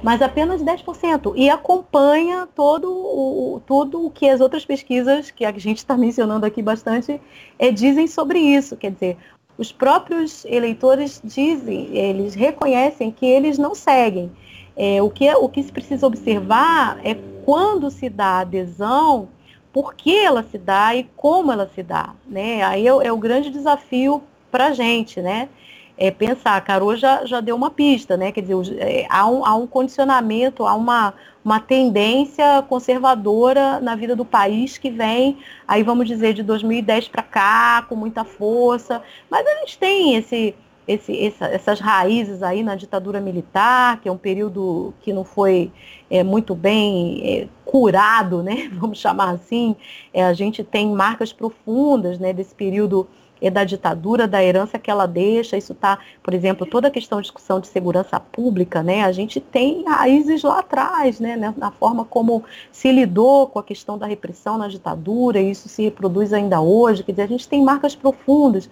mas 0.00 0.22
apenas 0.22 0.62
10%. 0.62 1.32
E 1.34 1.50
acompanha 1.50 2.48
todo 2.54 2.88
o, 2.88 3.60
tudo 3.66 4.06
o 4.06 4.10
que 4.12 4.28
as 4.28 4.40
outras 4.40 4.64
pesquisas, 4.64 5.32
que 5.32 5.44
a 5.44 5.50
gente 5.58 5.78
está 5.78 5.96
mencionando 5.98 6.46
aqui 6.46 6.62
bastante, 6.62 7.20
é, 7.58 7.72
dizem 7.72 8.06
sobre 8.06 8.38
isso. 8.38 8.76
Quer 8.76 8.92
dizer, 8.92 9.16
os 9.58 9.72
próprios 9.72 10.44
eleitores 10.44 11.20
dizem, 11.24 11.88
eles 11.96 12.36
reconhecem 12.36 13.10
que 13.10 13.26
eles 13.26 13.58
não 13.58 13.74
seguem. 13.74 14.30
É, 14.76 15.02
o, 15.02 15.10
que, 15.10 15.26
é, 15.26 15.36
o 15.36 15.48
que 15.48 15.64
se 15.64 15.72
precisa 15.72 16.06
observar 16.06 17.00
é 17.04 17.16
quando 17.44 17.90
se 17.90 18.08
dá 18.08 18.38
adesão 18.38 19.28
por 19.72 19.94
que 19.94 20.16
ela 20.18 20.42
se 20.42 20.58
dá 20.58 20.94
e 20.94 21.04
como 21.16 21.52
ela 21.52 21.70
se 21.74 21.82
dá, 21.82 22.10
né? 22.26 22.62
Aí 22.62 22.86
é, 22.86 22.90
é 22.90 23.12
o 23.12 23.16
grande 23.16 23.50
desafio 23.50 24.22
para 24.50 24.66
a 24.66 24.72
gente, 24.72 25.20
né? 25.20 25.48
É 25.96 26.10
pensar, 26.10 26.56
a 26.56 26.60
Carol 26.60 26.96
já, 26.96 27.26
já 27.26 27.40
deu 27.40 27.54
uma 27.54 27.70
pista, 27.70 28.16
né? 28.16 28.32
Quer 28.32 28.40
dizer, 28.40 28.78
é, 28.78 29.06
há, 29.08 29.28
um, 29.28 29.44
há 29.44 29.54
um 29.54 29.66
condicionamento, 29.66 30.66
há 30.66 30.74
uma, 30.74 31.14
uma 31.44 31.60
tendência 31.60 32.62
conservadora 32.68 33.80
na 33.80 33.94
vida 33.94 34.16
do 34.16 34.24
país 34.24 34.78
que 34.78 34.90
vem, 34.90 35.38
aí 35.68 35.82
vamos 35.82 36.08
dizer, 36.08 36.32
de 36.34 36.42
2010 36.42 37.08
para 37.08 37.22
cá, 37.22 37.84
com 37.88 37.94
muita 37.94 38.24
força, 38.24 39.02
mas 39.30 39.46
a 39.46 39.60
gente 39.60 39.78
tem 39.78 40.16
esse, 40.16 40.54
esse, 40.88 41.26
essa, 41.26 41.46
essas 41.46 41.80
raízes 41.80 42.42
aí 42.42 42.62
na 42.62 42.74
ditadura 42.74 43.20
militar, 43.20 44.00
que 44.00 44.08
é 44.08 44.12
um 44.12 44.18
período 44.18 44.92
que 45.02 45.12
não 45.12 45.24
foi 45.24 45.70
é, 46.10 46.24
muito 46.24 46.54
bem 46.54 47.20
é, 47.24 47.48
curado, 47.64 48.42
né? 48.42 48.68
Vamos 48.74 48.98
chamar 48.98 49.30
assim. 49.30 49.76
É, 50.12 50.24
a 50.24 50.32
gente 50.32 50.64
tem 50.64 50.90
marcas 50.90 51.32
profundas 51.32 52.18
né, 52.18 52.32
desse 52.32 52.54
período 52.54 53.06
é 53.40 53.50
da 53.50 53.64
ditadura, 53.64 54.28
da 54.28 54.42
herança 54.44 54.78
que 54.78 54.90
ela 54.90 55.06
deixa. 55.06 55.56
Isso 55.56 55.72
está, 55.72 55.98
por 56.22 56.34
exemplo, 56.34 56.66
toda 56.66 56.88
a 56.88 56.90
questão 56.90 57.18
de 57.18 57.22
discussão 57.22 57.58
de 57.58 57.68
segurança 57.68 58.20
pública, 58.20 58.82
né? 58.82 59.04
A 59.04 59.12
gente 59.12 59.40
tem 59.40 59.84
raízes 59.84 60.42
lá 60.42 60.58
atrás, 60.58 61.18
né? 61.18 61.54
Na 61.56 61.70
forma 61.70 62.04
como 62.04 62.44
se 62.70 62.92
lidou 62.92 63.46
com 63.46 63.58
a 63.58 63.64
questão 63.64 63.96
da 63.96 64.06
repressão 64.06 64.58
na 64.58 64.68
ditadura, 64.68 65.40
e 65.40 65.50
isso 65.50 65.68
se 65.68 65.82
reproduz 65.82 66.32
ainda 66.32 66.60
hoje. 66.60 67.02
Quer 67.02 67.12
dizer, 67.12 67.22
a 67.22 67.28
gente 67.28 67.48
tem 67.48 67.62
marcas 67.62 67.94
profundas. 67.94 68.68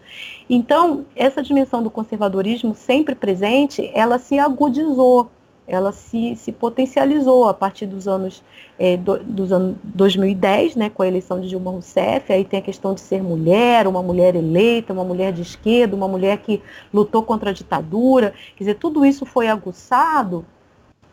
Então, 0.50 1.06
essa 1.16 1.42
dimensão 1.42 1.82
do 1.82 1.90
conservadorismo 1.90 2.74
sempre 2.74 3.14
presente, 3.14 3.90
ela 3.94 4.18
se 4.18 4.38
agudizou 4.38 5.30
ela 5.68 5.92
se, 5.92 6.34
se 6.34 6.50
potencializou 6.50 7.46
a 7.46 7.52
partir 7.52 7.86
dos 7.86 8.08
anos, 8.08 8.42
é, 8.78 8.96
do, 8.96 9.18
dos 9.22 9.52
anos 9.52 9.76
2010, 9.84 10.74
né, 10.74 10.88
com 10.88 11.02
a 11.02 11.06
eleição 11.06 11.38
de 11.38 11.48
Dilma 11.48 11.70
Rousseff, 11.70 12.32
aí 12.32 12.42
tem 12.42 12.58
a 12.58 12.62
questão 12.62 12.94
de 12.94 13.02
ser 13.02 13.22
mulher, 13.22 13.86
uma 13.86 14.02
mulher 14.02 14.34
eleita, 14.34 14.94
uma 14.94 15.04
mulher 15.04 15.30
de 15.30 15.42
esquerda, 15.42 15.94
uma 15.94 16.08
mulher 16.08 16.38
que 16.38 16.62
lutou 16.92 17.22
contra 17.22 17.50
a 17.50 17.52
ditadura, 17.52 18.32
quer 18.56 18.64
dizer, 18.64 18.74
tudo 18.76 19.04
isso 19.04 19.26
foi 19.26 19.46
aguçado 19.46 20.44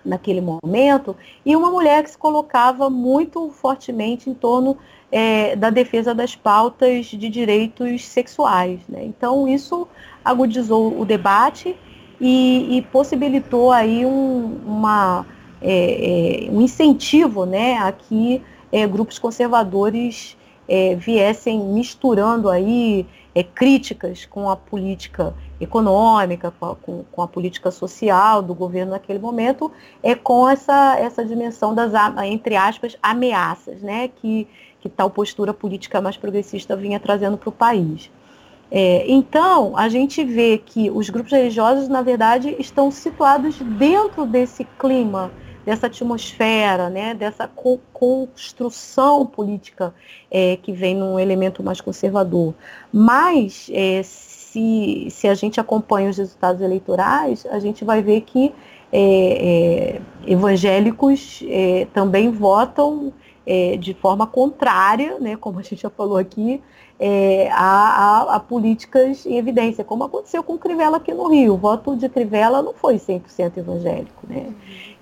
naquele 0.05 0.39
momento, 0.39 1.15
e 1.45 1.55
uma 1.55 1.69
mulher 1.69 2.03
que 2.03 2.11
se 2.11 2.17
colocava 2.17 2.89
muito 2.89 3.49
fortemente 3.49 4.29
em 4.29 4.33
torno 4.33 4.77
é, 5.11 5.55
da 5.55 5.69
defesa 5.69 6.13
das 6.13 6.35
pautas 6.35 7.07
de 7.07 7.27
direitos 7.27 8.05
sexuais. 8.05 8.79
Né? 8.87 9.03
Então, 9.03 9.47
isso 9.47 9.87
agudizou 10.23 10.99
o 10.99 11.03
debate 11.03 11.75
e, 12.19 12.77
e 12.77 12.81
possibilitou 12.81 13.71
aí 13.71 14.05
um, 14.05 14.59
uma, 14.65 15.25
é, 15.61 16.45
é, 16.47 16.51
um 16.51 16.61
incentivo 16.61 17.45
né, 17.45 17.77
a 17.77 17.91
que 17.91 18.41
é, 18.71 18.85
grupos 18.87 19.19
conservadores 19.19 20.37
é, 20.67 20.95
viessem 20.95 21.59
misturando 21.59 22.49
aí 22.49 23.05
críticas 23.53 24.25
com 24.25 24.49
a 24.49 24.55
política 24.55 25.33
econômica, 25.59 26.51
com 26.57 26.65
a, 26.65 26.75
com, 26.75 27.03
com 27.11 27.21
a, 27.21 27.27
política 27.27 27.69
social 27.69 28.41
do 28.41 28.53
governo 28.53 28.91
naquele 28.91 29.19
momento, 29.19 29.71
é 30.01 30.15
com 30.15 30.47
essa, 30.47 30.97
essa 30.97 31.23
dimensão 31.23 31.75
das, 31.75 31.91
entre 32.25 32.55
aspas, 32.55 32.95
ameaças 33.01 33.81
né, 33.81 34.07
que, 34.07 34.47
que 34.79 34.87
tal 34.87 35.09
postura 35.09 35.53
política 35.53 35.99
mais 35.99 36.15
progressista 36.15 36.75
vinha 36.75 36.99
trazendo 36.99 37.37
para 37.37 37.49
o 37.49 37.51
país. 37.51 38.09
É, 38.71 39.05
então, 39.07 39.77
a 39.77 39.87
gente 39.87 40.23
vê 40.23 40.57
que 40.57 40.89
os 40.89 41.09
grupos 41.09 41.31
religiosos, 41.31 41.87
na 41.87 42.01
verdade, 42.01 42.55
estão 42.59 42.89
situados 42.89 43.57
dentro 43.59 44.25
desse 44.25 44.65
clima, 44.79 45.31
dessa 45.65 45.87
atmosfera, 45.87 46.89
né, 46.89 47.13
dessa 47.13 47.47
co 47.47 47.79
construção 47.91 49.25
política 49.25 49.93
é, 50.29 50.57
que 50.57 50.71
vem 50.71 50.95
num 50.95 51.19
elemento 51.19 51.63
mais 51.63 51.81
conservador. 51.81 52.53
Mas, 52.91 53.69
é, 53.73 54.01
se, 54.03 55.07
se 55.09 55.27
a 55.27 55.33
gente 55.33 55.59
acompanha 55.59 56.09
os 56.09 56.17
resultados 56.17 56.61
eleitorais, 56.61 57.45
a 57.47 57.59
gente 57.59 57.83
vai 57.83 58.01
ver 58.01 58.21
que 58.21 58.53
é, 58.91 59.99
é, 60.27 60.31
evangélicos 60.31 61.43
é, 61.47 61.87
também 61.93 62.31
votam 62.31 63.13
de 63.79 63.93
forma 63.93 64.25
contrária, 64.25 65.19
né, 65.19 65.35
como 65.35 65.59
a 65.59 65.61
gente 65.61 65.83
já 65.83 65.89
falou 65.91 66.17
aqui, 66.17 66.59
é, 66.99 67.49
a, 67.51 67.57
a, 67.57 68.35
a, 68.35 68.39
políticas 68.39 69.25
em 69.25 69.37
evidência, 69.37 69.83
como 69.83 70.03
aconteceu 70.03 70.41
com 70.43 70.57
Crivella 70.57 70.97
aqui 70.97 71.13
no 71.13 71.27
Rio. 71.27 71.53
O 71.53 71.57
voto 71.57 71.95
de 71.95 72.07
Crivella 72.07 72.61
não 72.61 72.73
foi 72.73 72.95
100% 72.95 73.57
evangélico. 73.57 74.25
Né? 74.27 74.53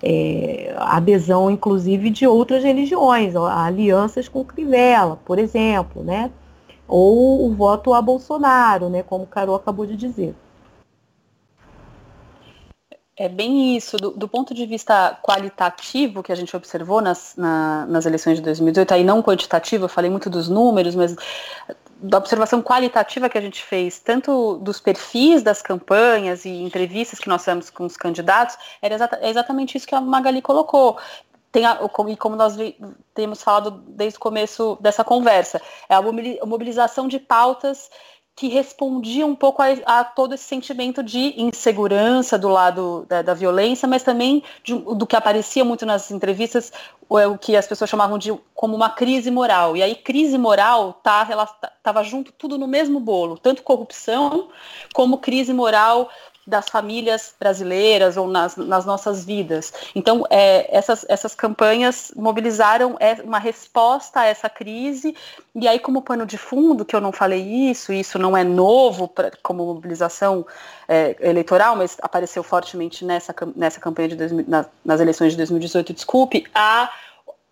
É, 0.02 0.74
adesão, 0.78 1.52
inclusive, 1.52 2.10
de 2.10 2.26
outras 2.26 2.64
religiões, 2.64 3.36
alianças 3.36 4.28
com 4.28 4.44
Crivella, 4.44 5.20
por 5.24 5.38
exemplo, 5.38 6.04
né? 6.04 6.32
ou 6.88 7.48
o 7.48 7.54
voto 7.54 7.94
a 7.94 8.02
Bolsonaro, 8.02 8.90
né? 8.90 9.04
como 9.04 9.24
o 9.24 9.28
Carol 9.28 9.56
acabou 9.56 9.86
de 9.86 9.96
dizer. 9.96 10.36
É 13.16 13.30
bem 13.30 13.78
isso, 13.78 13.96
do, 13.98 14.10
do, 14.10 14.28
ponto 14.28 14.56
de 14.56 14.66
vista 14.66 15.16
qualitativo 15.22 16.24
que 16.24 16.32
a 16.32 16.36
gente 16.36 16.56
observou 16.56 17.00
nas, 17.00 17.36
na, 17.38 17.86
nas 17.86 18.08
eleições 18.08 18.38
de 18.38 18.42
2018, 18.42 18.92
aí 18.92 19.04
não 19.04 19.22
quantitativo, 19.22 19.86
eu 19.86 19.90
falei 19.90 20.10
muito 20.10 20.32
dos 20.32 20.50
números, 20.50 20.96
mas 20.96 21.16
da 22.04 22.18
observação 22.18 22.62
qualitativa 22.62 23.30
que 23.30 23.38
a 23.38 23.42
gente 23.42 23.64
fez, 23.64 23.98
tanto 23.98 24.58
dos 24.58 24.82
perfis 24.82 25.42
das 25.42 25.62
campanhas 25.62 26.44
e 26.44 26.50
entrevistas 26.50 27.18
que 27.18 27.30
nós 27.30 27.42
fizemos 27.42 27.70
com 27.70 27.86
os 27.86 27.96
candidatos, 27.96 28.58
era 28.82 28.94
exata, 28.94 29.20
é 29.22 29.30
exatamente 29.30 29.78
isso 29.78 29.88
que 29.88 29.96
a 29.96 30.02
Magali 30.02 30.42
colocou. 30.42 30.98
Tem 31.50 31.66
a, 31.66 31.80
e 32.10 32.18
como 32.18 32.36
nós 32.36 32.58
temos 33.14 33.42
falado 33.42 33.72
desde 33.88 34.18
o 34.18 34.20
começo 34.20 34.78
dessa 34.82 35.04
conversa, 35.04 35.62
é 35.88 35.96
a 35.96 36.02
mobilização 36.46 37.08
de 37.08 37.20
pautas 37.20 37.90
que 38.36 38.48
respondia 38.48 39.26
um 39.26 39.36
pouco 39.36 39.62
a, 39.62 39.68
a, 39.86 40.04
todo 40.04 40.34
esse 40.34 40.44
sentimento 40.44 41.04
de 41.04 41.40
insegurança 41.40 42.38
do 42.38 42.48
lado 42.48 43.06
da, 43.08 43.22
da 43.22 43.34
violência, 43.34 43.88
mas 43.88 44.02
também 44.02 44.44
de, 44.64 44.74
do 44.74 45.06
que 45.06 45.16
aparecia 45.16 45.64
muito 45.64 45.86
nas 45.86 46.10
entrevistas, 46.10 46.72
o, 47.08 47.20
é 47.20 47.28
o 47.28 47.38
que 47.38 47.56
as 47.56 47.68
pessoas 47.68 47.90
chamavam 47.90 48.18
de 48.18 48.34
como 48.56 48.76
uma 48.76 48.90
crise 48.90 49.30
moral. 49.30 49.78
E 49.78 49.84
aí 49.84 49.96
crise 49.96 50.38
moral 50.38 50.94
tá 50.94 51.28
estava 51.78 52.04
junto 52.04 52.32
tudo 52.32 52.58
no 52.58 52.68
mesmo 52.68 53.00
bolo, 53.00 53.38
tanto 53.38 53.62
corrupção 53.62 54.50
como 54.94 55.20
crise 55.20 55.54
moral 55.54 56.10
das 56.46 56.68
famílias 56.68 57.34
brasileiras 57.40 58.18
ou 58.18 58.28
nas, 58.28 58.56
nas 58.56 58.86
nossas 58.86 59.24
vidas. 59.24 59.74
Então, 59.96 60.26
é, 60.30 60.76
essas, 60.76 61.06
essas 61.08 61.34
campanhas 61.34 62.12
mobilizaram 62.16 62.98
é, 63.00 63.14
uma 63.24 63.40
resposta 63.40 64.22
a 64.22 64.26
essa 64.26 64.50
crise, 64.50 65.16
e 65.56 65.68
aí, 65.68 65.80
como 65.80 66.02
pano 66.02 66.26
de 66.26 66.38
fundo, 66.38 66.84
que 66.84 66.96
eu 66.96 67.02
não 67.02 67.12
falei 67.12 67.42
isso, 67.42 67.94
isso 67.94 68.20
não 68.20 68.36
é 68.36 68.44
novo 68.44 69.08
pra, 69.08 69.32
como 69.42 69.66
mobilização 69.66 70.46
é, 70.88 71.16
eleitoral, 71.22 71.76
mas 71.76 71.98
apareceu 72.02 72.44
fortemente 72.44 73.06
nessa, 73.06 73.34
nessa 73.56 73.80
campanha 73.80 74.10
de 74.10 74.16
2000, 74.16 74.46
na, 74.48 74.66
nas 74.84 75.00
eleições 75.00 75.32
de 75.32 75.38
2018, 75.38 75.94
desculpe, 75.94 76.46
a 76.54 76.92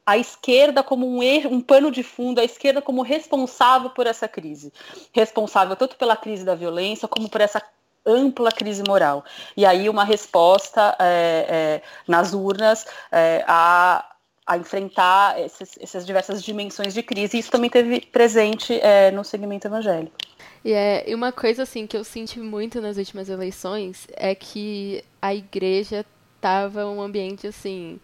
a 0.03 0.17
esquerda 0.17 0.83
como 0.83 1.07
um 1.07 1.21
erro, 1.21 1.51
um 1.51 1.61
pano 1.61 1.91
de 1.91 2.03
fundo, 2.03 2.41
a 2.41 2.43
esquerda 2.43 2.81
como 2.81 3.01
responsável 3.01 3.91
por 3.91 4.07
essa 4.07 4.27
crise. 4.27 4.73
Responsável 5.13 5.75
tanto 5.75 5.95
pela 5.95 6.17
crise 6.17 6.43
da 6.43 6.55
violência 6.55 7.07
como 7.07 7.29
por 7.29 7.39
essa 7.39 7.61
ampla 8.05 8.51
crise 8.51 8.83
moral. 8.87 9.23
E 9.55 9.65
aí 9.65 9.89
uma 9.89 10.03
resposta 10.03 10.95
é, 10.99 11.45
é, 11.49 11.81
nas 12.07 12.33
urnas 12.33 12.85
é, 13.11 13.43
a, 13.47 14.05
a 14.45 14.57
enfrentar 14.57 15.39
esses, 15.39 15.77
essas 15.79 16.05
diversas 16.05 16.43
dimensões 16.43 16.93
de 16.93 17.03
crise. 17.03 17.37
E 17.37 17.39
isso 17.39 17.51
também 17.51 17.69
teve 17.69 18.01
presente 18.01 18.79
é, 18.81 19.11
no 19.11 19.23
segmento 19.23 19.67
evangélico. 19.67 20.15
E 20.63 20.73
é 20.73 21.05
uma 21.13 21.31
coisa 21.31 21.63
assim 21.63 21.87
que 21.87 21.97
eu 21.97 22.03
senti 22.03 22.39
muito 22.39 22.79
nas 22.79 22.97
últimas 22.97 23.29
eleições 23.29 24.07
é 24.13 24.35
que 24.35 25.03
a 25.19 25.33
igreja 25.33 26.05
estava 26.35 26.85
um 26.85 27.01
ambiente 27.01 27.47
assim 27.47 27.99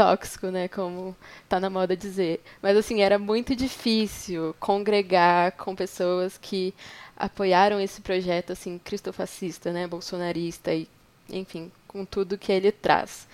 tóxico, 0.00 0.46
né, 0.46 0.66
como 0.66 1.14
tá 1.46 1.60
na 1.60 1.68
moda 1.68 1.94
dizer. 1.94 2.42
Mas 2.62 2.74
assim, 2.74 3.02
era 3.02 3.18
muito 3.18 3.54
difícil 3.54 4.54
congregar 4.58 5.52
com 5.52 5.76
pessoas 5.76 6.38
que 6.38 6.74
apoiaram 7.14 7.78
esse 7.78 8.00
projeto 8.00 8.52
assim 8.52 8.78
cristofascista, 8.78 9.70
né, 9.72 9.86
bolsonarista 9.86 10.72
e 10.72 10.88
enfim, 11.28 11.70
com 11.86 12.04
tudo 12.04 12.38
que 12.38 12.50
ele 12.50 12.72
traz. 12.72 13.28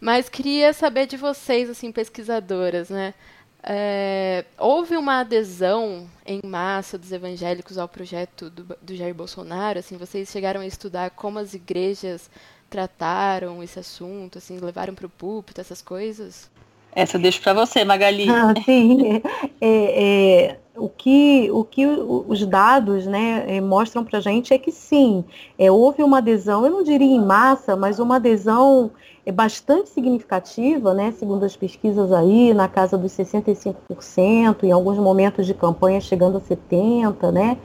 Mas 0.00 0.28
queria 0.28 0.72
saber 0.72 1.06
de 1.06 1.16
vocês, 1.16 1.70
assim, 1.70 1.92
pesquisadoras, 1.92 2.90
né? 2.90 3.14
É, 3.62 4.44
houve 4.58 4.96
uma 4.96 5.20
adesão 5.20 6.08
em 6.24 6.40
massa 6.44 6.96
dos 6.96 7.12
evangélicos 7.12 7.76
ao 7.76 7.86
projeto 7.88 8.48
do, 8.50 8.76
do 8.80 8.96
Jair 8.96 9.14
Bolsonaro? 9.14 9.78
Assim, 9.78 9.96
vocês 9.96 10.30
chegaram 10.30 10.60
a 10.62 10.66
estudar 10.66 11.10
como 11.10 11.38
as 11.38 11.54
igrejas 11.54 12.30
trataram 12.70 13.62
esse 13.62 13.78
assunto, 13.78 14.38
assim, 14.38 14.58
levaram 14.58 14.94
para 14.94 15.06
o 15.06 15.10
púlpito 15.10 15.60
essas 15.60 15.82
coisas? 15.82 16.48
Essa 16.92 17.16
eu 17.16 17.20
deixo 17.20 17.40
para 17.42 17.52
você, 17.52 17.84
Magali. 17.84 18.28
Ah, 18.28 18.54
sim. 18.64 19.20
É, 19.60 20.50
é, 20.50 20.56
o 20.76 20.88
que, 20.88 21.50
o 21.50 21.64
que 21.64 21.86
os 21.86 22.46
dados 22.46 23.06
né, 23.06 23.44
é, 23.46 23.60
mostram 23.60 24.04
para 24.04 24.18
a 24.18 24.20
gente 24.20 24.54
é 24.54 24.58
que 24.58 24.72
sim, 24.72 25.24
é, 25.58 25.70
houve 25.70 26.02
uma 26.02 26.18
adesão, 26.18 26.64
eu 26.64 26.70
não 26.70 26.82
diria 26.82 27.06
em 27.06 27.24
massa, 27.24 27.76
mas 27.76 27.98
uma 27.98 28.16
adesão 28.16 28.90
é 29.26 29.30
bastante 29.30 29.90
significativa, 29.90 30.94
né, 30.94 31.12
segundo 31.12 31.44
as 31.44 31.54
pesquisas 31.54 32.10
aí, 32.10 32.54
na 32.54 32.66
casa 32.66 32.96
dos 32.96 33.12
65%, 33.12 34.64
em 34.64 34.72
alguns 34.72 34.96
momentos 34.96 35.46
de 35.46 35.52
campanha 35.52 36.00
chegando 36.00 36.38
a 36.38 36.40
70%, 36.40 37.30
né, 37.30 37.58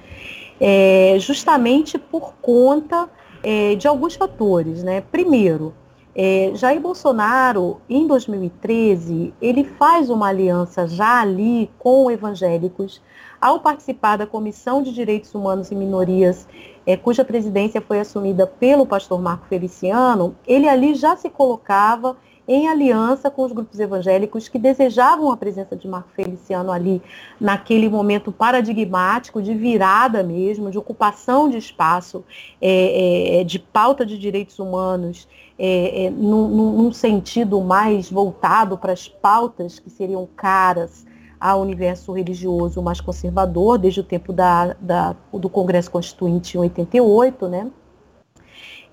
é, 0.60 1.16
justamente 1.20 1.98
por 1.98 2.34
conta 2.42 3.10
é, 3.46 3.76
de 3.76 3.88
alguns 3.88 4.16
fatores. 4.16 4.82
Né? 4.82 5.02
Primeiro, 5.02 5.72
é, 6.16 6.52
Jair 6.56 6.82
Bolsonaro, 6.82 7.80
em 7.88 8.08
2013, 8.08 9.34
ele 9.40 9.64
faz 9.64 10.10
uma 10.10 10.30
aliança 10.30 10.88
já 10.88 11.22
ali 11.22 11.70
com 11.78 12.10
evangélicos, 12.10 13.02
ao 13.40 13.60
participar 13.60 14.18
da 14.18 14.26
Comissão 14.26 14.82
de 14.82 14.92
Direitos 14.92 15.36
Humanos 15.36 15.70
e 15.70 15.76
Minorias, 15.76 16.48
é, 16.88 16.98
cuja 16.98 17.24
presidência 17.24 17.82
foi 17.82 18.00
assumida 18.00 18.48
pelo 18.48 18.88
pastor 18.88 19.22
Marco 19.22 19.46
Feliciano, 19.48 20.36
ele 20.48 20.68
ali 20.68 20.96
já 20.96 21.16
se 21.16 21.30
colocava 21.30 22.18
em 22.48 22.68
aliança 22.68 23.32
com 23.32 23.44
os 23.44 23.52
grupos 23.52 23.80
evangélicos 23.80 24.48
que 24.48 24.60
desejavam 24.60 25.32
a 25.32 25.38
presença 25.38 25.76
de 25.76 25.88
Marco 25.88 26.10
Feliciano 26.16 26.72
ali, 26.72 27.02
naquele 27.40 27.90
momento 27.90 28.32
paradigmático 28.32 29.42
de 29.42 29.54
virada 29.54 30.22
mesmo, 30.24 30.70
de 30.70 30.78
ocupação 30.78 31.50
de 31.50 31.58
espaço, 31.58 32.24
é, 32.62 33.40
é, 33.40 33.44
de 33.44 33.58
pauta 33.58 34.06
de 34.06 34.18
direitos 34.18 34.60
humanos 34.60 35.28
é, 35.58 36.06
é, 36.06 36.10
num, 36.10 36.48
num, 36.48 36.92
sentido 36.92 37.62
mais 37.62 38.12
voltado 38.12 38.78
para 38.78 38.92
as 38.92 39.08
pautas 39.08 39.80
que 39.80 39.90
seriam 39.90 40.28
caras 40.36 41.06
ao 41.40 41.62
universo 41.62 42.12
religioso 42.12 42.82
mais 42.82 43.00
conservador, 43.00 43.78
desde 43.78 44.00
o 44.02 44.04
tempo 44.04 44.34
da, 44.34 44.76
da, 44.80 45.16
do 45.34 45.50
Congresso 45.50 45.92
Constituinte 45.92 46.58
em 46.58 46.62
88, 46.62 47.48
né? 47.48 47.72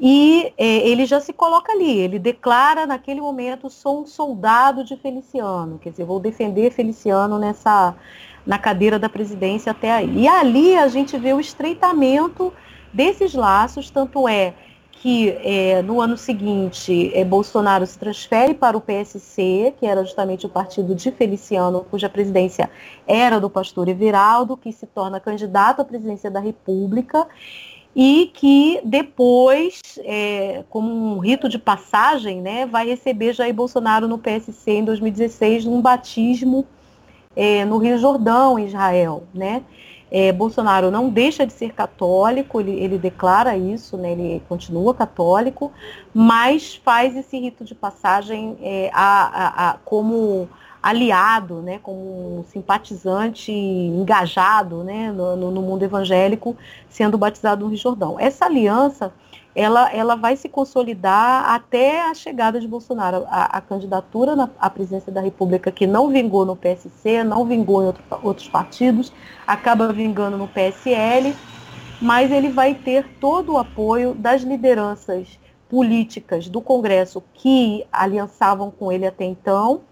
E 0.04 0.52
é, 0.58 0.88
ele 0.88 1.06
já 1.06 1.20
se 1.20 1.32
coloca 1.32 1.70
ali, 1.70 1.96
ele 1.96 2.18
declara 2.18 2.84
naquele 2.88 3.20
momento, 3.20 3.70
sou 3.70 4.02
um 4.02 4.06
soldado 4.06 4.82
de 4.82 4.96
Feliciano, 4.96 5.78
quer 5.78 5.90
dizer, 5.90 6.04
vou 6.04 6.18
defender 6.18 6.72
Feliciano 6.72 7.38
nessa, 7.38 7.94
na 8.44 8.58
cadeira 8.58 8.98
da 8.98 9.08
presidência 9.08 9.70
até 9.70 9.92
aí. 9.92 10.22
E 10.22 10.26
ali 10.26 10.76
a 10.76 10.88
gente 10.88 11.16
vê 11.16 11.32
o 11.32 11.38
estreitamento 11.38 12.52
desses 12.92 13.32
laços, 13.32 13.90
tanto 13.90 14.26
é 14.26 14.54
que 14.90 15.30
é, 15.40 15.80
no 15.82 16.00
ano 16.00 16.16
seguinte 16.16 17.12
é, 17.14 17.24
Bolsonaro 17.24 17.86
se 17.86 17.96
transfere 17.96 18.54
para 18.54 18.76
o 18.76 18.80
PSC, 18.80 19.72
que 19.78 19.86
era 19.86 20.02
justamente 20.02 20.46
o 20.46 20.48
partido 20.48 20.96
de 20.96 21.12
Feliciano, 21.12 21.86
cuja 21.88 22.08
presidência 22.08 22.68
era 23.06 23.38
do 23.38 23.48
pastor 23.48 23.88
Everaldo, 23.88 24.56
que 24.56 24.72
se 24.72 24.86
torna 24.86 25.20
candidato 25.20 25.80
à 25.80 25.84
presidência 25.84 26.28
da 26.28 26.40
República 26.40 27.24
e 27.94 28.30
que 28.32 28.80
depois, 28.84 29.80
é, 29.98 30.64
como 30.70 30.90
um 30.90 31.18
rito 31.18 31.48
de 31.48 31.58
passagem, 31.58 32.40
né, 32.40 32.64
vai 32.64 32.86
receber 32.86 33.34
Jair 33.34 33.54
Bolsonaro 33.54 34.08
no 34.08 34.18
PSC 34.18 34.70
em 34.70 34.84
2016 34.84 35.66
num 35.66 35.80
batismo 35.80 36.66
é, 37.36 37.64
no 37.64 37.78
Rio 37.78 37.98
Jordão, 37.98 38.58
em 38.58 38.66
Israel, 38.66 39.24
né? 39.34 39.62
É, 40.14 40.30
Bolsonaro 40.30 40.90
não 40.90 41.08
deixa 41.08 41.46
de 41.46 41.54
ser 41.54 41.72
católico, 41.72 42.60
ele, 42.60 42.72
ele 42.72 42.98
declara 42.98 43.56
isso, 43.56 43.96
né, 43.96 44.12
ele 44.12 44.42
continua 44.46 44.92
católico, 44.92 45.72
mas 46.12 46.74
faz 46.74 47.16
esse 47.16 47.38
rito 47.38 47.64
de 47.64 47.74
passagem 47.74 48.58
é, 48.60 48.90
a, 48.92 49.22
a, 49.24 49.70
a, 49.70 49.74
como 49.86 50.50
aliado, 50.82 51.62
né, 51.62 51.78
como 51.80 52.40
um 52.40 52.44
simpatizante 52.44 53.52
engajado 53.52 54.82
né, 54.82 55.12
no, 55.12 55.36
no, 55.36 55.62
mundo 55.62 55.84
evangélico, 55.84 56.56
sendo 56.88 57.16
batizado 57.16 57.64
no 57.64 57.70
Rio 57.70 57.78
Jordão. 57.78 58.18
Essa 58.18 58.46
aliança 58.46 59.12
ela, 59.54 59.92
ela 59.92 60.16
vai 60.16 60.34
se 60.34 60.48
consolidar 60.48 61.50
até 61.50 62.02
a 62.02 62.14
chegada 62.14 62.58
de 62.58 62.66
Bolsonaro. 62.66 63.24
A, 63.28 63.58
a 63.58 63.60
candidatura 63.60 64.34
na, 64.34 64.50
à 64.58 64.68
presidência 64.68 65.12
da 65.12 65.20
República, 65.20 65.70
que 65.70 65.86
não 65.86 66.08
vingou 66.08 66.44
no 66.44 66.56
PSC, 66.56 67.22
não 67.22 67.44
vingou 67.44 67.82
em 67.82 67.86
outro, 67.86 68.02
outros 68.22 68.48
partidos, 68.48 69.12
acaba 69.46 69.92
vingando 69.92 70.36
no 70.36 70.48
PSL, 70.48 71.36
mas 72.00 72.32
ele 72.32 72.48
vai 72.48 72.74
ter 72.74 73.06
todo 73.20 73.52
o 73.52 73.58
apoio 73.58 74.14
das 74.14 74.42
lideranças 74.42 75.38
políticas 75.68 76.48
do 76.48 76.60
Congresso 76.60 77.22
que 77.34 77.84
aliançavam 77.92 78.70
com 78.70 78.90
ele 78.90 79.06
até 79.06 79.24
então, 79.24 79.82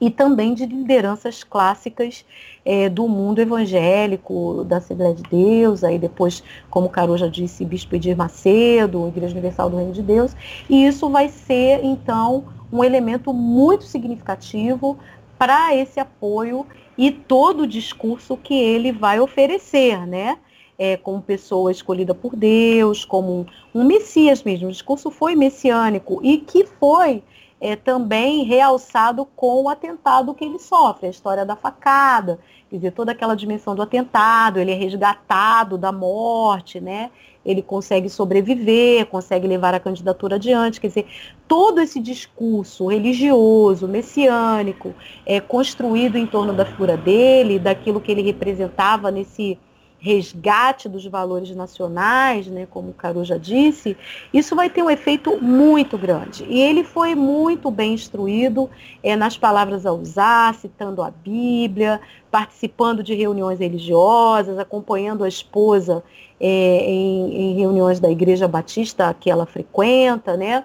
e 0.00 0.10
também 0.10 0.54
de 0.54 0.66
lideranças 0.66 1.44
clássicas 1.44 2.24
é, 2.64 2.88
do 2.88 3.08
mundo 3.08 3.40
evangélico, 3.40 4.64
da 4.64 4.78
Assembleia 4.78 5.14
de 5.14 5.22
Deus, 5.24 5.84
aí 5.84 5.98
depois, 5.98 6.42
como 6.70 6.86
o 6.86 6.90
Caro 6.90 7.16
já 7.16 7.28
disse, 7.28 7.64
Bispo 7.64 7.96
Edir 7.96 8.16
Macedo, 8.16 9.08
Igreja 9.08 9.32
Universal 9.32 9.70
do 9.70 9.76
Reino 9.76 9.92
de 9.92 10.02
Deus, 10.02 10.34
e 10.68 10.86
isso 10.86 11.08
vai 11.10 11.28
ser, 11.28 11.84
então, 11.84 12.44
um 12.72 12.82
elemento 12.82 13.32
muito 13.32 13.84
significativo 13.84 14.98
para 15.38 15.74
esse 15.74 16.00
apoio 16.00 16.66
e 16.96 17.10
todo 17.10 17.62
o 17.62 17.66
discurso 17.66 18.36
que 18.36 18.54
ele 18.54 18.92
vai 18.92 19.20
oferecer, 19.20 20.06
né? 20.06 20.38
É, 20.76 20.96
como 20.96 21.22
pessoa 21.22 21.70
escolhida 21.70 22.12
por 22.12 22.34
Deus, 22.34 23.04
como 23.04 23.46
um, 23.72 23.80
um 23.80 23.84
Messias 23.84 24.42
mesmo. 24.42 24.68
O 24.68 24.72
discurso 24.72 25.08
foi 25.08 25.36
messiânico 25.36 26.18
e 26.20 26.38
que 26.38 26.66
foi 26.66 27.22
é, 27.64 27.74
também 27.76 28.44
realçado 28.44 29.24
com 29.24 29.62
o 29.62 29.70
atentado 29.70 30.34
que 30.34 30.44
ele 30.44 30.58
sofre, 30.58 31.06
a 31.06 31.10
história 31.10 31.46
da 31.46 31.56
facada, 31.56 32.38
quer 32.68 32.76
dizer, 32.76 32.90
toda 32.90 33.12
aquela 33.12 33.34
dimensão 33.34 33.74
do 33.74 33.80
atentado, 33.80 34.60
ele 34.60 34.70
é 34.70 34.74
resgatado 34.74 35.78
da 35.78 35.90
morte, 35.90 36.78
né? 36.78 37.10
Ele 37.42 37.62
consegue 37.62 38.10
sobreviver, 38.10 39.06
consegue 39.06 39.48
levar 39.48 39.72
a 39.72 39.80
candidatura 39.80 40.36
adiante, 40.36 40.78
quer 40.78 40.88
dizer, 40.88 41.06
todo 41.48 41.80
esse 41.80 42.00
discurso 42.00 42.88
religioso, 42.88 43.88
messiânico, 43.88 44.94
é 45.24 45.40
construído 45.40 46.18
em 46.18 46.26
torno 46.26 46.52
da 46.52 46.66
figura 46.66 46.98
dele, 46.98 47.58
daquilo 47.58 47.98
que 47.98 48.12
ele 48.12 48.20
representava 48.20 49.10
nesse 49.10 49.58
resgate 50.04 50.86
dos 50.86 51.06
valores 51.06 51.56
nacionais, 51.56 52.46
né, 52.46 52.66
como 52.70 52.90
o 52.90 52.92
Caru 52.92 53.24
já 53.24 53.38
disse, 53.38 53.96
isso 54.34 54.54
vai 54.54 54.68
ter 54.68 54.82
um 54.82 54.90
efeito 54.90 55.42
muito 55.42 55.96
grande. 55.96 56.44
E 56.46 56.60
ele 56.60 56.84
foi 56.84 57.14
muito 57.14 57.70
bem 57.70 57.94
instruído 57.94 58.68
é, 59.02 59.16
nas 59.16 59.38
palavras 59.38 59.86
a 59.86 59.92
usar, 59.92 60.54
citando 60.56 61.02
a 61.02 61.10
Bíblia, 61.10 62.02
participando 62.30 63.02
de 63.02 63.14
reuniões 63.14 63.58
religiosas, 63.58 64.58
acompanhando 64.58 65.24
a 65.24 65.28
esposa 65.28 66.04
é, 66.38 66.84
em, 66.84 67.52
em 67.52 67.54
reuniões 67.56 67.98
da 67.98 68.10
Igreja 68.10 68.46
Batista 68.46 69.16
que 69.18 69.30
ela 69.30 69.46
frequenta, 69.46 70.36
né? 70.36 70.64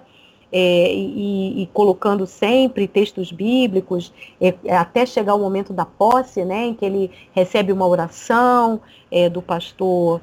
É, 0.52 0.92
e, 0.92 1.62
e, 1.62 1.66
colocando 1.68 2.26
sempre 2.26 2.88
textos 2.88 3.30
bíblicos, 3.30 4.12
é, 4.40 4.54
até 4.74 5.06
chegar 5.06 5.34
o 5.34 5.38
momento 5.38 5.72
da 5.72 5.84
posse, 5.84 6.44
né, 6.44 6.66
em 6.66 6.74
que 6.74 6.84
ele 6.84 7.10
recebe 7.32 7.72
uma 7.72 7.86
oração 7.86 8.80
é, 9.10 9.28
do 9.28 9.40
pastor, 9.40 10.20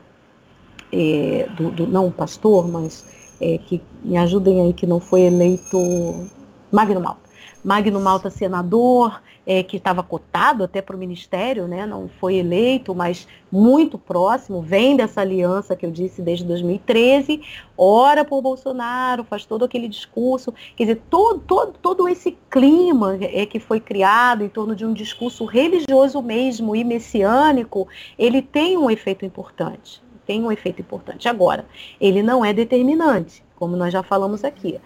é, 0.92 1.48
do, 1.56 1.72
do, 1.72 1.88
não 1.88 2.12
pastor, 2.12 2.68
mas 2.68 3.06
é, 3.40 3.58
que 3.58 3.82
me 4.04 4.18
ajudem 4.18 4.62
aí, 4.62 4.74
que 4.74 4.86
não 4.86 5.00
foi 5.00 5.22
eleito 5.22 5.78
Magno 6.72 7.00
Malta. 7.00 7.28
Magno 7.64 8.00
Malta, 8.00 8.30
senador, 8.30 9.22
é, 9.48 9.64
que 9.64 9.78
estava 9.78 10.04
cotado 10.04 10.66
até 10.66 10.82
para 10.82 10.94
o 10.94 11.00
ministério, 11.00 11.70
né, 11.70 11.86
não 11.86 12.10
foi 12.10 12.36
eleito, 12.36 12.94
mas 12.94 13.26
muito 13.50 13.98
próximo, 13.98 14.62
vem 14.62 14.98
dessa 14.98 15.22
aliança 15.22 15.74
que 15.74 15.86
eu 15.86 15.92
disse 15.92 16.22
desde 16.22 16.44
2013, 16.44 17.42
ora 17.78 18.26
por 18.26 18.42
Bolsonaro, 18.42 19.24
faz 19.24 19.46
todo 19.46 19.64
aquele 19.64 19.88
discurso, 19.88 20.54
quer 20.76 20.84
dizer, 20.84 21.02
todo, 21.10 21.40
todo, 21.40 21.74
todo 21.82 22.10
esse 22.10 22.38
clima 22.50 23.18
é, 23.22 23.46
que 23.46 23.58
foi 23.58 23.80
criado 23.80 24.44
em 24.44 24.50
torno 24.50 24.76
de 24.76 24.86
um 24.86 24.92
discurso 24.92 25.46
religioso 25.46 26.22
mesmo 26.22 26.76
e 26.76 26.84
messiânico, 26.84 27.88
ele 28.20 28.42
tem 28.42 28.78
um 28.78 28.92
efeito 28.92 29.24
importante, 29.24 30.04
tem 30.26 30.44
um 30.44 30.52
efeito 30.52 30.82
importante. 30.82 31.30
Agora, 31.30 31.66
ele 32.02 32.22
não 32.22 32.44
é 32.44 32.52
determinante, 32.52 33.42
como 33.56 33.78
nós 33.78 33.94
já 33.94 34.04
falamos 34.04 34.44
aqui 34.44 34.78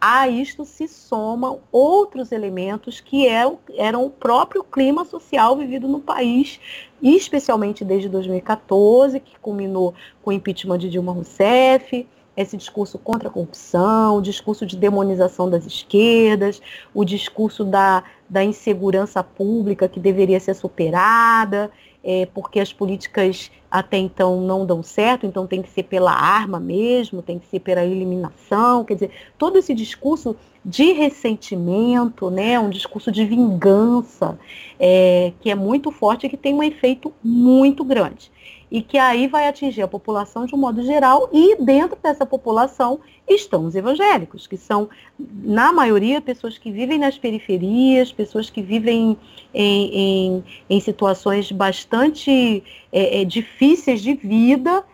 a 0.00 0.28
isto 0.28 0.64
se 0.64 0.88
somam 0.88 1.60
outros 1.70 2.32
elementos 2.32 3.00
que 3.00 3.26
eram, 3.26 3.58
é 3.70 3.86
eram 3.90 4.06
o 4.06 4.10
próprio 4.10 4.64
clima 4.64 5.04
social 5.04 5.56
vivido 5.56 5.86
no 5.88 6.00
país, 6.00 6.60
especialmente 7.02 7.84
desde 7.84 8.08
2014, 8.08 9.20
que 9.20 9.38
culminou 9.40 9.92
com 10.22 10.30
o 10.30 10.32
impeachment 10.32 10.78
de 10.78 10.88
Dilma 10.88 11.12
Rousseff, 11.12 12.06
esse 12.36 12.56
discurso 12.56 12.98
contra 12.98 13.28
a 13.28 13.32
corrupção, 13.32 14.16
o 14.16 14.22
discurso 14.22 14.64
de 14.64 14.76
demonização 14.76 15.50
das 15.50 15.66
esquerdas, 15.66 16.62
o 16.94 17.04
discurso 17.04 17.64
da, 17.64 18.04
da 18.28 18.42
insegurança 18.42 19.22
pública 19.22 19.88
que 19.88 20.00
deveria 20.00 20.40
ser 20.40 20.54
superada, 20.54 21.70
é, 22.02 22.26
porque 22.26 22.60
as 22.60 22.72
políticas 22.72 23.50
até 23.70 23.98
então 23.98 24.40
não 24.40 24.66
dão 24.66 24.82
certo, 24.82 25.26
então 25.26 25.46
tem 25.46 25.62
que 25.62 25.70
ser 25.70 25.84
pela 25.84 26.12
arma 26.12 26.58
mesmo, 26.58 27.22
tem 27.22 27.38
que 27.38 27.46
ser 27.46 27.60
pela 27.60 27.84
eliminação, 27.84 28.84
quer 28.84 28.94
dizer, 28.94 29.10
todo 29.38 29.58
esse 29.58 29.72
discurso 29.74 30.34
de 30.64 30.92
ressentimento, 30.92 32.30
né, 32.30 32.58
um 32.58 32.68
discurso 32.68 33.12
de 33.12 33.24
vingança, 33.24 34.38
é, 34.78 35.32
que 35.40 35.50
é 35.50 35.54
muito 35.54 35.90
forte 35.90 36.26
e 36.26 36.28
que 36.28 36.36
tem 36.36 36.52
um 36.52 36.62
efeito 36.62 37.12
muito 37.22 37.84
grande 37.84 38.30
e 38.70 38.80
que 38.80 38.96
aí 38.96 39.26
vai 39.26 39.48
atingir 39.48 39.82
a 39.82 39.88
população 39.88 40.46
de 40.46 40.54
um 40.54 40.58
modo 40.58 40.82
geral, 40.82 41.28
e 41.32 41.56
dentro 41.56 41.98
dessa 42.00 42.24
população 42.24 43.00
estão 43.28 43.64
os 43.64 43.74
evangélicos, 43.74 44.46
que 44.46 44.56
são, 44.56 44.88
na 45.18 45.72
maioria, 45.72 46.20
pessoas 46.20 46.56
que 46.56 46.70
vivem 46.70 46.98
nas 46.98 47.18
periferias, 47.18 48.12
pessoas 48.12 48.48
que 48.48 48.62
vivem 48.62 49.16
em, 49.52 49.94
em, 49.94 50.44
em 50.68 50.80
situações 50.80 51.50
bastante 51.50 52.62
é, 52.92 53.20
é, 53.20 53.24
difíceis 53.24 54.00
de 54.00 54.14
vida 54.14 54.84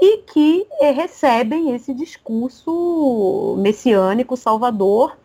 e 0.00 0.18
que 0.18 0.66
é, 0.80 0.90
recebem 0.90 1.74
esse 1.74 1.92
discurso 1.94 3.56
messiânico, 3.58 4.36
salvador, 4.36 5.16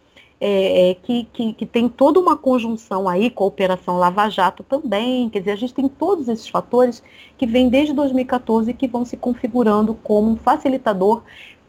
é, 0.43 0.89
é, 0.89 0.93
que, 0.95 1.25
que, 1.31 1.53
que, 1.53 1.65
tem 1.67 1.87
toda 1.87 2.19
uma 2.19 2.35
conjunção 2.35 3.07
aí 3.07 3.29
com 3.29 3.43
a 3.43 3.47
Operação 3.47 3.99
Lava 3.99 4.27
Jato 4.27 4.63
também. 4.63 5.29
Quer 5.29 5.39
dizer, 5.39 5.51
a 5.51 5.55
gente 5.55 5.71
tem 5.71 5.87
todos 5.87 6.27
esses 6.27 6.47
fatores 6.49 7.03
que 7.37 7.45
vêm 7.45 7.69
desde 7.69 7.93
2014 7.93 8.71
e 8.71 8.73
que 8.73 8.87
vão 8.87 9.05
se 9.05 9.15
configurando 9.15 9.93
como 9.93 10.31
um 10.31 10.35
facilitador 10.35 11.21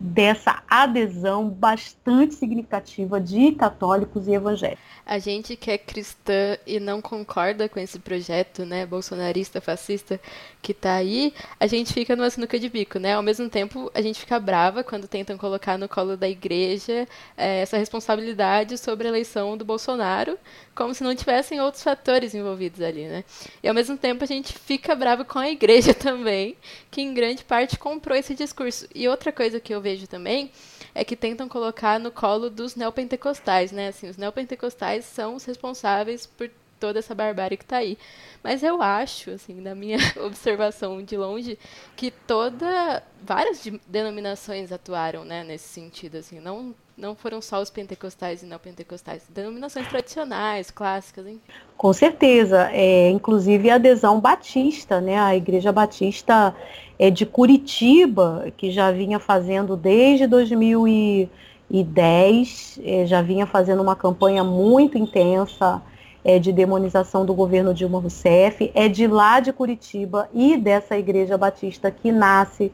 dessa 0.03 0.65
adesão 0.69 1.49
bastante 1.49 2.35
significativa 2.35 3.21
de 3.21 3.53
católicos 3.53 4.27
e 4.27 4.33
evangélicos. 4.33 4.83
A 5.07 5.19
gente 5.19 5.57
que 5.57 5.71
é 5.71 5.79
cristã 5.79 6.57
e 6.67 6.81
não 6.81 7.01
concorda 7.01 7.69
com 7.69 7.79
esse 7.79 7.99
projeto, 7.99 8.65
né, 8.65 8.85
bolsonarista, 8.85 9.61
fascista, 9.61 10.21
que 10.61 10.73
tá 10.73 10.95
aí, 10.95 11.35
a 11.59 11.67
gente 11.67 11.93
fica 11.93 12.17
numa 12.17 12.31
sinuca 12.31 12.59
de 12.59 12.69
bico, 12.69 12.99
né? 12.99 13.15
Ao 13.15 13.23
mesmo 13.23 13.49
tempo, 13.49 13.91
a 13.95 14.01
gente 14.01 14.21
fica 14.21 14.39
brava 14.39 14.85
quando 14.85 15.09
tentam 15.09 15.37
colocar 15.37 15.77
no 15.77 15.89
colo 15.89 16.17
da 16.17 16.29
igreja 16.29 17.07
é, 17.37 17.63
essa 17.63 17.77
responsabilidade 17.77 18.79
sobre 18.79 19.07
a 19.07 19.11
eleição 19.11 19.57
do 19.57 19.65
Bolsonaro, 19.65 20.39
como 20.75 20.95
se 20.95 21.03
não 21.03 21.15
tivessem 21.15 21.61
outros 21.61 21.83
fatores 21.83 22.33
envolvidos 22.35 22.81
ali, 22.81 23.07
né? 23.07 23.25
E 23.63 23.69
ao 23.69 23.75
mesmo 23.75 23.97
tempo, 23.97 24.23
a 24.23 24.27
gente 24.27 24.53
fica 24.53 24.95
brava 24.95 25.25
com 25.25 25.39
a 25.39 25.51
igreja 25.51 25.93
também, 25.95 26.57
que 26.91 27.01
em 27.03 27.13
grande 27.13 27.45
parte 27.45 27.79
comprou 27.79 28.17
esse 28.17 28.35
discurso. 28.35 28.87
E 28.95 29.09
outra 29.09 29.33
coisa 29.33 29.59
que 29.59 29.75
eu 29.75 29.81
vejo 29.81 29.92
também 30.07 30.51
é 30.95 31.05
que 31.05 31.17
tentam 31.17 31.49
colocar 31.49 31.99
no 31.99 32.11
colo 32.11 32.51
dos 32.51 32.77
neopentecostais, 32.77 33.73
né? 33.73 33.89
Assim, 33.89 34.09
os 34.09 34.17
neopentecostais 34.17 35.05
são 35.05 35.35
os 35.35 35.45
responsáveis 35.45 36.27
por 36.27 36.51
toda 36.79 36.99
essa 36.99 37.15
barbárie 37.15 37.57
que 37.57 37.65
está 37.65 37.77
aí. 37.77 37.97
Mas 38.43 38.63
eu 38.63 38.83
acho, 38.83 39.31
assim, 39.31 39.61
na 39.61 39.75
minha 39.75 39.99
observação 40.25 41.03
de 41.03 41.17
longe, 41.17 41.57
que 41.95 42.11
toda 42.11 43.03
várias 43.23 43.63
denominações 43.87 44.73
atuaram, 44.73 45.25
né, 45.25 45.45
nesse 45.45 45.69
sentido, 45.69 46.17
assim, 46.17 46.41
não 46.41 46.75
não 46.97 47.15
foram 47.15 47.41
só 47.41 47.61
os 47.61 47.71
pentecostais 47.71 48.43
e 48.43 48.47
não 48.47 48.59
pentecostais, 48.59 49.23
denominações 49.29 49.87
tradicionais, 49.89 50.71
clássicas, 50.71 51.27
hein? 51.27 51.41
Com 51.77 51.93
certeza, 51.93 52.71
é, 52.73 53.11
inclusive 53.11 53.69
a 53.71 53.75
adesão 53.77 54.21
batista, 54.21 55.01
né, 55.01 55.19
a 55.19 55.37
Igreja 55.37 55.73
Batista 55.73 56.55
é 56.99 57.11
de 57.11 57.27
Curitiba, 57.27 58.53
que 58.57 58.71
já 58.71 58.93
vinha 58.93 59.19
fazendo 59.19 59.77
desde 59.77 60.27
2010, 60.27 62.81
é, 62.85 63.07
já 63.07 63.23
vinha 63.23 63.47
fazendo 63.47 63.83
uma 63.83 63.97
campanha 63.97 64.45
muito 64.45 64.99
intensa 64.99 65.83
é, 66.25 66.39
de 66.39 66.53
demonização 66.53 67.27
do 67.27 67.35
governo 67.35 67.75
Dilma 67.75 67.99
Rousseff, 67.99 68.71
é 68.75 68.89
de 68.89 69.07
lá 69.07 69.41
de 69.41 69.53
Curitiba 69.53 70.29
e 70.33 70.57
dessa 70.57 70.97
igreja 70.97 71.37
batista 71.37 71.91
que 71.91 72.13
nasce 72.13 72.73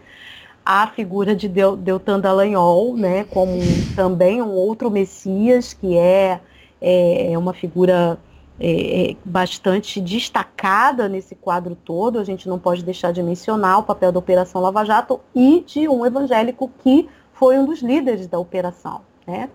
a 0.71 0.87
figura 0.87 1.35
de 1.35 1.49
Deltan 1.49 2.21
Dallagnol, 2.21 2.95
né, 2.95 3.25
como 3.25 3.59
também 3.97 4.43
um 4.43 4.51
outro 4.51 4.91
Messias, 4.91 5.73
que 5.73 5.97
é, 5.97 6.43
é, 6.79 7.33
é 7.33 7.39
uma 7.39 7.55
figura 7.55 8.19
é, 8.61 9.13
é, 9.13 9.17
bastante 9.25 9.99
destacada 9.99 11.09
nesse 11.09 11.35
quadro 11.35 11.75
todo. 11.75 12.19
A 12.19 12.25
gente 12.25 12.47
não 12.47 12.59
pode 12.59 12.85
deixar 12.85 13.13
de 13.15 13.23
mencionar 13.23 13.79
o 13.79 13.83
papel 13.83 14.13
da 14.13 14.19
Operação 14.19 14.61
Lava 14.61 14.85
Jato 14.85 15.21
e 15.35 15.65
de 15.67 15.89
um 15.89 16.05
evangélico 16.05 16.71
que 16.83 17.09
foi 17.33 17.59
um 17.59 17.65
dos 17.65 17.81
líderes 17.81 18.27
da 18.27 18.39
operação. 18.39 19.01
Né? 19.27 19.49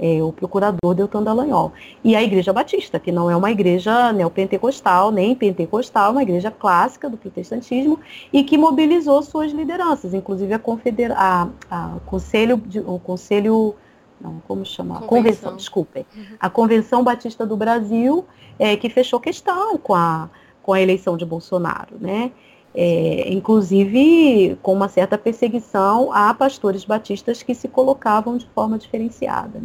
É, 0.00 0.22
o 0.22 0.32
procurador 0.32 0.94
Deltan 0.94 1.22
Dallagnol. 1.22 1.72
E 2.02 2.16
a 2.16 2.22
Igreja 2.22 2.52
Batista, 2.54 2.98
que 2.98 3.12
não 3.12 3.30
é 3.30 3.36
uma 3.36 3.50
igreja 3.50 4.12
neopentecostal, 4.14 5.10
nem 5.12 5.34
pentecostal, 5.34 6.08
é 6.08 6.12
uma 6.12 6.22
igreja 6.22 6.50
clássica 6.50 7.10
do 7.10 7.18
protestantismo 7.18 8.00
e 8.32 8.42
que 8.42 8.56
mobilizou 8.56 9.22
suas 9.22 9.52
lideranças, 9.52 10.14
inclusive 10.14 10.54
a, 10.54 10.58
confedera 10.58 11.14
a, 11.16 11.48
a 11.70 11.98
conselho, 12.06 12.60
o 12.86 12.98
Conselho 12.98 13.74
não, 14.20 14.40
como 14.46 14.64
chama? 14.64 14.94
Convenção, 14.94 15.08
Convenção 15.08 15.56
desculpem. 15.56 16.06
Uhum. 16.14 16.24
A 16.38 16.50
Convenção 16.50 17.02
Batista 17.02 17.46
do 17.46 17.56
Brasil, 17.56 18.24
é, 18.58 18.76
que 18.76 18.88
fechou 18.88 19.18
questão 19.18 19.78
com 19.78 19.94
a, 19.94 20.28
com 20.62 20.72
a 20.72 20.80
eleição 20.80 21.16
de 21.16 21.24
Bolsonaro, 21.24 21.96
né? 22.00 22.30
É, 22.72 23.32
inclusive 23.32 24.56
com 24.62 24.72
uma 24.72 24.88
certa 24.88 25.18
perseguição 25.18 26.12
a 26.12 26.32
pastores 26.32 26.84
batistas 26.84 27.42
que 27.42 27.52
se 27.52 27.66
colocavam 27.66 28.36
de 28.36 28.46
forma 28.54 28.78
diferenciada. 28.78 29.60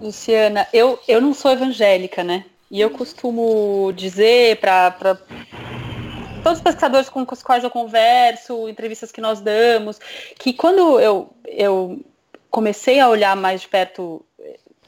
Luciana, 0.00 0.66
eu, 0.72 0.98
eu 1.06 1.20
não 1.20 1.34
sou 1.34 1.50
evangélica, 1.50 2.24
né? 2.24 2.44
E 2.70 2.80
eu 2.80 2.90
costumo 2.90 3.92
dizer 3.94 4.58
para 4.58 5.18
todos 6.42 6.58
os 6.58 6.62
pesquisadores 6.62 7.08
com 7.08 7.26
os 7.30 7.42
quais 7.42 7.62
eu 7.64 7.70
converso, 7.70 8.68
entrevistas 8.68 9.12
que 9.12 9.20
nós 9.20 9.40
damos, 9.40 9.98
que 10.38 10.52
quando 10.52 10.98
eu, 11.00 11.30
eu 11.46 12.00
comecei 12.50 12.98
a 12.98 13.08
olhar 13.08 13.36
mais 13.36 13.60
de 13.60 13.68
perto 13.68 14.24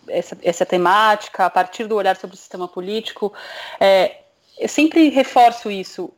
essa, 0.08 0.36
essa 0.42 0.64
temática, 0.64 1.44
a 1.44 1.50
partir 1.50 1.86
do 1.86 1.96
olhar 1.96 2.16
sobre 2.16 2.34
o 2.34 2.38
sistema 2.38 2.66
político, 2.66 3.32
é, 3.78 4.18
eu 4.58 4.68
sempre 4.68 5.08
reforço 5.10 5.70
isso 5.70 6.12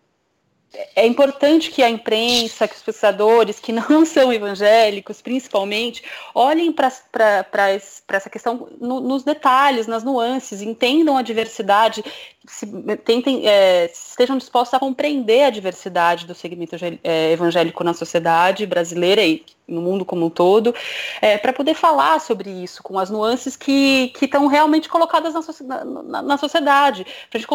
é 0.96 1.06
importante 1.06 1.70
que 1.70 1.82
a 1.82 1.88
imprensa, 1.88 2.66
que 2.66 2.74
os 2.74 2.82
pesquisadores 2.82 3.60
que 3.60 3.72
não 3.72 4.04
são 4.06 4.32
evangélicos, 4.32 5.20
principalmente, 5.20 6.02
olhem 6.34 6.72
para 6.72 7.70
essa 7.70 8.30
questão 8.30 8.68
no, 8.80 9.00
nos 9.00 9.22
detalhes, 9.22 9.86
nas 9.86 10.02
nuances, 10.02 10.62
entendam 10.62 11.16
a 11.16 11.22
diversidade, 11.22 12.04
se, 12.46 12.66
tentem, 13.04 13.46
é, 13.46 13.86
estejam 13.86 14.36
dispostos 14.36 14.74
a 14.74 14.78
compreender 14.80 15.44
a 15.44 15.50
diversidade 15.50 16.26
do 16.26 16.34
segmento 16.34 16.76
é, 17.02 17.32
evangélico 17.32 17.84
na 17.84 17.94
sociedade 17.94 18.66
brasileira 18.66 19.22
e 19.22 19.44
no 19.66 19.80
mundo 19.80 20.04
como 20.04 20.26
um 20.26 20.30
todo, 20.30 20.74
é, 21.22 21.38
para 21.38 21.52
poder 21.52 21.74
falar 21.74 22.20
sobre 22.20 22.50
isso, 22.50 22.82
com 22.82 22.98
as 22.98 23.08
nuances 23.08 23.56
que 23.56 24.12
estão 24.20 24.46
realmente 24.46 24.88
colocadas 24.88 25.34
na, 25.62 25.84
na, 25.84 26.22
na 26.22 26.36
sociedade, 26.36 27.04
para 27.30 27.38
a 27.38 27.40
gente 27.40 27.48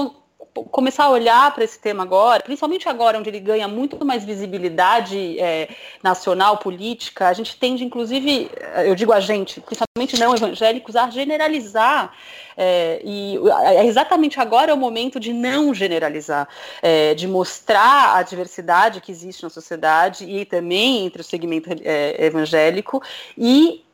começar 0.54 1.06
a 1.06 1.10
olhar 1.10 1.54
para 1.54 1.64
esse 1.64 1.80
tema 1.80 2.04
agora, 2.04 2.44
principalmente 2.44 2.88
agora 2.90 3.18
onde 3.18 3.30
ele 3.30 3.40
ganha 3.40 3.68
muito 3.68 4.04
mais 4.06 4.24
visibilidade 4.24 5.40
é, 5.40 5.70
nacional, 6.04 6.58
política, 6.58 7.28
a 7.28 7.34
gente 7.34 7.58
tende, 7.58 7.84
inclusive, 7.84 8.50
eu 8.86 8.96
digo 8.96 9.14
a 9.14 9.20
gente, 9.20 9.62
principalmente 9.62 10.20
não 10.20 10.36
evangélicos, 10.36 10.96
a 10.96 11.10
generalizar. 11.10 12.14
É, 12.62 13.00
e 13.06 13.40
é 13.64 13.86
exatamente 13.86 14.38
agora 14.38 14.72
é 14.72 14.74
o 14.74 14.78
momento 14.78 15.18
de 15.18 15.32
não 15.32 15.74
generalizar, 15.74 16.48
é, 16.82 17.14
de 17.14 17.26
mostrar 17.26 18.18
a 18.18 18.24
diversidade 18.24 19.00
que 19.00 19.12
existe 19.12 19.44
na 19.44 19.50
sociedade 19.50 20.26
e 20.26 20.44
também 20.44 21.06
entre 21.06 21.22
o 21.22 21.24
segmento 21.24 21.70
é, 21.84 22.26
evangélico 22.26 23.02
e, 23.38 23.86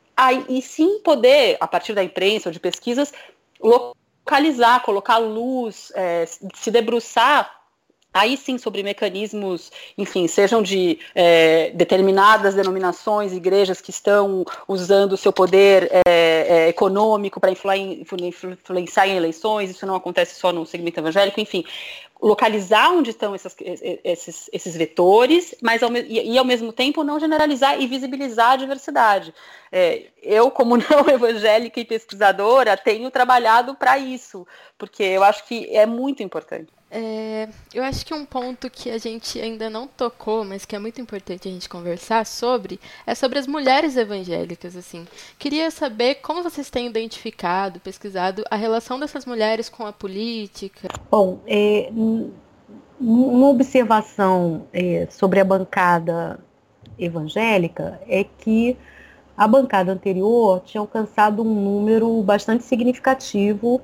e 0.49 0.61
sim 0.63 0.99
poder, 0.99 1.57
a 1.59 1.67
partir 1.67 1.93
da 1.93 2.03
imprensa 2.03 2.49
ou 2.49 2.53
de 2.53 2.59
pesquisas, 2.59 3.13
localizar, 3.61 4.04
colocar 4.81 5.17
luz, 5.17 5.91
é, 5.95 6.25
se 6.53 6.71
debruçar 6.71 7.64
aí 8.15 8.37
sim 8.37 8.57
sobre 8.57 8.81
mecanismos, 8.81 9.69
enfim, 9.97 10.25
sejam 10.25 10.63
de 10.63 10.97
é, 11.13 11.71
determinadas 11.71 12.55
denominações, 12.55 13.33
igrejas 13.33 13.81
que 13.81 13.89
estão 13.91 14.45
usando 14.69 15.11
o 15.11 15.17
seu 15.17 15.33
poder 15.33 15.89
é, 15.91 16.01
é, 16.07 16.69
econômico 16.69 17.41
para 17.41 17.51
influenciar 17.51 19.07
em 19.09 19.17
eleições, 19.17 19.69
isso 19.69 19.85
não 19.85 19.95
acontece 19.95 20.39
só 20.39 20.53
no 20.53 20.65
segmento 20.65 20.97
evangélico, 20.97 21.41
enfim, 21.41 21.65
localizar 22.21 22.91
onde 22.91 23.09
estão 23.09 23.35
essas, 23.35 23.53
esses, 24.03 24.49
esses 24.53 24.77
vetores, 24.77 25.53
mas 25.61 25.83
ao, 25.83 25.91
e, 25.93 26.31
e, 26.31 26.37
ao 26.37 26.45
mesmo 26.45 26.71
tempo 26.71 27.03
não 27.03 27.19
generalizar 27.19 27.81
e 27.81 27.85
visibilizar 27.85 28.53
a 28.53 28.55
diversidade. 28.55 29.33
É, 29.69 30.05
eu, 30.23 30.49
como 30.49 30.77
não 30.79 31.09
evangélica 31.13 31.81
e 31.81 31.85
pesquisadora, 31.85 32.77
tenho 32.77 33.11
trabalhado 33.11 33.75
para 33.75 33.99
isso, 33.99 34.47
porque 34.77 35.03
eu 35.03 35.21
acho 35.21 35.45
que 35.45 35.67
é 35.75 35.85
muito 35.85 36.23
importante. 36.23 36.71
É, 36.97 37.49
eu 37.73 37.83
acho 37.83 38.05
que 38.05 38.13
um 38.13 38.23
ponto 38.23 38.69
que 38.69 38.89
a 38.89 38.97
gente 38.97 39.37
ainda 39.37 39.69
não 39.69 39.85
tocou, 39.85 40.45
mas 40.45 40.63
que 40.63 40.77
é 40.77 40.79
muito 40.79 41.01
importante 41.01 41.45
a 41.45 41.51
gente 41.51 41.67
conversar 41.67 42.25
sobre, 42.25 42.79
é 43.05 43.13
sobre 43.13 43.37
as 43.37 43.45
mulheres 43.45 43.97
evangélicas. 43.97 44.77
Assim, 44.77 45.05
queria 45.37 45.69
saber 45.71 46.15
como 46.15 46.41
vocês 46.41 46.69
têm 46.69 46.87
identificado, 46.87 47.81
pesquisado 47.81 48.45
a 48.49 48.55
relação 48.55 48.97
dessas 48.97 49.25
mulheres 49.25 49.67
com 49.67 49.85
a 49.85 49.91
política. 49.91 50.87
Bom, 51.11 51.41
é, 51.45 51.89
uma 52.97 53.49
observação 53.49 54.65
é, 54.71 55.05
sobre 55.11 55.41
a 55.41 55.43
bancada 55.43 56.39
evangélica 56.97 57.99
é 58.07 58.23
que 58.23 58.77
a 59.35 59.45
bancada 59.45 59.91
anterior 59.91 60.61
tinha 60.61 60.79
alcançado 60.79 61.41
um 61.41 61.55
número 61.55 62.23
bastante 62.23 62.63
significativo 62.63 63.81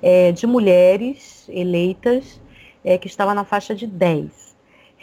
é, 0.00 0.32
de 0.32 0.46
mulheres 0.46 1.46
eleitas 1.50 2.40
é, 2.86 2.96
que 2.96 3.08
estava 3.08 3.34
na 3.34 3.44
faixa 3.44 3.74
de 3.74 3.86
10. 3.86 4.30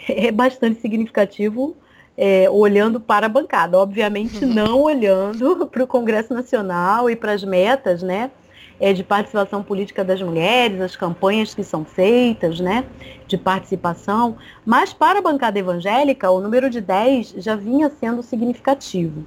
É 0.10 0.32
bastante 0.32 0.82
significativo 0.82 1.78
é, 2.18 2.50
olhando 2.50 3.00
para 3.00 3.28
a 3.28 3.30
bancada, 3.30 3.78
obviamente 3.78 4.44
uhum. 4.44 4.54
não 4.54 4.82
olhando 4.82 5.68
para 5.72 5.84
o 5.84 5.88
Congresso 5.88 6.34
Nacional 6.34 7.10
e 7.10 7.16
para 7.16 7.32
as 7.32 7.44
metas, 7.44 8.02
né? 8.02 8.32
É, 8.80 8.92
de 8.92 9.04
participação 9.04 9.62
política 9.62 10.04
das 10.04 10.22
mulheres, 10.22 10.82
as 10.82 10.96
campanhas 10.96 11.54
que 11.54 11.64
são 11.64 11.86
feitas, 11.86 12.60
né, 12.60 12.84
de 13.28 13.38
participação, 13.38 14.36
mas 14.66 14.92
para 14.92 15.20
a 15.20 15.22
bancada 15.22 15.60
evangélica, 15.60 16.30
o 16.32 16.42
número 16.42 16.70
de 16.70 16.82
10 16.82 17.36
já 17.38 17.56
vinha 17.56 17.90
sendo 17.90 18.24
significativo. 18.24 19.26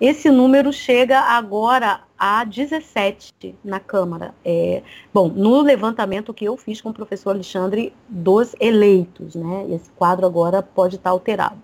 Esse 0.00 0.28
número 0.28 0.72
chega 0.72 1.20
agora 1.20 2.00
a 2.20 2.44
17 2.44 3.56
na 3.64 3.80
Câmara. 3.80 4.34
É, 4.44 4.82
bom, 5.12 5.28
no 5.28 5.62
levantamento 5.62 6.34
que 6.34 6.44
eu 6.44 6.54
fiz 6.54 6.78
com 6.78 6.90
o 6.90 6.94
professor 6.94 7.30
Alexandre 7.30 7.94
dos 8.06 8.54
eleitos, 8.60 9.34
né? 9.34 9.66
Esse 9.70 9.90
quadro 9.92 10.26
agora 10.26 10.62
pode 10.62 10.96
estar 10.96 11.08
alterado. 11.08 11.56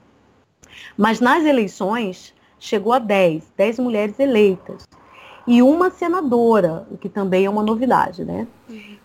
Mas 0.97 1.21
nas 1.21 1.45
eleições 1.45 2.35
chegou 2.59 2.95
a 2.95 2.99
10, 2.99 3.53
10 3.55 3.79
mulheres 3.81 4.19
eleitas. 4.19 4.89
E 5.47 5.63
uma 5.63 5.91
senadora, 5.91 6.87
o 6.91 6.97
que 6.97 7.09
também 7.09 7.45
é 7.45 7.51
uma 7.51 7.63
novidade, 7.63 8.25
né? 8.25 8.49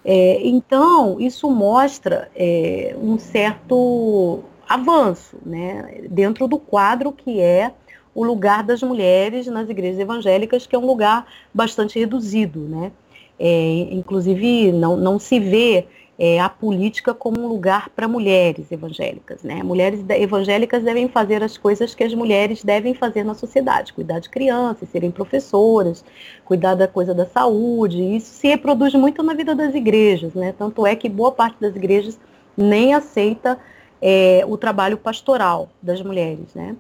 É, 0.04 0.48
então, 0.48 1.20
isso 1.20 1.52
mostra 1.52 2.32
é, 2.34 2.96
um 2.98 3.20
certo 3.20 4.40
avanço, 4.68 5.38
né? 5.46 6.06
Dentro 6.10 6.48
do 6.48 6.58
quadro 6.58 7.12
que 7.12 7.42
é 7.42 7.74
o 8.14 8.24
lugar 8.24 8.64
das 8.64 8.82
mulheres 8.84 9.48
nas 9.48 9.70
igrejas 9.70 10.00
evangélicas, 10.00 10.68
que 10.68 10.76
é 10.76 10.80
um 10.80 10.86
lugar 10.86 11.26
bastante 11.54 12.00
reduzido, 12.00 12.60
né? 12.62 12.92
É, 13.40 13.88
inclusive, 13.92 14.72
não, 14.72 14.96
não 14.96 15.18
se 15.18 15.40
vê 15.40 15.88
é, 16.24 16.40
a 16.40 16.48
política 16.48 17.16
como 17.16 17.42
um 17.42 17.48
lugar 17.48 17.90
para 17.90 18.08
mulheres 18.08 18.72
evangélicas. 18.72 19.42
Né? 19.42 19.64
Mulheres 19.64 20.06
evangélicas 20.08 20.84
devem 20.84 21.08
fazer 21.08 21.42
as 21.42 21.58
coisas 21.58 21.96
que 21.96 22.04
as 22.04 22.14
mulheres 22.14 22.64
devem 22.64 22.94
fazer 22.94 23.24
na 23.24 23.34
sociedade, 23.34 23.92
cuidar 23.92 24.20
de 24.20 24.30
crianças, 24.30 24.88
serem 24.90 25.10
professoras, 25.10 26.06
cuidar 26.46 26.76
da 26.76 26.88
coisa 26.88 27.16
da 27.16 27.26
saúde. 27.26 28.00
Isso 28.16 28.36
se 28.36 28.48
reproduz 28.50 28.94
muito 28.94 29.24
na 29.24 29.34
vida 29.34 29.56
das 29.56 29.74
igrejas, 29.74 30.36
né? 30.36 30.54
tanto 30.56 30.86
é 30.86 30.96
que 30.96 31.10
boa 31.10 31.32
parte 31.32 31.58
das 31.60 31.76
igrejas 31.76 32.20
nem 32.56 32.94
aceita 32.94 33.58
é, 34.00 34.44
o 34.48 34.58
trabalho 34.58 35.00
pastoral 35.00 35.70
das 35.82 36.04
mulheres. 36.04 36.54
Né? 36.54 36.76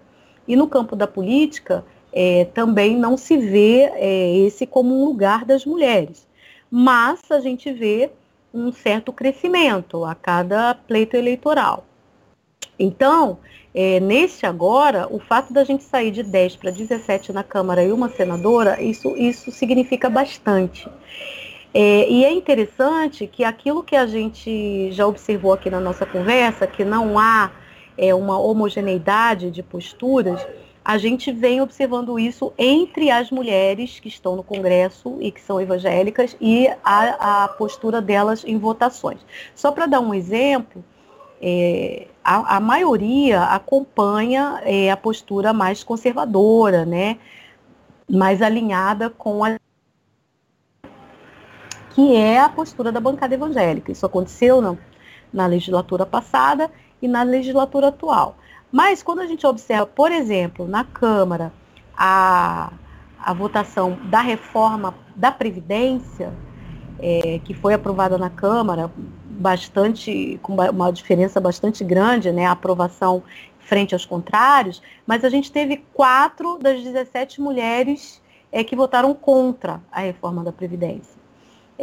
E 0.51 0.55
no 0.57 0.67
campo 0.67 0.97
da 0.97 1.07
política, 1.07 1.81
é, 2.11 2.43
também 2.53 2.97
não 2.97 3.15
se 3.15 3.37
vê 3.37 3.89
é, 3.93 4.35
esse 4.39 4.67
como 4.67 5.01
um 5.01 5.05
lugar 5.05 5.45
das 5.45 5.65
mulheres. 5.65 6.27
Mas 6.69 7.21
a 7.31 7.39
gente 7.39 7.71
vê 7.71 8.11
um 8.53 8.69
certo 8.69 9.13
crescimento 9.13 10.03
a 10.03 10.13
cada 10.13 10.75
pleito 10.75 11.15
eleitoral. 11.15 11.85
Então, 12.77 13.37
é, 13.73 14.01
neste 14.01 14.45
agora, 14.45 15.07
o 15.09 15.19
fato 15.19 15.53
da 15.53 15.63
gente 15.63 15.85
sair 15.85 16.11
de 16.11 16.21
10 16.21 16.57
para 16.57 16.69
17 16.69 17.31
na 17.31 17.45
Câmara 17.45 17.81
e 17.81 17.89
uma 17.89 18.09
senadora, 18.09 18.81
isso, 18.83 19.15
isso 19.15 19.53
significa 19.53 20.09
bastante. 20.09 20.85
É, 21.73 22.09
e 22.09 22.25
é 22.25 22.33
interessante 22.33 23.25
que 23.25 23.45
aquilo 23.45 23.83
que 23.83 23.95
a 23.95 24.05
gente 24.05 24.91
já 24.91 25.07
observou 25.07 25.53
aqui 25.53 25.69
na 25.69 25.79
nossa 25.79 26.05
conversa, 26.05 26.67
que 26.67 26.83
não 26.83 27.17
há 27.17 27.51
é, 27.97 28.13
uma 28.13 28.39
homogeneidade 28.39 29.51
de 29.51 29.61
posturas, 29.61 30.45
a 30.83 30.97
gente 30.97 31.31
vem 31.31 31.61
observando 31.61 32.17
isso 32.17 32.51
entre 32.57 33.11
as 33.11 33.29
mulheres 33.29 33.99
que 33.99 34.07
estão 34.07 34.35
no 34.35 34.43
Congresso 34.43 35.17
e 35.19 35.31
que 35.31 35.39
são 35.39 35.61
evangélicas 35.61 36.35
e 36.41 36.67
a, 36.83 37.43
a 37.43 37.47
postura 37.47 38.01
delas 38.01 38.43
em 38.43 38.57
votações. 38.57 39.19
Só 39.53 39.71
para 39.71 39.85
dar 39.85 39.99
um 39.99 40.13
exemplo, 40.13 40.83
é, 41.39 42.07
a, 42.23 42.57
a, 42.57 42.59
maioria 42.59 43.43
acompanha 43.43 44.61
é, 44.63 44.89
a 44.89 44.97
postura 44.97 45.53
mais 45.53 45.83
conservadora, 45.83 46.83
né, 46.83 47.17
mais 48.09 48.41
alinhada 48.41 49.09
com 49.09 49.43
a 49.43 49.57
que 51.93 52.15
é 52.15 52.39
a 52.39 52.47
postura 52.47 52.91
da 52.91 53.01
bancada 53.01 53.35
evangélica. 53.35 53.91
Isso 53.91 54.05
aconteceu 54.05 54.61
na, 54.61 54.77
na 55.31 55.45
legislatura 55.45 56.05
passada 56.05 56.71
e 57.01 57.07
na 57.07 57.23
legislatura 57.23 57.87
atual. 57.87 58.37
Mas 58.71 59.03
quando 59.03 59.19
a 59.19 59.27
gente 59.27 59.45
observa, 59.45 59.85
por 59.85 60.11
exemplo, 60.11 60.67
na 60.67 60.83
Câmara, 60.83 61.51
a, 61.95 62.71
a 63.19 63.33
votação 63.33 63.97
da 64.05 64.21
reforma 64.21 64.95
da 65.15 65.31
Previdência, 65.31 66.33
é, 66.99 67.39
que 67.43 67.53
foi 67.53 67.73
aprovada 67.73 68.17
na 68.17 68.29
Câmara, 68.29 68.91
bastante, 69.25 70.39
com 70.41 70.53
uma 70.53 70.91
diferença 70.91 71.41
bastante 71.41 71.83
grande, 71.83 72.31
né, 72.31 72.45
a 72.45 72.51
aprovação 72.51 73.23
frente 73.59 73.93
aos 73.93 74.05
contrários, 74.05 74.81
mas 75.05 75.23
a 75.23 75.29
gente 75.29 75.51
teve 75.51 75.77
quatro 75.93 76.57
das 76.59 76.81
17 76.81 77.41
mulheres 77.41 78.21
é, 78.51 78.63
que 78.63 78.75
votaram 78.75 79.13
contra 79.13 79.81
a 79.91 80.01
reforma 80.01 80.43
da 80.43 80.51
Previdência. 80.51 81.20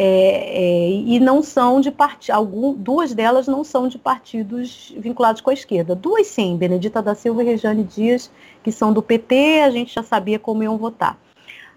É, 0.01 0.05
é, 0.05 0.91
e 0.91 1.19
não 1.19 1.43
são 1.43 1.81
de 1.81 1.91
partido, 1.91 2.73
duas 2.79 3.13
delas 3.13 3.49
não 3.49 3.65
são 3.65 3.89
de 3.89 3.99
partidos 3.99 4.95
vinculados 4.97 5.41
com 5.41 5.51
a 5.51 5.53
esquerda. 5.53 5.97
Duas 5.97 6.29
sim, 6.29 6.57
Benedita 6.57 7.03
da 7.03 7.17
Silva 7.17 7.43
e 7.43 7.47
Regiane 7.47 7.83
Dias, 7.83 8.31
que 8.63 8.71
são 8.71 8.93
do 8.93 9.03
PT, 9.03 9.63
a 9.65 9.71
gente 9.71 9.93
já 9.93 10.05
sabia 10.05 10.39
como 10.39 10.63
iam 10.63 10.79
votar. 10.79 11.19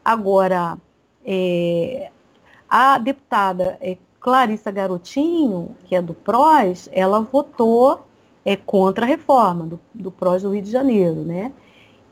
Agora, 0.06 0.78
é, 1.26 2.12
a 2.70 3.00
deputada 3.00 3.80
é, 3.82 3.98
Clarissa 4.20 4.70
Garotinho, 4.70 5.76
que 5.86 5.96
é 5.96 6.02
do 6.02 6.14
PROS, 6.14 6.90
ela 6.92 7.22
votou 7.22 8.06
é, 8.46 8.56
contra 8.56 9.04
a 9.04 9.08
reforma 9.08 9.66
do, 9.66 9.80
do 9.96 10.12
PROS 10.12 10.44
do 10.44 10.54
Rio 10.54 10.62
de 10.62 10.70
Janeiro, 10.70 11.24
né? 11.24 11.52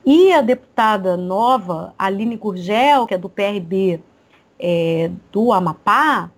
E 0.03 0.33
a 0.33 0.41
deputada 0.41 1.15
nova, 1.15 1.93
Aline 1.99 2.35
Gurgel, 2.35 3.05
que 3.05 3.13
é 3.13 3.17
do 3.17 3.29
PRB, 3.29 4.01
é, 4.59 5.09
do 5.31 5.53
Amapá, 5.53 6.29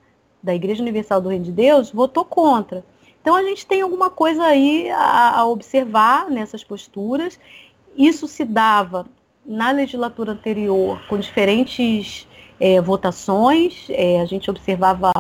da 0.42 0.54
Igreja 0.54 0.82
Universal 0.82 1.22
do 1.22 1.30
Reino 1.30 1.46
de 1.46 1.52
Deus, 1.52 1.92
votou 1.92 2.24
contra. 2.26 2.84
Então 3.22 3.36
a 3.36 3.44
gente 3.44 3.66
tem 3.66 3.82
alguma 3.82 4.10
coisa 4.10 4.44
aí 4.44 4.90
a, 4.90 5.40
a 5.40 5.46
observar 5.46 6.30
nessas 6.30 6.64
posturas. 6.64 7.40
Isso 7.96 8.28
se 8.28 8.44
dava 8.44 9.06
na 9.46 9.72
legislatura 9.72 10.32
anterior 10.32 11.00
com 11.08 11.18
diferentes 11.18 12.28
é, 12.60 12.82
votações. 12.82 13.88
É, 13.90 14.22
a 14.22 14.26
gente 14.26 14.50
observava 14.50 15.12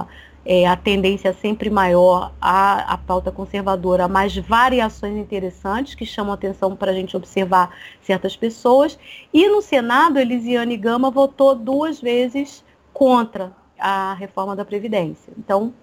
é, 0.43 0.65
a 0.65 0.75
tendência 0.75 1.33
sempre 1.33 1.69
maior 1.69 2.33
à, 2.41 2.93
à 2.93 2.97
pauta 2.97 3.31
conservadora, 3.31 4.07
mas 4.07 4.35
variações 4.35 5.15
interessantes 5.15 5.93
que 5.93 6.05
chamam 6.05 6.33
atenção 6.33 6.75
para 6.75 6.91
a 6.91 6.93
gente 6.95 7.15
observar 7.15 7.69
certas 8.01 8.35
pessoas. 8.35 8.97
E 9.31 9.47
no 9.47 9.61
Senado, 9.61 10.17
Elisiane 10.17 10.77
Gama 10.77 11.11
votou 11.11 11.53
duas 11.53 12.01
vezes 12.01 12.63
contra 12.93 13.51
a 13.79 14.13
reforma 14.13 14.55
da 14.55 14.63
Previdência. 14.63 15.33
Então, 15.37 15.73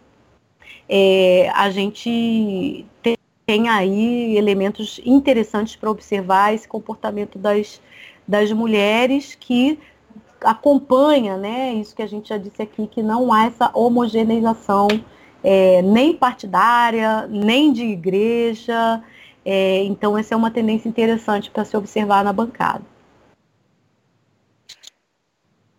é, 0.89 1.51
a 1.55 1.71
gente 1.71 2.87
tem, 3.47 3.69
aí 3.69 4.37
elementos 4.37 5.01
interessantes 5.05 5.77
para 5.77 5.91
observar 5.91 6.55
esse 6.55 6.69
comportamento 6.69 7.39
das, 7.39 7.81
das 8.27 8.53
mulheres 8.53 9.35
que 9.35 9.79
acompanha, 10.41 11.37
né, 11.37 11.73
isso 11.75 11.97
que 11.97 12.03
a 12.03 12.07
gente 12.07 12.29
já 12.29 12.39
disse 12.39 12.63
aqui, 12.63 12.87
que 12.87 13.03
não 13.03 13.33
há 13.33 13.47
essa 13.47 13.71
homogeneização 13.75 14.87
é, 15.43 15.83
nem 15.83 16.15
partidária, 16.15 17.27
nem 17.27 17.73
de 17.73 17.85
igreja. 17.85 19.03
É, 19.45 19.83
então, 19.85 20.17
essa 20.17 20.35
é 20.35 20.37
uma 20.37 20.51
tendência 20.51 20.89
interessante 20.89 21.51
para 21.51 21.65
se 21.65 21.77
observar 21.77 22.23
na 22.23 22.33
bancada. 22.33 22.85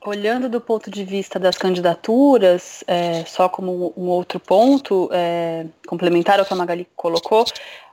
Olhando 0.06 0.48
do 0.48 0.62
ponto 0.62 0.90
de 0.90 1.04
vista 1.04 1.38
das 1.38 1.58
candidaturas, 1.58 2.86
é, 2.88 3.26
só 3.26 3.50
como 3.50 3.94
um 3.98 4.08
outro 4.08 4.40
ponto, 4.40 5.10
é, 5.12 5.66
complementar 5.86 6.40
ao 6.40 6.46
que 6.46 6.54
a 6.54 6.56
Magali 6.56 6.88
colocou, 6.96 7.44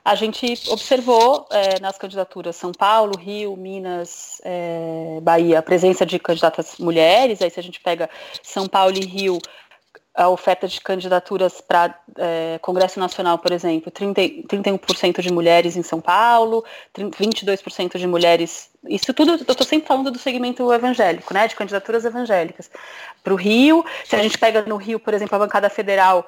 a 0.05 0.15
gente 0.15 0.53
observou 0.69 1.45
é, 1.51 1.81
nas 1.81 1.97
candidaturas 1.97 2.55
São 2.55 2.71
Paulo, 2.71 3.17
Rio, 3.17 3.57
Minas, 3.57 4.39
é, 4.45 5.19
Bahia, 5.21 5.59
a 5.59 5.61
presença 5.61 6.05
de 6.05 6.17
candidatas 6.17 6.77
mulheres, 6.79 7.41
aí 7.41 7.49
se 7.49 7.59
a 7.59 7.63
gente 7.63 7.81
pega 7.81 8.09
São 8.41 8.67
Paulo 8.67 8.95
e 8.95 9.05
Rio, 9.05 9.37
a 10.17 10.27
oferta 10.29 10.67
de 10.67 10.81
candidaturas 10.81 11.61
para 11.61 11.95
é, 12.17 12.57
Congresso 12.63 12.99
Nacional, 12.99 13.37
por 13.37 13.51
exemplo, 13.51 13.91
30, 13.91 14.19
31% 14.47 15.21
de 15.21 15.31
mulheres 15.31 15.77
em 15.77 15.83
São 15.83 16.01
Paulo, 16.01 16.65
30, 16.91 17.15
22% 17.15 17.99
de 17.99 18.07
mulheres. 18.07 18.71
Isso 18.89 19.13
tudo, 19.13 19.33
eu 19.33 19.35
estou 19.35 19.65
sempre 19.65 19.87
falando 19.87 20.09
do 20.09 20.17
segmento 20.17 20.73
evangélico, 20.73 21.31
né, 21.35 21.47
de 21.47 21.55
candidaturas 21.55 22.03
evangélicas. 22.03 22.67
Para 23.23 23.31
o 23.31 23.35
Rio, 23.35 23.85
se 24.03 24.15
a 24.15 24.19
gente 24.23 24.39
pega 24.39 24.63
no 24.63 24.75
Rio, 24.75 24.99
por 24.99 25.13
exemplo, 25.13 25.35
a 25.35 25.39
bancada 25.39 25.69
federal 25.69 26.27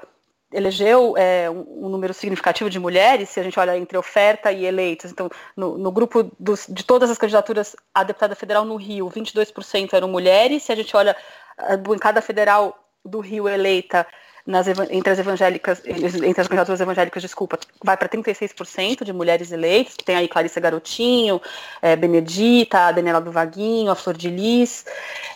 elegeu 0.54 1.16
é, 1.18 1.50
um, 1.50 1.86
um, 1.86 1.90
número 1.90 2.14
significativo 2.14 2.70
de 2.70 2.80
mulheres, 2.80 3.30
se 3.30 3.40
a 3.40 3.44
gente 3.44 3.60
olha 3.60 3.76
entre 3.76 3.98
oferta 3.98 4.52
e 4.52 4.66
eleitos. 4.66 5.12
Então, 5.12 5.32
no, 5.58 5.80
no 5.80 5.92
grupo 5.92 6.32
dos, 6.40 6.68
de 6.70 6.84
todas 6.84 7.10
as 7.10 7.18
candidaturas 7.18 7.76
a 7.94 8.04
deputada 8.04 8.36
federal 8.36 8.66
no 8.66 8.76
Rio, 8.76 9.10
22% 9.10 9.94
eram 9.94 10.08
mulheres. 10.08 10.64
Se 10.64 10.72
a 10.72 10.76
gente 10.76 10.96
olha 10.96 11.16
a 11.58 11.76
bancada 11.76 12.22
federal 12.22 12.78
do 13.06 13.20
Rio 13.20 13.48
eleita 13.48 14.06
nas, 14.50 14.68
entre 14.68 15.12
as 15.12 15.20
evangélicas, 15.20 15.82
entre 15.86 16.42
as 16.42 16.48
candidaturas 16.48 16.82
evangélicas, 16.82 17.22
desculpa, 17.22 17.60
vai 17.84 17.96
para 17.96 18.10
36% 18.10 19.04
de 19.04 19.14
mulheres 19.14 19.52
eleitas, 19.52 19.96
tem 20.04 20.16
aí 20.16 20.28
Clarissa 20.28 20.60
Garotinho, 20.60 21.40
é, 21.84 21.96
Benedita, 21.96 22.80
a 22.80 22.92
Daniela 22.92 23.22
do 23.22 23.32
Vaguinho, 23.32 23.92
a 23.92 23.96
Flor 23.96 24.18
de 24.18 24.28
Lis, 24.28 24.86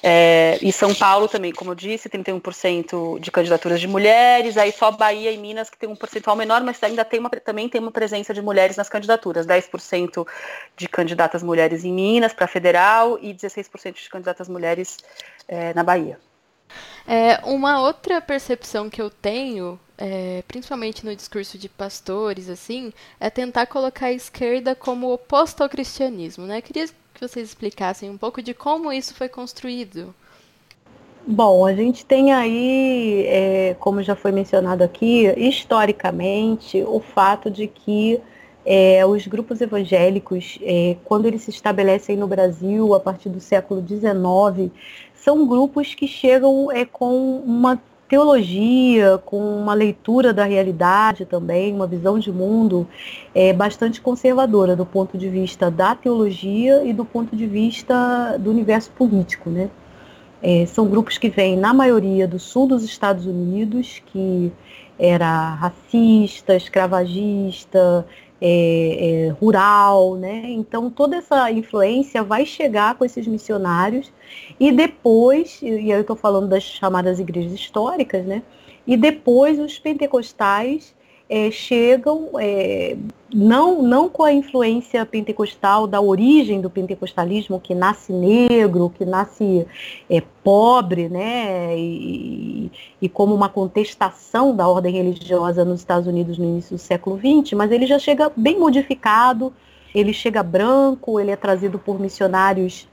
é, 0.01 0.57
e 0.63 0.71
São 0.71 0.95
Paulo 0.95 1.27
também, 1.27 1.51
como 1.51 1.71
eu 1.71 1.75
disse, 1.75 2.09
31% 2.09 3.19
de 3.19 3.31
candidaturas 3.31 3.79
de 3.79 3.87
mulheres, 3.87 4.57
aí 4.57 4.71
só 4.71 4.89
Bahia 4.89 5.31
e 5.31 5.37
Minas 5.37 5.69
que 5.69 5.77
tem 5.77 5.87
um 5.87 5.95
percentual 5.95 6.35
menor, 6.35 6.63
mas 6.63 6.81
ainda 6.81 7.05
tem 7.05 7.19
uma, 7.19 7.29
também 7.29 7.69
tem 7.69 7.79
uma 7.79 7.91
presença 7.91 8.33
de 8.33 8.41
mulheres 8.41 8.77
nas 8.77 8.89
candidaturas, 8.89 9.45
10% 9.45 10.27
de 10.75 10.87
candidatas 10.87 11.43
mulheres 11.43 11.85
em 11.85 11.93
Minas 11.93 12.33
para 12.33 12.47
federal 12.47 13.19
e 13.21 13.31
16% 13.31 13.93
de 13.93 14.09
candidatas 14.09 14.49
mulheres 14.49 14.97
é, 15.47 15.71
na 15.75 15.83
Bahia. 15.83 16.17
É, 17.07 17.39
uma 17.43 17.81
outra 17.81 18.21
percepção 18.21 18.89
que 18.89 19.01
eu 19.01 19.09
tenho, 19.09 19.79
é, 19.97 20.43
principalmente 20.47 21.05
no 21.05 21.15
discurso 21.15 21.57
de 21.57 21.67
pastores, 21.67 22.49
assim, 22.49 22.93
é 23.19 23.29
tentar 23.29 23.65
colocar 23.65 24.07
a 24.07 24.13
esquerda 24.13 24.75
como 24.75 25.11
oposta 25.11 25.63
ao 25.63 25.69
cristianismo, 25.69 26.45
né? 26.45 26.61
Queria 26.61 26.87
que 26.87 27.21
vocês 27.21 27.49
explicassem 27.49 28.09
um 28.09 28.17
pouco 28.17 28.41
de 28.41 28.53
como 28.53 28.91
isso 28.91 29.13
foi 29.13 29.29
construído. 29.29 30.13
Bom, 31.25 31.65
a 31.65 31.73
gente 31.73 32.05
tem 32.05 32.33
aí, 32.33 33.25
é, 33.27 33.75
como 33.79 34.03
já 34.03 34.13
foi 34.13 34.31
mencionado 34.31 34.83
aqui, 34.83 35.25
historicamente, 35.37 36.83
o 36.83 36.99
fato 36.99 37.49
de 37.49 37.65
que 37.65 38.19
é, 38.65 39.05
os 39.05 39.25
grupos 39.27 39.61
evangélicos, 39.61 40.57
é, 40.61 40.97
quando 41.03 41.25
eles 41.25 41.43
se 41.43 41.49
estabelecem 41.49 42.17
no 42.17 42.27
Brasil 42.27 42.93
a 42.93 42.99
partir 42.99 43.29
do 43.29 43.39
século 43.39 43.81
XIX, 43.85 44.71
são 45.23 45.47
grupos 45.47 45.95
que 45.95 46.05
chegam 46.05 46.69
é, 46.69 46.83
com 46.83 47.37
uma 47.37 47.81
teologia, 48.09 49.17
com 49.25 49.39
uma 49.57 49.73
leitura 49.73 50.33
da 50.33 50.43
realidade 50.43 51.25
também, 51.25 51.73
uma 51.73 51.87
visão 51.87 52.19
de 52.19 52.31
mundo 52.31 52.85
é, 53.33 53.53
bastante 53.53 54.01
conservadora 54.01 54.75
do 54.75 54.85
ponto 54.85 55.17
de 55.17 55.29
vista 55.29 55.71
da 55.71 55.95
teologia 55.95 56.83
e 56.83 56.91
do 56.91 57.05
ponto 57.05 57.35
de 57.35 57.47
vista 57.47 58.37
do 58.37 58.51
universo 58.51 58.91
político. 58.91 59.49
Né? 59.49 59.69
É, 60.41 60.65
são 60.65 60.87
grupos 60.87 61.17
que 61.17 61.29
vêm, 61.29 61.55
na 61.55 61.73
maioria, 61.73 62.27
do 62.27 62.37
sul 62.37 62.67
dos 62.67 62.83
Estados 62.83 63.25
Unidos, 63.25 64.01
que 64.07 64.51
era 64.99 65.55
racista, 65.55 66.53
escravagista, 66.55 68.05
é, 68.45 69.27
é, 69.27 69.29
rural, 69.29 70.15
né? 70.15 70.43
Então 70.47 70.89
toda 70.89 71.15
essa 71.15 71.49
influência 71.49 72.21
vai 72.21 72.45
chegar 72.45 72.95
com 72.95 73.05
esses 73.05 73.25
missionários 73.25 74.11
e 74.59 74.69
depois, 74.69 75.61
e 75.61 75.69
aí 75.69 75.91
eu 75.91 76.01
estou 76.01 76.17
falando 76.17 76.49
das 76.49 76.61
chamadas 76.61 77.19
igrejas 77.19 77.53
históricas, 77.53 78.25
né? 78.25 78.43
E 78.85 78.97
depois 78.97 79.57
os 79.59 79.79
pentecostais 79.79 80.93
é, 81.29 81.49
chegam 81.49 82.29
é, 82.39 82.95
não, 83.33 83.81
não 83.81 84.09
com 84.09 84.23
a 84.23 84.31
influência 84.31 85.05
pentecostal 85.05 85.87
da 85.87 85.99
origem 85.99 86.61
do 86.61 86.69
pentecostalismo, 86.69 87.59
que 87.59 87.73
nasce 87.73 88.13
negro, 88.13 88.93
que 88.95 89.05
nasce 89.05 89.65
é, 90.09 90.21
pobre, 90.43 91.09
né, 91.09 91.75
e, 91.77 92.71
e, 93.01 93.09
como 93.09 93.33
uma 93.33 93.49
contestação 93.49 94.55
da 94.55 94.67
ordem 94.67 94.93
religiosa 94.93 95.65
nos 95.65 95.79
Estados 95.79 96.07
Unidos 96.07 96.37
no 96.37 96.45
início 96.45 96.75
do 96.75 96.79
século 96.79 97.17
XX, 97.17 97.53
mas 97.53 97.71
ele 97.71 97.87
já 97.87 97.97
chega 97.97 98.31
bem 98.35 98.59
modificado, 98.59 99.51
ele 99.95 100.13
chega 100.13 100.43
branco, 100.43 101.19
ele 101.19 101.31
é 101.31 101.35
trazido 101.35 101.79
por 101.79 101.99
missionários 101.99 102.87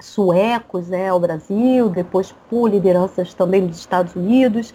suecos 0.00 0.88
né, 0.88 1.08
ao 1.08 1.18
Brasil, 1.18 1.88
depois 1.88 2.34
por 2.48 2.70
lideranças 2.70 3.34
também 3.34 3.66
dos 3.66 3.78
Estados 3.78 4.14
Unidos, 4.14 4.72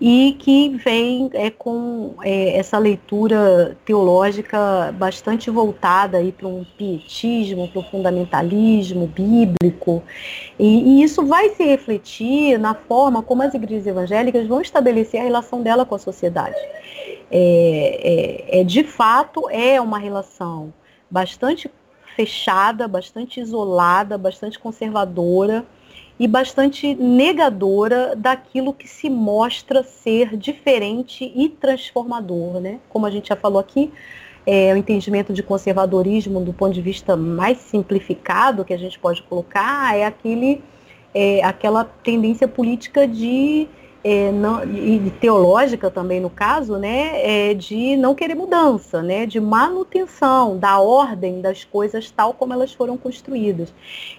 e 0.00 0.36
que 0.38 0.70
vem 0.76 1.30
é, 1.32 1.50
com 1.50 2.14
é, 2.22 2.56
essa 2.56 2.78
leitura 2.78 3.76
teológica 3.84 4.92
bastante 4.98 5.50
voltada 5.50 6.18
para 6.36 6.48
um 6.48 6.64
pietismo, 6.76 7.68
para 7.68 7.80
um 7.80 7.84
fundamentalismo 7.84 9.06
bíblico, 9.06 10.02
e, 10.58 11.00
e, 11.00 11.02
isso 11.02 11.24
vai 11.24 11.50
se 11.50 11.64
refletir 11.64 12.58
na 12.58 12.74
forma 12.74 13.22
como 13.22 13.42
as 13.42 13.54
igrejas 13.54 13.86
evangélicas 13.86 14.46
vão 14.46 14.60
estabelecer 14.60 15.20
a 15.20 15.24
relação 15.24 15.62
dela 15.62 15.84
com 15.84 15.94
a 15.94 15.98
sociedade. 15.98 16.56
É, 17.30 18.50
é, 18.52 18.60
é 18.60 18.64
de 18.64 18.84
fato, 18.84 19.48
é 19.50 19.80
uma 19.80 19.98
relação 19.98 20.72
bastante 21.10 21.70
fechada, 22.14 22.86
bastante 22.86 23.40
isolada, 23.40 24.16
bastante 24.16 24.58
conservadora 24.58 25.64
e 26.18 26.28
bastante 26.28 26.94
negadora 26.94 28.14
daquilo 28.14 28.72
que 28.72 28.86
se 28.86 29.10
mostra 29.10 29.82
ser 29.82 30.36
diferente 30.36 31.32
e 31.34 31.48
transformador, 31.48 32.60
né? 32.60 32.78
Como 32.88 33.04
a 33.04 33.10
gente 33.10 33.28
já 33.28 33.36
falou 33.36 33.58
aqui, 33.58 33.92
é, 34.46 34.72
o 34.72 34.76
entendimento 34.76 35.32
de 35.32 35.42
conservadorismo 35.42 36.40
do 36.40 36.52
ponto 36.52 36.72
de 36.72 36.82
vista 36.82 37.16
mais 37.16 37.58
simplificado 37.58 38.64
que 38.64 38.74
a 38.74 38.78
gente 38.78 38.98
pode 38.98 39.22
colocar 39.22 39.96
é 39.96 40.04
aquele 40.04 40.62
é, 41.14 41.42
aquela 41.44 41.84
tendência 41.84 42.46
política 42.48 43.06
de 43.06 43.68
é, 44.04 44.30
não, 44.30 44.62
e 44.62 45.10
teológica 45.18 45.90
também 45.90 46.20
no 46.20 46.28
caso, 46.28 46.76
né, 46.76 47.48
é 47.50 47.54
de 47.54 47.96
não 47.96 48.14
querer 48.14 48.34
mudança, 48.34 49.02
né, 49.02 49.24
de 49.24 49.40
manutenção 49.40 50.58
da 50.58 50.78
ordem 50.78 51.40
das 51.40 51.64
coisas 51.64 52.10
tal 52.10 52.34
como 52.34 52.52
elas 52.52 52.74
foram 52.74 52.98
construídas. 52.98 53.72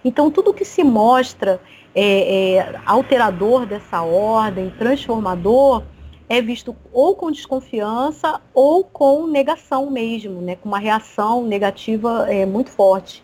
Então 0.04 0.32
tudo 0.32 0.56
que 0.56 0.66
se 0.66 0.84
mostra 0.84 1.62
é, 1.94 2.56
é, 2.56 2.76
alterador 2.84 3.68
dessa 3.68 4.02
ordem, 4.02 4.74
transformador, 4.76 5.84
é 6.28 6.42
visto 6.42 6.76
ou 6.92 7.16
com 7.16 7.30
desconfiança 7.30 8.42
ou 8.56 8.84
com 8.84 9.28
negação 9.28 9.92
mesmo, 9.92 10.42
né, 10.42 10.56
com 10.56 10.68
uma 10.68 10.80
reação 10.80 11.46
negativa 11.46 12.26
é, 12.28 12.44
muito 12.44 12.72
forte. 12.72 13.24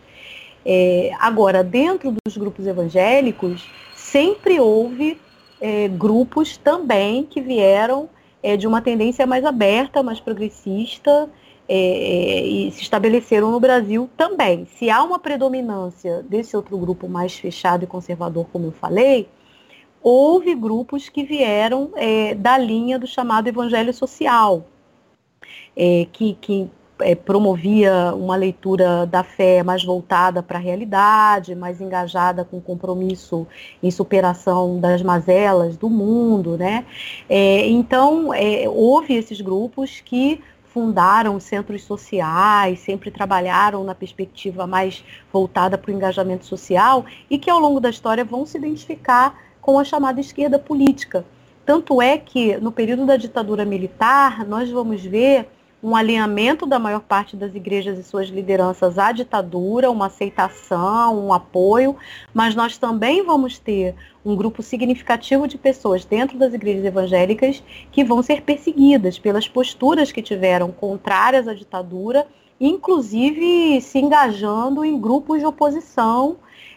É, 0.64 1.10
agora, 1.18 1.64
dentro 1.64 2.14
dos 2.24 2.36
grupos 2.36 2.68
evangélicos, 2.68 3.68
sempre 3.96 4.60
houve 4.60 5.20
é, 5.62 5.86
grupos 5.86 6.56
também 6.56 7.24
que 7.24 7.40
vieram 7.40 8.10
é, 8.42 8.56
de 8.56 8.66
uma 8.66 8.82
tendência 8.82 9.24
mais 9.26 9.44
aberta, 9.44 10.02
mais 10.02 10.18
progressista, 10.18 11.30
é, 11.68 11.76
é, 11.76 12.46
e 12.46 12.72
se 12.72 12.82
estabeleceram 12.82 13.52
no 13.52 13.60
Brasil 13.60 14.10
também. 14.16 14.66
Se 14.66 14.90
há 14.90 15.00
uma 15.02 15.20
predominância 15.20 16.22
desse 16.24 16.56
outro 16.56 16.76
grupo 16.76 17.08
mais 17.08 17.34
fechado 17.34 17.84
e 17.84 17.86
conservador, 17.86 18.46
como 18.52 18.66
eu 18.66 18.72
falei, 18.72 19.28
houve 20.02 20.52
grupos 20.56 21.08
que 21.08 21.22
vieram 21.22 21.92
é, 21.94 22.34
da 22.34 22.58
linha 22.58 22.98
do 22.98 23.06
chamado 23.06 23.46
evangelho 23.46 23.94
social, 23.94 24.66
é, 25.76 26.08
que, 26.12 26.34
que 26.40 26.68
é, 27.02 27.14
promovia 27.14 28.14
uma 28.14 28.36
leitura 28.36 29.06
da 29.06 29.22
fé 29.22 29.62
mais 29.62 29.84
voltada 29.84 30.42
para 30.42 30.58
a 30.58 30.60
realidade, 30.60 31.54
mais 31.54 31.80
engajada 31.80 32.44
com 32.44 32.60
compromisso 32.60 33.46
em 33.82 33.90
superação 33.90 34.80
das 34.80 35.02
mazelas 35.02 35.76
do 35.76 35.90
mundo, 35.90 36.56
né? 36.56 36.84
É, 37.28 37.68
então, 37.68 38.32
é, 38.32 38.68
houve 38.68 39.14
esses 39.14 39.40
grupos 39.40 40.00
que 40.00 40.40
fundaram 40.72 41.38
centros 41.38 41.84
sociais, 41.84 42.80
sempre 42.80 43.10
trabalharam 43.10 43.84
na 43.84 43.94
perspectiva 43.94 44.66
mais 44.66 45.04
voltada 45.30 45.76
para 45.76 45.90
o 45.90 45.94
engajamento 45.94 46.46
social 46.46 47.04
e 47.28 47.38
que 47.38 47.50
ao 47.50 47.58
longo 47.58 47.78
da 47.78 47.90
história 47.90 48.24
vão 48.24 48.46
se 48.46 48.56
identificar 48.56 49.38
com 49.60 49.78
a 49.78 49.84
chamada 49.84 50.20
esquerda 50.20 50.58
política. 50.58 51.24
Tanto 51.64 52.02
é 52.02 52.18
que 52.18 52.56
no 52.56 52.72
período 52.72 53.06
da 53.06 53.16
ditadura 53.16 53.64
militar 53.64 54.46
nós 54.46 54.70
vamos 54.70 55.02
ver 55.04 55.48
um 55.82 55.96
alinhamento 55.96 56.64
da 56.64 56.78
maior 56.78 57.00
parte 57.00 57.34
das 57.34 57.54
igrejas 57.54 57.98
e 57.98 58.04
suas 58.04 58.28
lideranças 58.28 58.98
à 58.98 59.10
ditadura, 59.10 59.90
uma 59.90 60.06
aceitação, 60.06 61.26
um 61.26 61.32
apoio, 61.32 61.96
mas 62.32 62.54
nós 62.54 62.78
também 62.78 63.24
vamos 63.24 63.58
ter 63.58 63.94
um 64.24 64.36
grupo 64.36 64.62
significativo 64.62 65.48
de 65.48 65.58
pessoas 65.58 66.04
dentro 66.04 66.38
das 66.38 66.54
igrejas 66.54 66.84
evangélicas 66.84 67.62
que 67.90 68.04
vão 68.04 68.22
ser 68.22 68.42
perseguidas 68.42 69.18
pelas 69.18 69.48
posturas 69.48 70.12
que 70.12 70.22
tiveram 70.22 70.70
contrárias 70.70 71.48
à 71.48 71.54
ditadura, 71.54 72.28
inclusive 72.60 73.80
se 73.80 73.98
engajando 73.98 74.84
em 74.84 75.00
grupos 75.00 75.40
de 75.40 75.46
oposição 75.46 76.36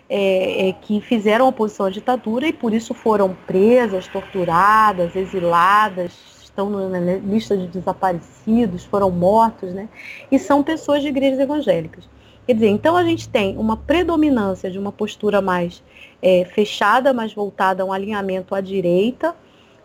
é, 0.10 0.70
é, 0.70 0.74
que 0.74 1.00
fizeram 1.00 1.48
oposição 1.48 1.86
à 1.86 1.90
ditadura 1.92 2.48
e 2.48 2.54
por 2.54 2.74
isso 2.74 2.96
foram 2.96 3.38
presas, 3.46 4.08
torturadas, 4.08 5.16
exiladas, 5.16 6.35
estão 6.56 6.70
na 6.70 7.00
lista 7.18 7.58
de 7.58 7.68
desaparecidos, 7.68 8.86
foram 8.86 9.12
mortos, 9.12 9.74
né? 9.74 9.90
E 10.32 10.40
são 10.40 10.64
pessoas 10.64 11.02
de 11.02 11.10
igrejas 11.10 11.40
evangélicas. 11.40 12.08
Quer 12.48 12.54
dizer, 12.54 12.70
então 12.70 12.96
a 12.96 13.04
gente 13.04 13.28
tem 13.28 13.58
uma 13.58 13.76
predominância 13.76 14.72
de 14.72 14.80
uma 14.80 14.92
postura 14.92 15.42
mais 15.42 15.84
é, 16.22 16.46
fechada, 16.46 17.12
mais 17.12 17.34
voltada 17.34 17.84
a 17.84 17.86
um 17.86 17.92
alinhamento 17.92 18.56
à 18.56 18.62
direita, 18.62 19.36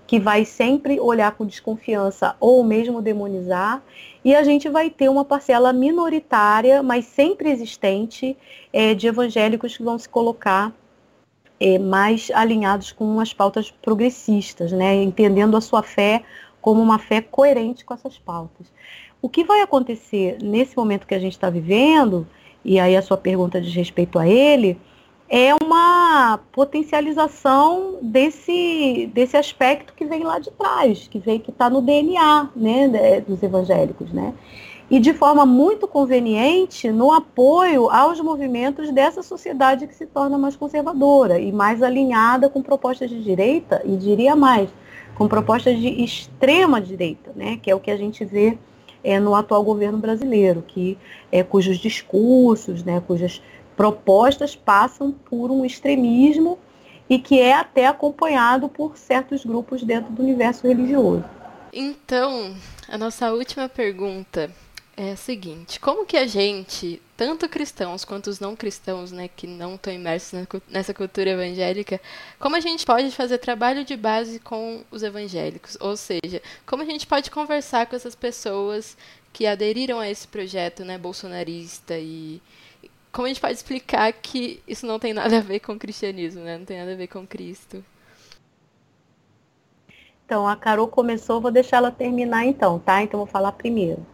que 0.07 0.21
vai 0.21 0.45
sempre 0.45 1.01
olhar 1.01 1.33
com 1.33 1.47
desconfiança 1.47 2.37
ou 2.39 2.63
mesmo 2.63 3.01
demonizar, 3.01 3.83
e 4.25 4.35
a 4.35 4.43
gente 4.43 4.69
vai 4.69 4.91
ter 4.91 5.09
uma 5.09 5.25
parcela 5.25 5.73
minoritária, 5.73 6.83
mas 6.83 7.07
sempre 7.07 7.51
existente, 7.51 8.37
é, 8.73 8.93
de 8.93 9.07
evangélicos 9.07 9.77
que 9.77 9.83
vão 9.83 9.99
se 9.99 10.09
colocar 10.09 10.73
é, 11.61 11.79
mais 11.79 12.31
alinhados 12.35 12.91
com 12.91 13.21
as 13.21 13.33
pautas 13.33 13.71
progressistas, 13.71 14.73
né, 14.73 15.03
entendendo 15.03 15.57
a 15.57 15.61
sua 15.61 15.83
fé 15.83 16.25
como 16.61 16.81
uma 16.81 16.99
fé 16.99 17.21
coerente 17.21 17.85
com 17.85 17.95
essas 17.95 18.19
pautas. 18.19 18.67
O 19.23 19.29
que 19.29 19.45
vai 19.45 19.61
acontecer 19.61 20.39
nesse 20.43 20.77
momento 20.77 21.07
que 21.07 21.15
a 21.15 21.19
gente 21.19 21.33
está 21.33 21.51
vivendo, 21.51 22.27
e 22.65 22.79
aí 22.79 22.97
a 22.97 23.03
sua 23.03 23.17
pergunta 23.17 23.61
diz 23.61 23.75
respeito 23.75 24.19
a 24.19 24.27
ele, 24.27 24.79
é 25.31 25.55
uma 25.63 26.41
potencialização 26.51 27.99
desse, 28.03 29.09
desse 29.15 29.37
aspecto 29.37 29.95
que 29.95 30.05
vem 30.05 30.25
lá 30.25 30.41
de 30.41 30.51
trás, 30.51 31.07
que 31.07 31.21
vem 31.21 31.39
que 31.39 31.51
está 31.51 31.71
no 31.71 31.81
DNA 31.81 32.49
né, 32.57 33.21
dos 33.21 33.41
evangélicos, 33.41 34.13
né? 34.13 34.35
E 34.91 34.99
de 34.99 35.15
forma 35.15 35.47
muito 35.47 35.87
conveniente 35.87 36.91
no 36.91 37.13
apoio 37.13 37.89
aos 37.89 38.21
movimentos 38.21 38.91
dessa 38.91 39.23
sociedade 39.23 39.87
que 39.87 39.95
se 39.95 40.05
torna 40.05 40.37
mais 40.37 40.57
conservadora 40.57 41.39
e 41.39 41.53
mais 41.53 41.81
alinhada 41.81 42.49
com 42.49 42.61
propostas 42.61 43.09
de 43.09 43.23
direita, 43.23 43.81
e 43.85 43.97
diria 43.97 44.35
mais, 44.35 44.69
com 45.21 45.29
propostas 45.29 45.79
de 45.79 46.03
extrema 46.03 46.81
direita, 46.81 47.31
né, 47.37 47.59
que 47.63 47.71
é 47.71 47.75
o 47.75 47.79
que 47.79 47.91
a 47.91 47.97
gente 47.99 48.25
vê 48.25 48.57
é, 49.05 49.21
no 49.21 49.35
atual 49.35 49.63
governo 49.63 49.99
brasileiro, 49.99 50.65
que 50.67 50.97
é, 51.31 51.43
cujos 51.43 51.77
discursos, 51.77 52.83
né, 52.83 53.03
cujas 53.07 53.43
propostas 53.77 54.57
passam 54.57 55.13
por 55.13 55.51
um 55.51 55.63
extremismo 55.63 56.59
e 57.07 57.19
que 57.19 57.39
é 57.39 57.53
até 57.53 57.87
acompanhado 57.87 58.67
por 58.67 58.97
certos 58.97 59.45
grupos 59.45 59.83
dentro 59.83 60.11
do 60.11 60.23
universo 60.23 60.67
religioso. 60.67 61.23
Então, 61.71 62.55
a 62.89 62.97
nossa 62.97 63.31
última 63.31 63.69
pergunta 63.69 64.51
é 65.01 65.13
a 65.13 65.17
seguinte: 65.17 65.81
como 65.81 66.05
que 66.05 66.17
a 66.17 66.27
gente, 66.27 67.01
tanto 67.17 67.49
cristãos 67.49 68.05
quanto 68.05 68.29
os 68.29 68.39
não 68.39 68.55
cristãos, 68.55 69.11
né, 69.11 69.29
que 69.29 69.47
não 69.47 69.77
estão 69.77 69.93
imersos 69.93 70.47
nessa 70.69 70.93
cultura 70.93 71.31
evangélica, 71.31 71.99
como 72.39 72.55
a 72.57 72.61
gente 72.61 72.85
pode 72.85 73.11
fazer 73.11 73.39
trabalho 73.39 73.83
de 73.83 73.97
base 73.97 74.39
com 74.41 74.85
os 74.91 75.03
evangélicos? 75.03 75.77
Ou 75.81 75.97
seja, 75.97 76.43
como 76.67 76.83
a 76.83 76.87
gente 76.87 77.07
pode 77.07 77.31
conversar 77.31 77.87
com 77.87 77.97
essas 77.97 78.15
pessoas 78.15 78.97
que 79.33 79.47
aderiram 79.47 79.99
a 79.99 80.09
esse 80.09 80.29
projeto, 80.29 80.85
né, 80.85 80.99
bolsonarista 80.99 81.97
e 81.99 82.43
como 83.11 83.27
a 83.27 83.29
gente 83.29 83.41
pode 83.41 83.55
explicar 83.55 84.13
que 84.13 84.63
isso 84.69 84.87
não 84.87 84.99
tem 84.99 85.15
nada 85.15 85.39
a 85.39 85.41
ver 85.41 85.61
com 85.61 85.73
o 85.73 85.79
cristianismo, 85.79 86.43
né? 86.43 86.59
Não 86.59 86.65
tem 86.65 86.79
nada 86.79 86.93
a 86.93 86.97
ver 86.97 87.09
com 87.09 87.27
Cristo. 87.27 87.83
Então, 90.27 90.47
a 90.47 90.55
Carol 90.55 90.87
começou, 90.87 91.41
vou 91.41 91.51
deixar 91.51 91.79
ela 91.79 91.91
terminar 91.91 92.45
então, 92.45 92.79
tá? 92.79 93.03
Então, 93.03 93.19
vou 93.19 93.27
falar 93.27 93.51
primeiro. 93.53 94.07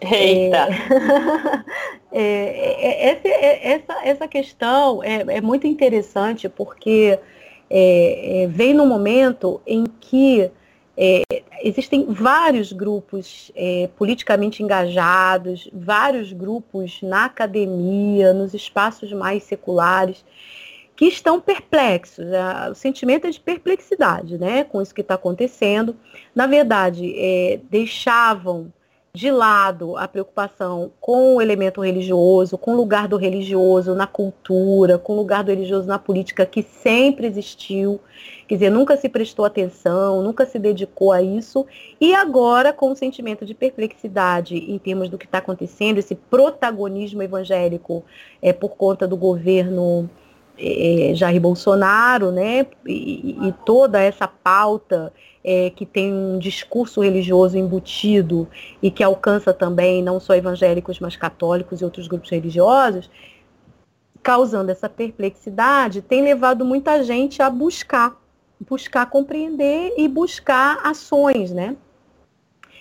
Eita! 0.00 0.68
É, 2.18 2.22
é, 2.22 3.10
é, 3.10 3.28
é 3.28 3.72
essa, 3.72 4.08
essa 4.08 4.28
questão 4.28 5.02
é, 5.02 5.36
é 5.36 5.40
muito 5.42 5.66
interessante 5.66 6.48
porque 6.48 7.18
é, 7.68 8.48
vem 8.48 8.72
no 8.72 8.86
momento 8.86 9.60
em 9.66 9.84
que 9.84 10.50
existem 11.62 12.06
vários 12.08 12.72
grupos 12.72 13.52
politicamente 13.98 14.62
engajados, 14.62 15.68
vários 15.70 16.32
grupos 16.32 17.02
na 17.02 17.26
academia, 17.26 18.32
nos 18.32 18.54
espaços 18.54 19.12
mais 19.12 19.42
seculares, 19.42 20.24
que 20.96 21.04
estão 21.04 21.38
perplexos. 21.38 22.24
O 22.70 22.74
sentimento 22.74 23.26
é 23.26 23.30
de 23.30 23.40
perplexidade 23.40 24.38
né, 24.38 24.64
com 24.64 24.80
isso 24.80 24.94
que 24.94 25.02
está 25.02 25.16
acontecendo. 25.16 25.94
Na 26.34 26.46
verdade, 26.46 27.60
deixavam 27.68 28.72
de 29.16 29.30
lado 29.30 29.96
a 29.96 30.06
preocupação 30.06 30.92
com 31.00 31.36
o 31.36 31.40
elemento 31.40 31.80
religioso, 31.80 32.58
com 32.58 32.74
o 32.74 32.76
lugar 32.76 33.08
do 33.08 33.16
religioso 33.16 33.94
na 33.94 34.06
cultura, 34.06 34.98
com 34.98 35.14
o 35.14 35.16
lugar 35.16 35.42
do 35.42 35.50
religioso 35.50 35.88
na 35.88 35.98
política 35.98 36.44
que 36.44 36.62
sempre 36.62 37.26
existiu, 37.26 37.98
quer 38.46 38.56
dizer, 38.56 38.68
nunca 38.68 38.94
se 38.94 39.08
prestou 39.08 39.46
atenção, 39.46 40.22
nunca 40.22 40.44
se 40.44 40.58
dedicou 40.58 41.12
a 41.12 41.22
isso, 41.22 41.64
e 41.98 42.14
agora 42.14 42.74
com 42.74 42.90
o 42.90 42.94
sentimento 42.94 43.46
de 43.46 43.54
perplexidade 43.54 44.54
em 44.54 44.78
termos 44.78 45.08
do 45.08 45.16
que 45.16 45.24
está 45.24 45.38
acontecendo, 45.38 45.96
esse 45.96 46.14
protagonismo 46.14 47.22
evangélico 47.22 48.04
é 48.42 48.52
por 48.52 48.76
conta 48.76 49.08
do 49.08 49.16
governo 49.16 50.10
é, 50.58 51.12
Jair 51.14 51.40
Bolsonaro, 51.40 52.30
né, 52.30 52.66
e, 52.86 53.36
e 53.48 53.54
toda 53.64 54.00
essa 54.00 54.26
pauta 54.26 55.12
é, 55.44 55.70
que 55.70 55.86
tem 55.86 56.12
um 56.12 56.38
discurso 56.38 57.00
religioso 57.00 57.56
embutido 57.56 58.48
e 58.82 58.90
que 58.90 59.02
alcança 59.02 59.54
também 59.54 60.02
não 60.02 60.18
só 60.18 60.34
evangélicos, 60.34 60.98
mas 60.98 61.14
católicos 61.14 61.80
e 61.80 61.84
outros 61.84 62.08
grupos 62.08 62.30
religiosos, 62.30 63.08
causando 64.22 64.72
essa 64.72 64.88
perplexidade, 64.88 66.02
tem 66.02 66.20
levado 66.20 66.64
muita 66.64 67.00
gente 67.04 67.40
a 67.40 67.48
buscar, 67.48 68.20
buscar 68.68 69.06
compreender 69.08 69.94
e 69.96 70.08
buscar 70.08 70.80
ações, 70.82 71.52
né? 71.52 71.76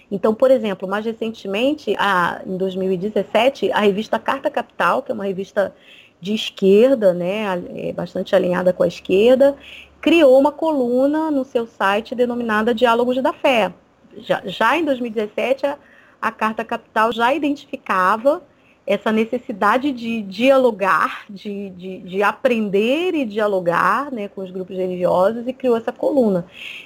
Então, 0.09 0.33
por 0.33 0.49
exemplo, 0.49 0.87
mais 0.87 1.05
recentemente, 1.05 1.95
a, 1.99 2.41
em 2.45 2.57
2017, 2.57 3.71
a 3.71 3.79
revista 3.81 4.17
Carta 4.17 4.49
Capital, 4.49 5.03
que 5.03 5.11
é 5.11 5.15
uma 5.15 5.25
revista 5.25 5.75
de 6.21 6.33
esquerda, 6.33 7.13
né, 7.13 7.61
é 7.75 7.93
bastante 7.93 8.35
alinhada 8.35 8.73
com 8.73 8.83
a 8.83 8.87
esquerda, 8.87 9.55
criou 10.01 10.39
uma 10.39 10.51
coluna 10.51 11.31
no 11.31 11.43
seu 11.43 11.65
site 11.65 12.15
denominada 12.15 12.73
Diálogos 12.73 13.21
da 13.21 13.33
Fé. 13.33 13.73
Já, 14.17 14.41
já 14.45 14.77
em 14.77 14.85
2017, 14.85 15.65
a, 15.65 15.77
a 16.21 16.31
Carta 16.31 16.63
Capital 16.63 17.11
já 17.11 17.33
identificava 17.33 18.41
essa 18.87 19.11
necessidade 19.11 19.91
de 19.91 20.21
dialogar, 20.21 21.25
de, 21.27 21.71
de, 21.71 21.99
de, 22.01 22.21
aprender 22.21 23.15
e 23.15 23.25
dialogar 23.25 24.11
né, 24.11 24.27
com 24.27 24.41
os 24.41 24.51
grupos 24.51 24.77
religiosos 24.77 25.47
e 25.47 25.53
criou 25.53 25.75
essa 25.75 25.91
coluna. 25.91 26.45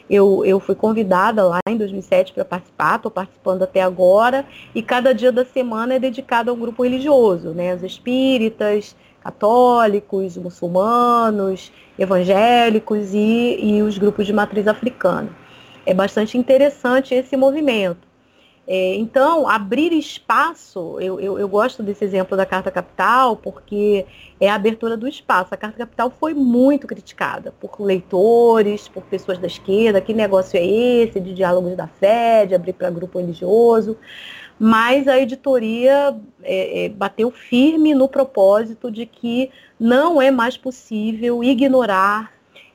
Eu, 0.10 0.46
eu 0.46 0.60
fui 0.62 0.76
convidada 0.76 1.44
lá 1.44 1.60
em 1.68 1.76
2007 1.76 2.32
para 2.32 2.46
participar, 2.46 2.96
estou 2.96 3.12
participando 3.12 3.64
até 3.64 3.82
agora, 3.82 4.46
e 4.74 4.82
cada 4.82 5.14
dia 5.14 5.32
da 5.32 5.44
semana 5.44 5.96
é 5.96 6.00
dedicado 6.00 6.50
a 6.50 6.54
um 6.54 6.60
grupo 6.60 6.84
religioso, 6.84 7.50
né, 7.50 7.76
os 7.76 7.84
espíritas, 7.84 8.96
católicos, 9.24 10.38
muçulmanos, 10.38 11.72
evangélicos 11.98 13.14
e, 13.14 13.60
e 13.62 13.82
os 13.82 13.98
grupos 13.98 14.26
de 14.26 14.34
matriz 14.34 14.68
africana. 14.68 15.30
É 15.86 15.94
bastante 15.94 16.38
interessante 16.38 17.14
esse 17.14 17.36
movimento. 17.36 18.10
É, 18.72 18.94
então, 18.98 19.50
abrir 19.50 19.92
espaço, 19.94 21.00
eu, 21.00 21.20
eu, 21.20 21.40
eu, 21.40 21.50
gosto 21.50 21.82
desse 21.82 22.06
exemplo 22.06 22.38
da 22.38 22.46
Carta 22.46 22.70
Capital, 22.70 23.36
porque 23.36 24.06
é 24.40 24.48
a 24.48 24.54
abertura 24.54 24.96
do 24.96 25.08
espaço. 25.08 25.52
A 25.52 25.58
Carta 25.58 25.76
Capital 25.76 26.14
foi 26.20 26.36
muito 26.36 26.86
criticada 26.86 27.52
por 27.60 27.82
leitores, 27.82 28.88
por 28.88 29.02
pessoas 29.02 29.40
da 29.40 29.48
esquerda, 29.48 30.00
que 30.00 30.14
negócio 30.14 30.56
é 30.56 30.64
esse 30.64 31.20
de 31.20 31.34
diálogos 31.34 31.76
da 31.76 31.88
fé, 31.88 32.46
de 32.46 32.54
abrir 32.54 32.74
para 32.74 32.92
grupo 32.92 33.18
religioso. 33.18 33.98
Mas 34.60 35.08
a 35.08 35.18
editoria 35.18 36.16
é, 36.44 36.86
é, 36.86 36.90
bateu 36.90 37.32
firme 37.32 37.96
no 37.96 38.10
propósito 38.10 38.92
de 38.92 39.06
que 39.06 39.50
não 39.80 40.22
é 40.22 40.30
mais 40.30 40.58
possível 40.58 41.44
ignorar 41.44 42.32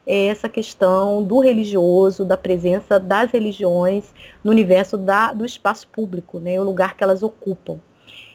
é 0.07 0.27
essa 0.27 0.49
questão 0.49 1.23
do 1.23 1.41
religioso, 1.41 2.25
da 2.25 2.37
presença 2.37 3.01
das 3.01 3.31
religiões 3.31 4.05
no 4.43 4.51
universo 4.51 4.99
da, 4.99 5.33
do 5.33 5.47
espaço 5.47 5.89
público, 5.89 6.39
né, 6.39 6.61
o 6.61 6.63
lugar 6.65 6.95
que 6.95 7.03
elas 7.03 7.23
ocupam. 7.23 7.79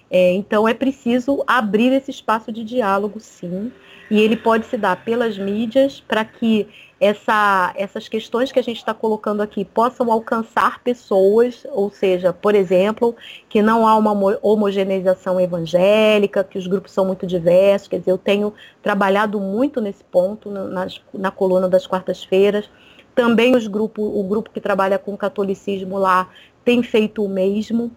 É, 0.10 0.34
então 0.34 0.68
é 0.68 0.74
preciso 0.74 1.43
abrir 1.45 1.93
esse 1.93 2.10
espaço 2.10 2.52
de 2.52 2.64
diálogo, 2.64 3.20
sim, 3.20 3.72
e 4.10 4.20
ele 4.20 4.36
pode 4.36 4.66
se 4.66 4.78
dar 4.78 5.03
pelas 5.03 5.38
mídias 5.38 6.01
para 6.07 6.26
que 6.26 6.68
essa, 6.99 7.72
essas 7.76 8.10
questões 8.10 8.51
que 8.51 8.60
a 8.60 8.64
gente 8.64 8.78
está 8.78 8.93
colocando 8.93 9.41
aqui 9.41 9.64
possam 9.64 10.12
alcançar 10.12 10.80
pessoas, 10.84 11.66
ou 11.72 11.89
seja, 11.89 12.34
por 12.34 12.55
exemplo, 12.55 13.16
que 13.47 13.62
não 13.62 13.88
há 13.88 13.95
uma 13.95 14.12
homogeneização 14.41 15.39
evangélica, 15.39 16.43
que 16.43 16.57
os 16.57 16.68
grupos 16.68 16.91
são 16.91 17.05
muito 17.05 17.26
diversos. 17.26 17.88
Quer 17.88 17.99
dizer, 17.99 18.12
eu 18.12 18.18
tenho 18.18 18.53
trabalhado 18.84 19.39
muito 19.39 19.80
nesse 19.80 20.03
ponto 20.03 20.51
na, 20.51 20.88
na 21.14 21.32
coluna 21.32 21.70
das 21.70 21.88
quartas-feiras. 21.88 22.70
Também 23.16 23.55
os 23.55 23.68
grupo, 23.68 24.01
o 24.01 24.24
grupo 24.24 24.49
que 24.49 24.60
trabalha 24.60 24.99
com 24.99 25.16
catolicismo 25.16 25.97
lá 25.97 26.30
tem 26.66 26.84
feito 26.84 27.24
o 27.24 27.30
mesmo 27.30 27.91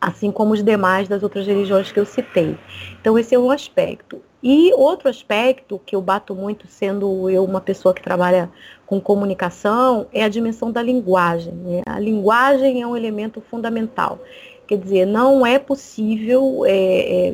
assim 0.00 0.30
como 0.30 0.52
os 0.52 0.62
demais 0.62 1.08
das 1.08 1.22
outras 1.22 1.46
religiões 1.46 1.90
que 1.90 1.98
eu 1.98 2.04
citei. 2.04 2.58
Então, 3.00 3.18
esse 3.18 3.34
é 3.34 3.38
um 3.38 3.50
aspecto. 3.50 4.20
E 4.46 4.74
outro 4.74 5.08
aspecto 5.08 5.80
que 5.86 5.96
eu 5.96 6.02
bato 6.02 6.34
muito, 6.34 6.66
sendo 6.68 7.30
eu 7.30 7.42
uma 7.42 7.62
pessoa 7.62 7.94
que 7.94 8.02
trabalha 8.02 8.50
com 8.84 9.00
comunicação, 9.00 10.06
é 10.12 10.22
a 10.22 10.28
dimensão 10.28 10.70
da 10.70 10.82
linguagem. 10.82 11.54
Né? 11.54 11.80
A 11.86 11.98
linguagem 11.98 12.82
é 12.82 12.86
um 12.86 12.94
elemento 12.94 13.40
fundamental. 13.40 14.18
Quer 14.66 14.76
dizer, 14.76 15.06
não 15.06 15.46
é 15.46 15.58
possível 15.58 16.62
é, 16.66 16.72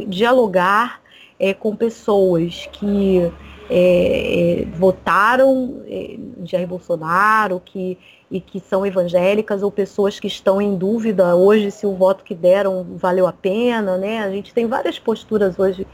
é, 0.03 0.05
dialogar 0.07 1.01
é, 1.37 1.53
com 1.53 1.75
pessoas 1.75 2.69
que 2.71 3.29
é, 3.69 4.63
é, 4.63 4.65
votaram 4.67 5.83
é, 5.89 6.17
Jair 6.45 6.69
Bolsonaro, 6.69 7.61
que 7.65 7.99
e 8.31 8.41
que 8.41 8.61
são 8.61 8.87
evangélicas 8.87 9.63
ou 9.63 9.73
pessoas 9.73 10.21
que 10.21 10.29
estão 10.29 10.63
em 10.63 10.77
dúvida 10.77 11.35
hoje 11.35 11.71
se 11.71 11.85
o 11.85 11.95
voto 11.95 12.23
que 12.23 12.35
deram 12.35 12.87
valeu 12.97 13.27
a 13.27 13.33
pena, 13.33 13.99
né? 13.99 14.21
A 14.21 14.31
gente 14.31 14.55
tem 14.55 14.67
várias 14.67 14.99
posturas 14.99 15.59
hoje, 15.59 15.87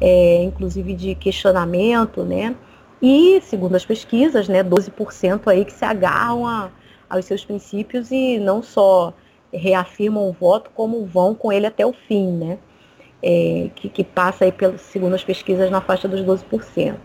é, 0.00 0.42
inclusive 0.42 0.94
de 0.94 1.14
questionamento, 1.14 2.24
né? 2.24 2.56
E, 3.02 3.40
segundo 3.42 3.74
as 3.74 3.84
pesquisas, 3.84 4.48
né, 4.48 4.62
12% 4.62 5.48
aí 5.48 5.64
que 5.64 5.72
se 5.72 5.84
agarram 5.84 6.46
a, 6.46 6.70
aos 7.10 7.24
seus 7.24 7.44
princípios 7.44 8.10
e 8.10 8.38
não 8.38 8.62
só 8.62 9.12
reafirmam 9.52 10.28
o 10.28 10.32
voto, 10.32 10.70
como 10.74 11.04
vão 11.04 11.34
com 11.34 11.52
ele 11.52 11.66
até 11.66 11.84
o 11.84 11.92
fim, 11.92 12.30
né? 12.30 12.58
É, 13.22 13.70
que, 13.74 13.88
que 13.88 14.02
passa 14.02 14.44
aí, 14.44 14.52
pelo, 14.52 14.78
segundo 14.78 15.14
as 15.14 15.22
pesquisas, 15.22 15.70
na 15.70 15.80
faixa 15.80 16.08
dos 16.08 16.22
12%. 16.22 16.96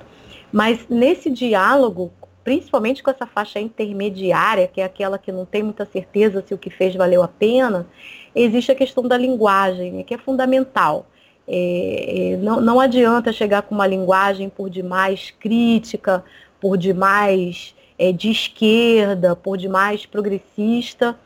Mas 0.52 0.88
nesse 0.90 1.30
diálogo 1.30 2.12
principalmente 2.48 3.04
com 3.04 3.12
essa 3.12 3.26
faixa 3.26 3.60
intermediária, 3.60 4.70
que 4.70 4.80
é 4.80 4.86
aquela 4.86 5.18
que 5.18 5.34
não 5.34 5.44
tem 5.44 5.62
muita 5.62 5.86
certeza 5.86 6.42
se 6.48 6.54
o 6.54 6.58
que 6.58 6.70
fez 6.70 6.96
valeu 6.96 7.22
a 7.22 7.28
pena, 7.28 7.86
existe 8.34 8.72
a 8.72 8.76
questão 8.76 9.06
da 9.06 9.18
linguagem, 9.18 9.92
né, 9.92 10.04
que 10.04 10.14
é 10.14 10.18
fundamental. 10.18 11.08
É, 11.46 12.36
é, 12.36 12.38
não, 12.38 12.62
não 12.62 12.80
adianta 12.80 13.34
chegar 13.34 13.64
com 13.64 13.76
uma 13.76 13.86
linguagem 13.86 14.48
por 14.48 14.70
demais 14.70 15.30
crítica, 15.30 16.24
por 16.62 16.78
demais 16.78 17.76
é, 18.00 18.14
de 18.14 18.32
esquerda, 18.32 19.36
por 19.36 19.58
demais 19.58 20.06
progressista. 20.06 21.20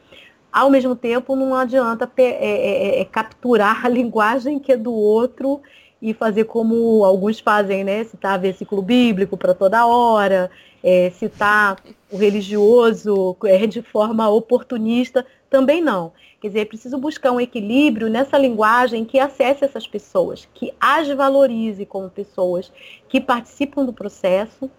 Ao 0.52 0.72
mesmo 0.72 0.96
tempo, 0.96 1.36
não 1.36 1.54
adianta 1.54 2.12
é, 2.18 2.24
é, 2.24 3.00
é, 3.00 3.06
capturar 3.06 3.86
a 3.86 3.90
linguagem 3.94 4.58
que 4.58 4.72
é 4.72 4.78
do 4.78 4.92
outro 4.92 5.62
e 6.02 6.16
fazer 6.16 6.46
como 6.46 7.06
alguns 7.06 7.40
fazem, 7.40 7.84
né? 7.84 8.04
Citar 8.06 8.40
versículo 8.40 8.82
bíblico 8.82 9.38
para 9.38 9.54
toda 9.54 9.86
hora, 9.86 10.50
é, 10.84 11.10
citar 11.12 11.78
o 12.12 12.18
religioso 12.18 13.36
é, 13.46 13.66
de 13.68 13.82
forma 13.82 14.30
oportunista, 14.30 15.26
também 15.50 15.82
não. 15.82 16.12
Quer 16.40 16.48
dizer, 16.48 16.60
é 16.62 16.66
preciso 16.66 16.98
buscar 16.98 17.32
um 17.32 17.40
equilíbrio 17.40 18.10
nessa 18.10 18.38
linguagem 18.38 19.06
que 19.06 19.20
acesse 19.20 19.64
essas 19.64 19.86
pessoas, 19.86 20.48
que 20.54 20.74
as 20.80 21.08
valorize 21.10 21.86
como 21.86 22.10
pessoas 22.10 22.72
que 23.08 23.22
participam 23.22 23.86
do 23.86 23.94
processo 23.94 24.70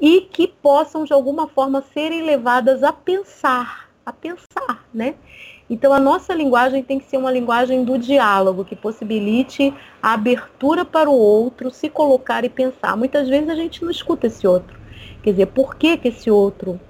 e 0.00 0.20
que 0.20 0.46
possam, 0.46 1.04
de 1.04 1.12
alguma 1.12 1.48
forma, 1.48 1.82
serem 1.94 2.22
levadas 2.22 2.82
a 2.82 2.92
pensar, 2.92 3.88
a 4.04 4.12
pensar, 4.12 4.86
né? 4.92 5.14
Então, 5.70 5.92
a 5.92 6.00
nossa 6.00 6.32
linguagem 6.32 6.82
tem 6.82 6.98
que 6.98 7.06
ser 7.06 7.18
uma 7.18 7.30
linguagem 7.30 7.84
do 7.84 7.98
diálogo, 7.98 8.64
que 8.64 8.74
possibilite 8.74 9.74
a 10.02 10.14
abertura 10.14 10.84
para 10.84 11.10
o 11.10 11.14
outro, 11.14 11.70
se 11.70 11.90
colocar 11.90 12.44
e 12.44 12.48
pensar. 12.48 12.96
Muitas 12.96 13.28
vezes 13.28 13.50
a 13.50 13.54
gente 13.54 13.82
não 13.82 13.90
escuta 13.90 14.26
esse 14.26 14.46
outro. 14.46 14.77
Quer 15.28 15.32
dizer, 15.32 15.46
por 15.48 15.76
que, 15.76 15.94
que 15.98 16.08
esse 16.08 16.30
outro 16.30 16.80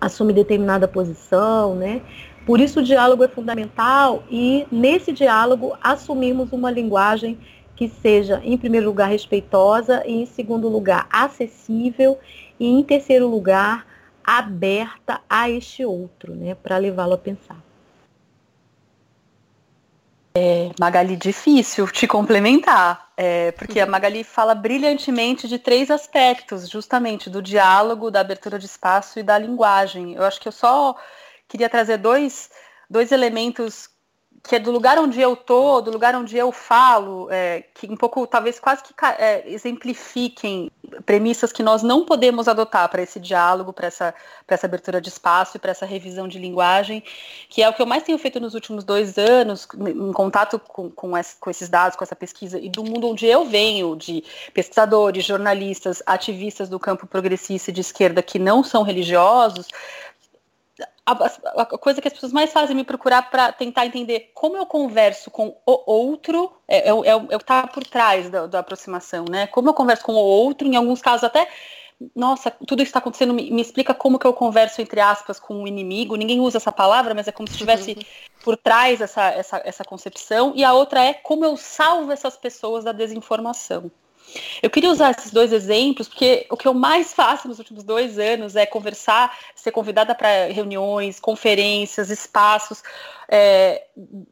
assume 0.00 0.32
determinada 0.32 0.88
posição, 0.88 1.74
né? 1.74 2.00
Por 2.46 2.60
isso 2.60 2.80
o 2.80 2.82
diálogo 2.82 3.22
é 3.22 3.28
fundamental 3.28 4.22
e 4.30 4.66
nesse 4.72 5.12
diálogo 5.12 5.76
assumirmos 5.82 6.50
uma 6.50 6.70
linguagem 6.70 7.36
que 7.76 7.86
seja, 7.86 8.40
em 8.42 8.56
primeiro 8.56 8.86
lugar, 8.86 9.10
respeitosa 9.10 10.02
e, 10.06 10.22
em 10.22 10.24
segundo 10.24 10.66
lugar, 10.66 11.06
acessível 11.12 12.16
e, 12.58 12.66
em 12.66 12.82
terceiro 12.82 13.28
lugar, 13.28 13.86
aberta 14.24 15.20
a 15.28 15.50
este 15.50 15.84
outro, 15.84 16.34
né, 16.34 16.54
para 16.54 16.78
levá-lo 16.78 17.12
a 17.12 17.18
pensar. 17.18 17.67
É, 20.40 20.70
Magali, 20.78 21.16
difícil 21.16 21.88
te 21.88 22.06
complementar, 22.06 23.08
é, 23.16 23.50
porque 23.50 23.80
a 23.80 23.84
uhum. 23.84 23.90
Magali 23.90 24.22
fala 24.22 24.54
brilhantemente 24.54 25.48
de 25.48 25.58
três 25.58 25.90
aspectos, 25.90 26.68
justamente 26.68 27.28
do 27.28 27.42
diálogo, 27.42 28.08
da 28.08 28.20
abertura 28.20 28.56
de 28.56 28.66
espaço 28.66 29.18
e 29.18 29.24
da 29.24 29.36
linguagem. 29.36 30.14
Eu 30.14 30.22
acho 30.22 30.40
que 30.40 30.46
eu 30.46 30.52
só 30.52 30.94
queria 31.48 31.68
trazer 31.68 31.96
dois, 31.96 32.50
dois 32.88 33.10
elementos 33.10 33.90
que 34.42 34.56
é 34.56 34.58
do 34.58 34.70
lugar 34.70 34.98
onde 34.98 35.20
eu 35.20 35.34
tô, 35.34 35.80
do 35.80 35.90
lugar 35.90 36.14
onde 36.14 36.36
eu 36.36 36.52
falo, 36.52 37.28
é, 37.30 37.64
que 37.74 37.86
um 37.86 37.96
pouco, 37.96 38.26
talvez 38.26 38.58
quase 38.60 38.82
que 38.82 38.92
é, 39.18 39.44
exemplifiquem 39.50 40.70
premissas 41.04 41.52
que 41.52 41.62
nós 41.62 41.82
não 41.82 42.04
podemos 42.04 42.48
adotar 42.48 42.88
para 42.88 43.02
esse 43.02 43.20
diálogo, 43.20 43.72
para 43.72 43.88
essa, 43.88 44.14
essa 44.46 44.66
abertura 44.66 45.00
de 45.00 45.08
espaço 45.08 45.56
e 45.56 45.60
para 45.60 45.70
essa 45.70 45.84
revisão 45.84 46.26
de 46.26 46.38
linguagem, 46.38 47.02
que 47.48 47.62
é 47.62 47.68
o 47.68 47.74
que 47.74 47.82
eu 47.82 47.86
mais 47.86 48.02
tenho 48.02 48.18
feito 48.18 48.40
nos 48.40 48.54
últimos 48.54 48.84
dois 48.84 49.18
anos, 49.18 49.66
em 49.76 50.12
contato 50.12 50.58
com, 50.58 50.90
com, 50.90 51.16
esse, 51.16 51.36
com 51.36 51.50
esses 51.50 51.68
dados, 51.68 51.96
com 51.96 52.04
essa 52.04 52.16
pesquisa, 52.16 52.58
e 52.58 52.68
do 52.68 52.82
mundo 52.82 53.08
onde 53.08 53.26
eu 53.26 53.44
venho, 53.44 53.96
de 53.96 54.24
pesquisadores, 54.54 55.24
jornalistas, 55.24 56.02
ativistas 56.06 56.68
do 56.68 56.78
campo 56.78 57.06
progressista 57.06 57.70
e 57.70 57.74
de 57.74 57.80
esquerda 57.80 58.22
que 58.22 58.38
não 58.38 58.62
são 58.62 58.82
religiosos, 58.82 59.66
a, 61.12 61.62
a, 61.62 61.66
coisa 61.66 62.00
que 62.00 62.08
as 62.08 62.14
pessoas 62.14 62.32
mais 62.32 62.52
fazem 62.52 62.74
é 62.74 62.76
me 62.76 62.84
procurar 62.84 63.30
para 63.30 63.50
tentar 63.52 63.86
entender 63.86 64.30
como 64.34 64.56
eu 64.56 64.66
converso 64.66 65.30
com 65.30 65.56
o 65.64 65.90
outro, 65.90 66.52
é, 66.66 66.88
é, 66.88 66.90
é, 66.90 67.08
é 67.08 67.14
o 67.14 67.26
que 67.26 67.34
está 67.36 67.66
por 67.66 67.84
trás 67.84 68.28
da, 68.28 68.46
da, 68.46 68.58
aproximação, 68.58 69.24
né? 69.28 69.46
Como 69.46 69.68
eu 69.68 69.74
converso 69.74 70.04
com 70.04 70.12
o 70.12 70.16
outro, 70.16 70.68
em 70.68 70.76
alguns 70.76 71.00
casos 71.00 71.24
até, 71.24 71.48
nossa, 72.14 72.50
tudo 72.50 72.82
isso 72.82 72.90
está 72.90 72.98
acontecendo, 72.98 73.32
me, 73.32 73.50
me, 73.50 73.62
explica 73.62 73.94
como 73.94 74.18
que 74.18 74.26
eu 74.26 74.32
converso, 74.34 74.82
entre 74.82 75.00
aspas, 75.00 75.40
com 75.40 75.62
o 75.62 75.66
inimigo. 75.66 76.14
Ninguém 76.14 76.40
usa 76.40 76.58
essa 76.58 76.70
palavra, 76.70 77.14
mas 77.14 77.26
é 77.26 77.32
como 77.32 77.48
se 77.48 77.54
estivesse 77.54 77.96
por 78.44 78.56
trás 78.56 79.00
essa, 79.00 79.30
essa, 79.30 79.62
essa 79.64 79.84
concepção. 79.84 80.52
E 80.54 80.62
a 80.62 80.74
outra 80.74 81.02
é 81.02 81.14
como 81.14 81.44
eu 81.44 81.56
salvo 81.56 82.12
essas 82.12 82.36
pessoas 82.36 82.84
da 82.84 82.92
desinformação. 82.92 83.90
Eu 84.62 84.70
queria 84.70 84.90
usar 84.90 85.10
esses 85.10 85.30
dois 85.30 85.52
exemplos, 85.52 86.08
porque 86.08 86.46
o 86.50 86.56
que 86.56 86.66
eu 86.66 86.74
mais 86.74 87.12
faço 87.12 87.48
nos 87.48 87.58
últimos 87.58 87.84
dois 87.84 88.18
anos 88.18 88.56
é 88.56 88.66
conversar, 88.66 89.36
ser 89.54 89.70
convidada 89.70 90.14
para 90.14 90.46
reuniões, 90.52 91.20
conferências, 91.20 92.10
espaços, 92.10 92.82
é, 93.28 93.84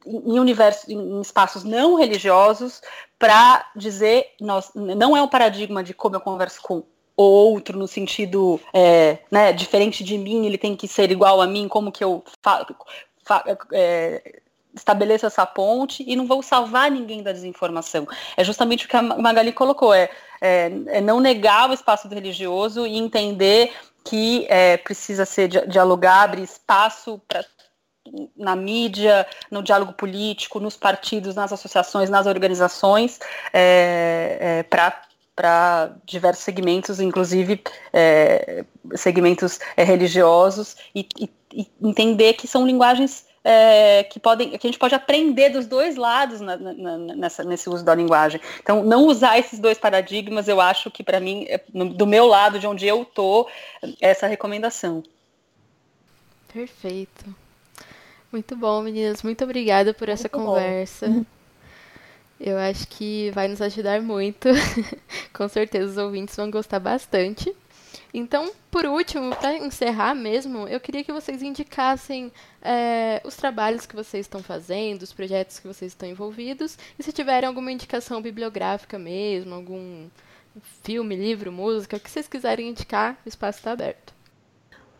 em 0.07 0.39
universo, 0.39 0.91
em 0.91 1.21
espaços 1.21 1.65
não 1.65 1.97
religiosos, 1.97 2.81
para 3.19 3.71
dizer, 3.75 4.35
nós, 4.41 4.71
não 4.75 5.17
é 5.17 5.23
um 5.23 5.29
paradigma 5.29 5.83
de 5.83 5.95
como 5.95 6.17
eu 6.17 6.21
converso 6.21 6.61
com 6.63 6.85
outro 7.17 7.79
no 7.79 7.89
sentido 7.89 8.61
é, 8.75 9.19
né, 9.31 9.53
diferente 9.53 10.05
de 10.05 10.19
mim, 10.19 10.45
ele 10.45 10.59
tem 10.59 10.77
que 10.77 10.87
ser 10.87 11.11
igual 11.11 11.41
a 11.41 11.47
mim, 11.47 11.67
como 11.67 11.91
que 11.91 12.05
eu 12.05 12.23
fa, 12.43 12.67
fa, 13.25 13.43
é, 13.73 14.41
estabeleça 14.77 15.27
essa 15.27 15.47
ponte 15.47 16.05
e 16.07 16.15
não 16.15 16.27
vou 16.27 16.43
salvar 16.43 16.91
ninguém 16.91 17.23
da 17.23 17.33
desinformação. 17.33 18.07
É 18.37 18.45
justamente 18.45 18.85
o 18.85 18.89
que 18.89 18.97
a 18.97 19.03
Magali 19.03 19.53
colocou, 19.53 19.93
é, 19.93 20.11
é, 20.41 20.71
é 20.87 21.01
não 21.01 21.19
negar 21.19 21.71
o 21.71 21.73
espaço 21.73 22.07
religioso 22.09 22.87
e 22.87 22.97
entender 22.99 23.73
que 24.05 24.47
é, 24.49 24.77
precisa 24.77 25.25
ser 25.25 25.49
dialogar, 25.67 26.23
abrir 26.23 26.43
espaço 26.43 27.21
para 27.27 27.45
na 28.37 28.55
mídia, 28.55 29.27
no 29.51 29.63
diálogo 29.63 29.93
político, 29.93 30.61
nos 30.61 30.77
partidos, 30.77 31.35
nas 31.35 31.53
associações, 31.53 32.09
nas 32.09 32.27
organizações, 32.27 33.19
é, 33.53 34.39
é, 34.41 34.63
para 34.63 35.97
diversos 36.05 36.45
segmentos, 36.45 37.01
inclusive 37.01 37.63
é, 37.93 38.65
segmentos 38.95 39.59
é, 39.77 39.83
religiosos, 39.83 40.77
e, 40.95 41.09
e, 41.19 41.31
e, 41.53 41.67
entender 41.83 42.35
que 42.35 42.47
são 42.47 42.65
linguagens 42.65 43.27
é, 43.49 44.03
que 44.03 44.19
podem, 44.19 44.51
que 44.59 44.67
a 44.67 44.69
gente 44.69 44.79
pode 44.79 44.93
aprender 44.93 45.51
dos 45.51 45.69
dois 45.69 45.95
lados 45.95 46.41
na, 46.41 46.57
na, 46.57 46.99
nessa, 46.99 47.45
nesse 47.45 47.71
uso 47.71 47.85
da 47.85 47.95
linguagem. 47.95 48.41
Então, 48.61 48.83
não 48.83 49.07
usar 49.07 49.39
esses 49.39 49.61
dois 49.61 49.79
paradigmas, 49.79 50.49
eu 50.49 50.61
acho 50.61 50.91
que 50.91 51.05
para 51.05 51.21
mim, 51.21 51.47
é, 51.49 51.63
no, 51.73 51.95
do 51.95 52.09
meu 52.09 52.27
lado, 52.27 52.59
de 52.59 52.67
onde 52.67 52.85
eu 52.89 53.05
tô, 53.05 53.49
essa 54.01 54.27
recomendação. 54.27 55.01
Perfeito. 56.53 57.25
Muito 58.33 58.57
bom, 58.57 58.83
meninas. 58.83 59.23
Muito 59.23 59.45
obrigada 59.45 59.95
por 59.95 60.09
essa 60.09 60.29
muito 60.29 60.45
conversa. 60.45 61.09
Bom. 61.09 61.25
Eu 62.39 62.59
acho 62.59 62.87
que 62.89 63.31
vai 63.31 63.49
nos 63.49 63.63
ajudar 63.63 64.03
muito. 64.03 64.49
Com 65.33 65.49
certeza 65.49 65.93
os 65.93 65.97
ouvintes 65.97 66.37
vão 66.37 66.51
gostar 66.51 66.79
bastante. 66.79 67.55
Então, 68.19 68.51
por 68.71 68.87
último, 68.87 69.37
para 69.37 69.59
encerrar 69.59 70.15
mesmo, 70.15 70.67
eu 70.69 70.81
queria 70.81 71.05
que 71.05 71.13
vocês 71.13 71.43
indicassem 71.43 72.33
é, 72.63 73.21
os 73.23 73.37
trabalhos 73.37 73.85
que 73.85 73.95
vocês 73.95 74.25
estão 74.25 74.43
fazendo, 74.43 75.03
os 75.03 75.13
projetos 75.13 75.59
que 75.59 75.67
vocês 75.67 75.93
estão 75.93 76.09
envolvidos, 76.09 76.79
e 76.99 77.03
se 77.03 77.13
tiverem 77.13 77.47
alguma 77.47 77.71
indicação 77.71 78.23
bibliográfica 78.23 78.99
mesmo, 78.99 79.55
algum 79.55 80.09
filme, 80.83 81.15
livro, 81.15 81.53
música, 81.53 81.99
que 81.99 82.11
vocês 82.11 82.27
quiserem 82.27 82.71
indicar, 82.71 83.19
o 83.27 83.29
espaço 83.29 83.59
está 83.59 83.73
aberto. 83.73 84.15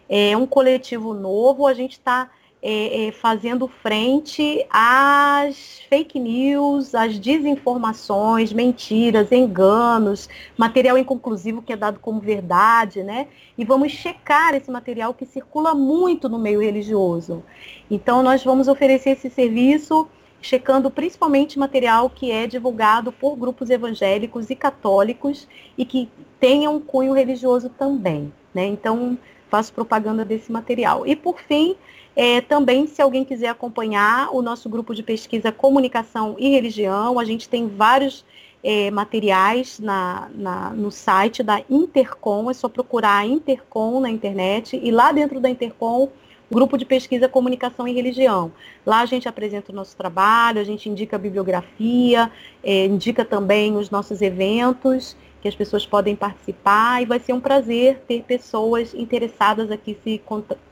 É 0.08 0.36
um 0.36 0.46
coletivo 0.46 1.12
novo, 1.12 1.66
a 1.66 1.74
gente 1.74 1.94
está 1.94 2.30
é, 2.62 3.08
é, 3.08 3.10
fazendo 3.10 3.66
frente 3.66 4.64
às 4.70 5.80
fake 5.88 6.20
news, 6.20 6.94
às 6.94 7.18
desinformações, 7.18 8.52
mentiras, 8.52 9.32
enganos, 9.32 10.28
material 10.56 10.96
inconclusivo 10.96 11.60
que 11.60 11.72
é 11.72 11.76
dado 11.76 11.98
como 11.98 12.20
verdade, 12.20 13.02
né? 13.02 13.26
E 13.58 13.64
vamos 13.64 13.90
checar 13.90 14.54
esse 14.54 14.70
material 14.70 15.14
que 15.14 15.26
circula 15.26 15.74
muito 15.74 16.28
no 16.28 16.38
meio 16.38 16.60
religioso. 16.60 17.42
Então, 17.90 18.22
nós 18.22 18.44
vamos 18.44 18.68
oferecer 18.68 19.10
esse 19.10 19.30
serviço 19.30 20.06
checando 20.40 20.90
principalmente 20.90 21.58
material 21.58 22.08
que 22.08 22.30
é 22.30 22.46
divulgado 22.46 23.12
por 23.12 23.36
grupos 23.36 23.70
evangélicos 23.70 24.50
e 24.50 24.54
católicos 24.54 25.48
e 25.76 25.84
que 25.84 26.08
tenha 26.38 26.70
um 26.70 26.80
cunho 26.80 27.12
religioso 27.12 27.68
também. 27.68 28.32
Né? 28.54 28.66
Então, 28.66 29.18
faço 29.50 29.72
propaganda 29.72 30.24
desse 30.24 30.50
material. 30.52 31.06
E, 31.06 31.16
por 31.16 31.40
fim, 31.40 31.76
é, 32.14 32.40
também, 32.40 32.86
se 32.86 33.00
alguém 33.00 33.24
quiser 33.24 33.48
acompanhar 33.48 34.34
o 34.34 34.42
nosso 34.42 34.68
grupo 34.68 34.94
de 34.94 35.02
pesquisa 35.02 35.52
Comunicação 35.52 36.36
e 36.38 36.48
Religião, 36.50 37.18
a 37.18 37.24
gente 37.24 37.48
tem 37.48 37.68
vários 37.68 38.24
é, 38.62 38.90
materiais 38.90 39.78
na, 39.78 40.28
na, 40.34 40.70
no 40.70 40.90
site 40.90 41.42
da 41.42 41.62
Intercom, 41.70 42.50
é 42.50 42.54
só 42.54 42.68
procurar 42.68 43.26
Intercom 43.26 44.00
na 44.00 44.10
internet, 44.10 44.78
e 44.82 44.90
lá 44.90 45.12
dentro 45.12 45.40
da 45.40 45.48
Intercom 45.48 46.08
Grupo 46.50 46.78
de 46.78 46.84
Pesquisa 46.84 47.28
Comunicação 47.28 47.86
e 47.86 47.92
Religião. 47.92 48.52
Lá 48.84 49.00
a 49.00 49.06
gente 49.06 49.28
apresenta 49.28 49.70
o 49.70 49.74
nosso 49.74 49.96
trabalho, 49.96 50.60
a 50.60 50.64
gente 50.64 50.88
indica 50.88 51.16
a 51.16 51.18
bibliografia, 51.18 52.30
é, 52.64 52.86
indica 52.86 53.24
também 53.24 53.76
os 53.76 53.90
nossos 53.90 54.22
eventos 54.22 55.16
que 55.40 55.48
as 55.48 55.54
pessoas 55.54 55.86
podem 55.86 56.16
participar 56.16 57.02
e 57.02 57.06
vai 57.06 57.18
ser 57.18 57.32
um 57.32 57.40
prazer 57.40 58.00
ter 58.08 58.22
pessoas 58.24 58.94
interessadas 58.94 59.70
aqui 59.70 59.96
se 60.02 60.20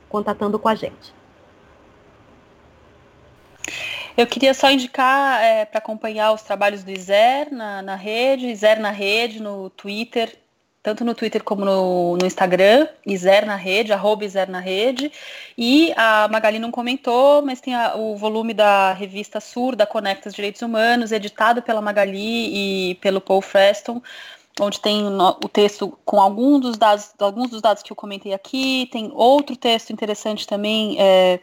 contatando 0.09 0.59
com 0.59 0.67
a 0.67 0.75
gente. 0.75 1.15
Eu 4.17 4.25
queria 4.25 4.53
só 4.55 4.71
indicar 4.71 5.39
é, 5.43 5.63
para 5.63 5.77
acompanhar 5.77 6.31
os 6.31 6.41
trabalhos 6.41 6.83
do 6.83 6.89
Iser 6.89 7.53
na, 7.53 7.83
na 7.83 7.95
rede, 7.95 8.47
Iser 8.47 8.79
na 8.79 8.89
rede, 8.89 9.39
no 9.39 9.69
Twitter, 9.69 10.35
tanto 10.81 11.03
no 11.03 11.13
Twitter 11.13 11.43
como 11.43 11.65
no, 11.65 12.17
no 12.17 12.25
Instagram, 12.25 12.87
Iser 13.05 13.45
na 13.45 13.55
rede, 13.55 13.91
arroba 13.91 14.23
Iser 14.23 14.49
na 14.49 14.59
rede. 14.59 15.11
E 15.57 15.93
a 15.97 16.27
Magali 16.29 16.59
não 16.59 16.71
comentou, 16.71 17.41
mas 17.41 17.59
tem 17.59 17.75
a, 17.75 17.95
o 17.95 18.15
volume 18.15 18.53
da 18.53 18.93
revista 18.93 19.39
Sur, 19.39 19.75
da 19.75 19.85
Conectas 19.85 20.33
Direitos 20.33 20.61
Humanos, 20.61 21.11
editado 21.11 21.61
pela 21.61 21.81
Magali 21.81 22.91
e 22.91 22.95
pelo 22.95 23.19
Paul 23.19 23.41
Freston, 23.41 24.01
onde 24.59 24.79
tem 24.79 25.03
o 25.05 25.49
texto 25.49 25.97
com 26.03 26.19
alguns 26.19 26.61
dos 26.61 26.77
dados, 26.77 27.13
alguns 27.19 27.49
dos 27.49 27.61
dados 27.61 27.83
que 27.83 27.91
eu 27.91 27.95
comentei 27.95 28.33
aqui, 28.33 28.87
tem 28.91 29.11
outro 29.13 29.55
texto 29.55 29.91
interessante 29.91 30.47
também 30.47 30.95
é, 30.99 31.39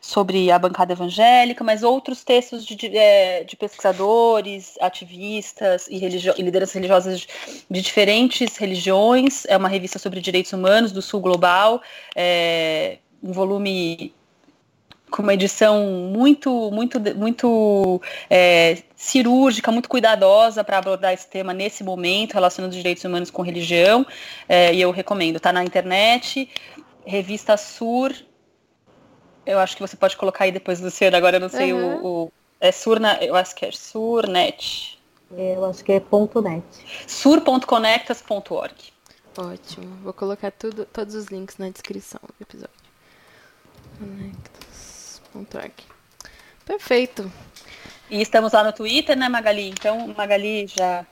sobre 0.00 0.50
a 0.50 0.58
bancada 0.58 0.92
evangélica, 0.92 1.62
mas 1.62 1.82
outros 1.82 2.24
textos 2.24 2.64
de, 2.64 2.74
de, 2.74 2.96
é, 2.96 3.44
de 3.44 3.56
pesquisadores, 3.56 4.76
ativistas 4.80 5.86
e, 5.88 5.98
religio 5.98 6.34
e 6.36 6.42
lideranças 6.42 6.74
religiosas 6.74 7.26
de, 7.70 7.80
diferentes 7.80 8.56
religiões. 8.56 9.44
É 9.46 9.56
uma 9.56 9.68
revista 9.68 9.98
sobre 9.98 10.20
direitos 10.20 10.52
humanos 10.52 10.92
do 10.92 11.02
Sul 11.02 11.20
Global, 11.20 11.82
é, 12.14 12.98
um 13.22 13.32
volume 13.32 14.14
com 15.14 15.22
uma 15.22 15.32
edição 15.32 15.86
muito, 16.12 16.72
muito, 16.72 16.98
muito 17.14 18.02
é, 18.28 18.82
cirúrgica, 18.96 19.70
muito 19.70 19.88
cuidadosa 19.88 20.64
para 20.64 20.78
abordar 20.78 21.12
esse 21.12 21.28
tema 21.28 21.54
nesse 21.54 21.84
momento, 21.84 22.34
relacionando 22.34 22.72
os 22.72 22.76
direitos 22.76 23.04
humanos 23.04 23.30
com 23.30 23.40
religião. 23.40 24.04
É, 24.48 24.74
e 24.74 24.80
eu 24.80 24.90
recomendo, 24.90 25.36
está 25.36 25.52
na 25.52 25.62
internet, 25.62 26.50
revista 27.06 27.56
Sur. 27.56 28.12
Eu 29.46 29.60
acho 29.60 29.76
que 29.76 29.82
você 29.82 29.96
pode 29.96 30.16
colocar 30.16 30.44
aí 30.44 30.52
depois, 30.52 30.80
Luciana, 30.80 31.16
agora 31.16 31.36
eu 31.36 31.40
não 31.40 31.48
sei 31.48 31.72
uhum. 31.72 32.02
o, 32.02 32.24
o, 32.24 32.32
É 32.58 32.72
Surna, 32.72 33.16
eu 33.20 33.36
acho 33.36 33.54
que 33.54 33.64
é 33.64 33.70
Surnet. 33.70 34.98
É, 35.36 35.54
eu 35.54 35.64
acho 35.64 35.84
que 35.84 35.92
é 35.92 36.00
ponto 36.00 36.42
.net. 36.42 36.64
sur.conectas.org. 37.06 38.74
Ótimo. 39.38 39.96
Vou 40.02 40.12
colocar 40.12 40.50
tudo, 40.50 40.84
todos 40.86 41.14
os 41.14 41.26
links 41.26 41.56
na 41.56 41.68
descrição 41.68 42.20
do 42.20 42.42
episódio. 42.42 42.84
Perfeito. 46.64 47.30
E 48.10 48.20
estamos 48.20 48.52
lá 48.52 48.62
no 48.64 48.72
Twitter, 48.72 49.16
né, 49.16 49.28
Magali? 49.28 49.70
Então, 49.70 50.08
Magali 50.16 50.66
já 50.66 51.04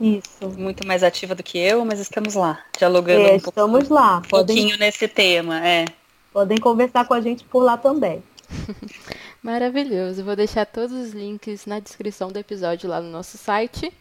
isso. 0.00 0.48
Muito 0.56 0.86
mais 0.86 1.02
ativa 1.02 1.34
do 1.34 1.42
que 1.42 1.58
eu, 1.58 1.84
mas 1.84 1.98
estamos 1.98 2.34
lá, 2.34 2.62
dialogando 2.78 3.26
é, 3.26 3.32
um 3.32 3.36
estamos 3.36 3.88
lá. 3.88 4.18
Um 4.18 4.22
pouquinho 4.22 4.76
nesse 4.78 5.08
tema, 5.08 5.66
é. 5.66 5.84
Podem 6.32 6.58
conversar 6.58 7.06
com 7.06 7.14
a 7.14 7.20
gente 7.20 7.44
por 7.44 7.62
lá 7.62 7.76
também. 7.76 8.22
Maravilhoso. 9.42 10.24
Vou 10.24 10.34
deixar 10.34 10.64
todos 10.64 10.92
os 10.92 11.12
links 11.12 11.66
na 11.66 11.78
descrição 11.78 12.30
do 12.30 12.38
episódio 12.38 12.88
lá 12.88 13.00
no 13.00 13.10
nosso 13.10 13.36
site. 13.36 13.92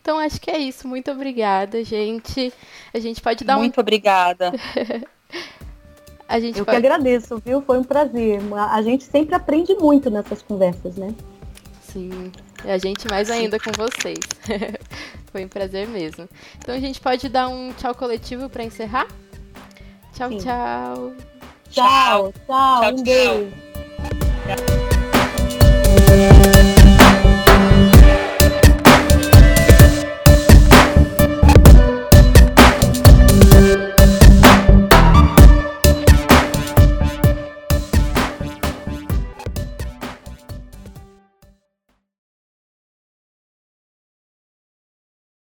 Então 0.00 0.18
acho 0.18 0.40
que 0.40 0.50
é 0.50 0.58
isso. 0.58 0.88
Muito 0.88 1.10
obrigada, 1.10 1.84
gente. 1.84 2.52
A 2.94 2.98
gente 2.98 3.20
pode 3.20 3.44
dar 3.44 3.58
Muito 3.58 3.78
um... 3.78 3.80
obrigada. 3.80 4.52
a 6.28 6.40
gente 6.40 6.58
Eu 6.58 6.64
pode... 6.64 6.80
que 6.80 6.86
agradeço, 6.86 7.40
viu? 7.44 7.62
Foi 7.62 7.78
um 7.78 7.84
prazer. 7.84 8.40
A 8.70 8.82
gente 8.82 9.04
sempre 9.04 9.34
aprende 9.34 9.74
muito 9.74 10.10
nessas 10.10 10.42
conversas, 10.42 10.96
né? 10.96 11.14
Sim, 11.82 12.30
e 12.64 12.70
a 12.70 12.78
gente 12.78 13.08
mais 13.08 13.30
ainda 13.30 13.58
com 13.58 13.70
vocês. 13.72 14.18
Foi 15.32 15.44
um 15.44 15.48
prazer 15.48 15.88
mesmo. 15.88 16.28
Então 16.58 16.74
a 16.74 16.80
gente 16.80 17.00
pode 17.00 17.28
dar 17.28 17.48
um 17.48 17.72
tchau 17.72 17.94
coletivo 17.94 18.48
para 18.48 18.64
encerrar? 18.64 19.06
Tchau, 20.14 20.30
tchau. 20.30 21.12
Tchau, 21.70 22.32
tchau. 22.32 22.32
tchau 22.46 22.94
um 22.94 23.02
beijo. 23.02 23.52
Tchau. 24.46 24.85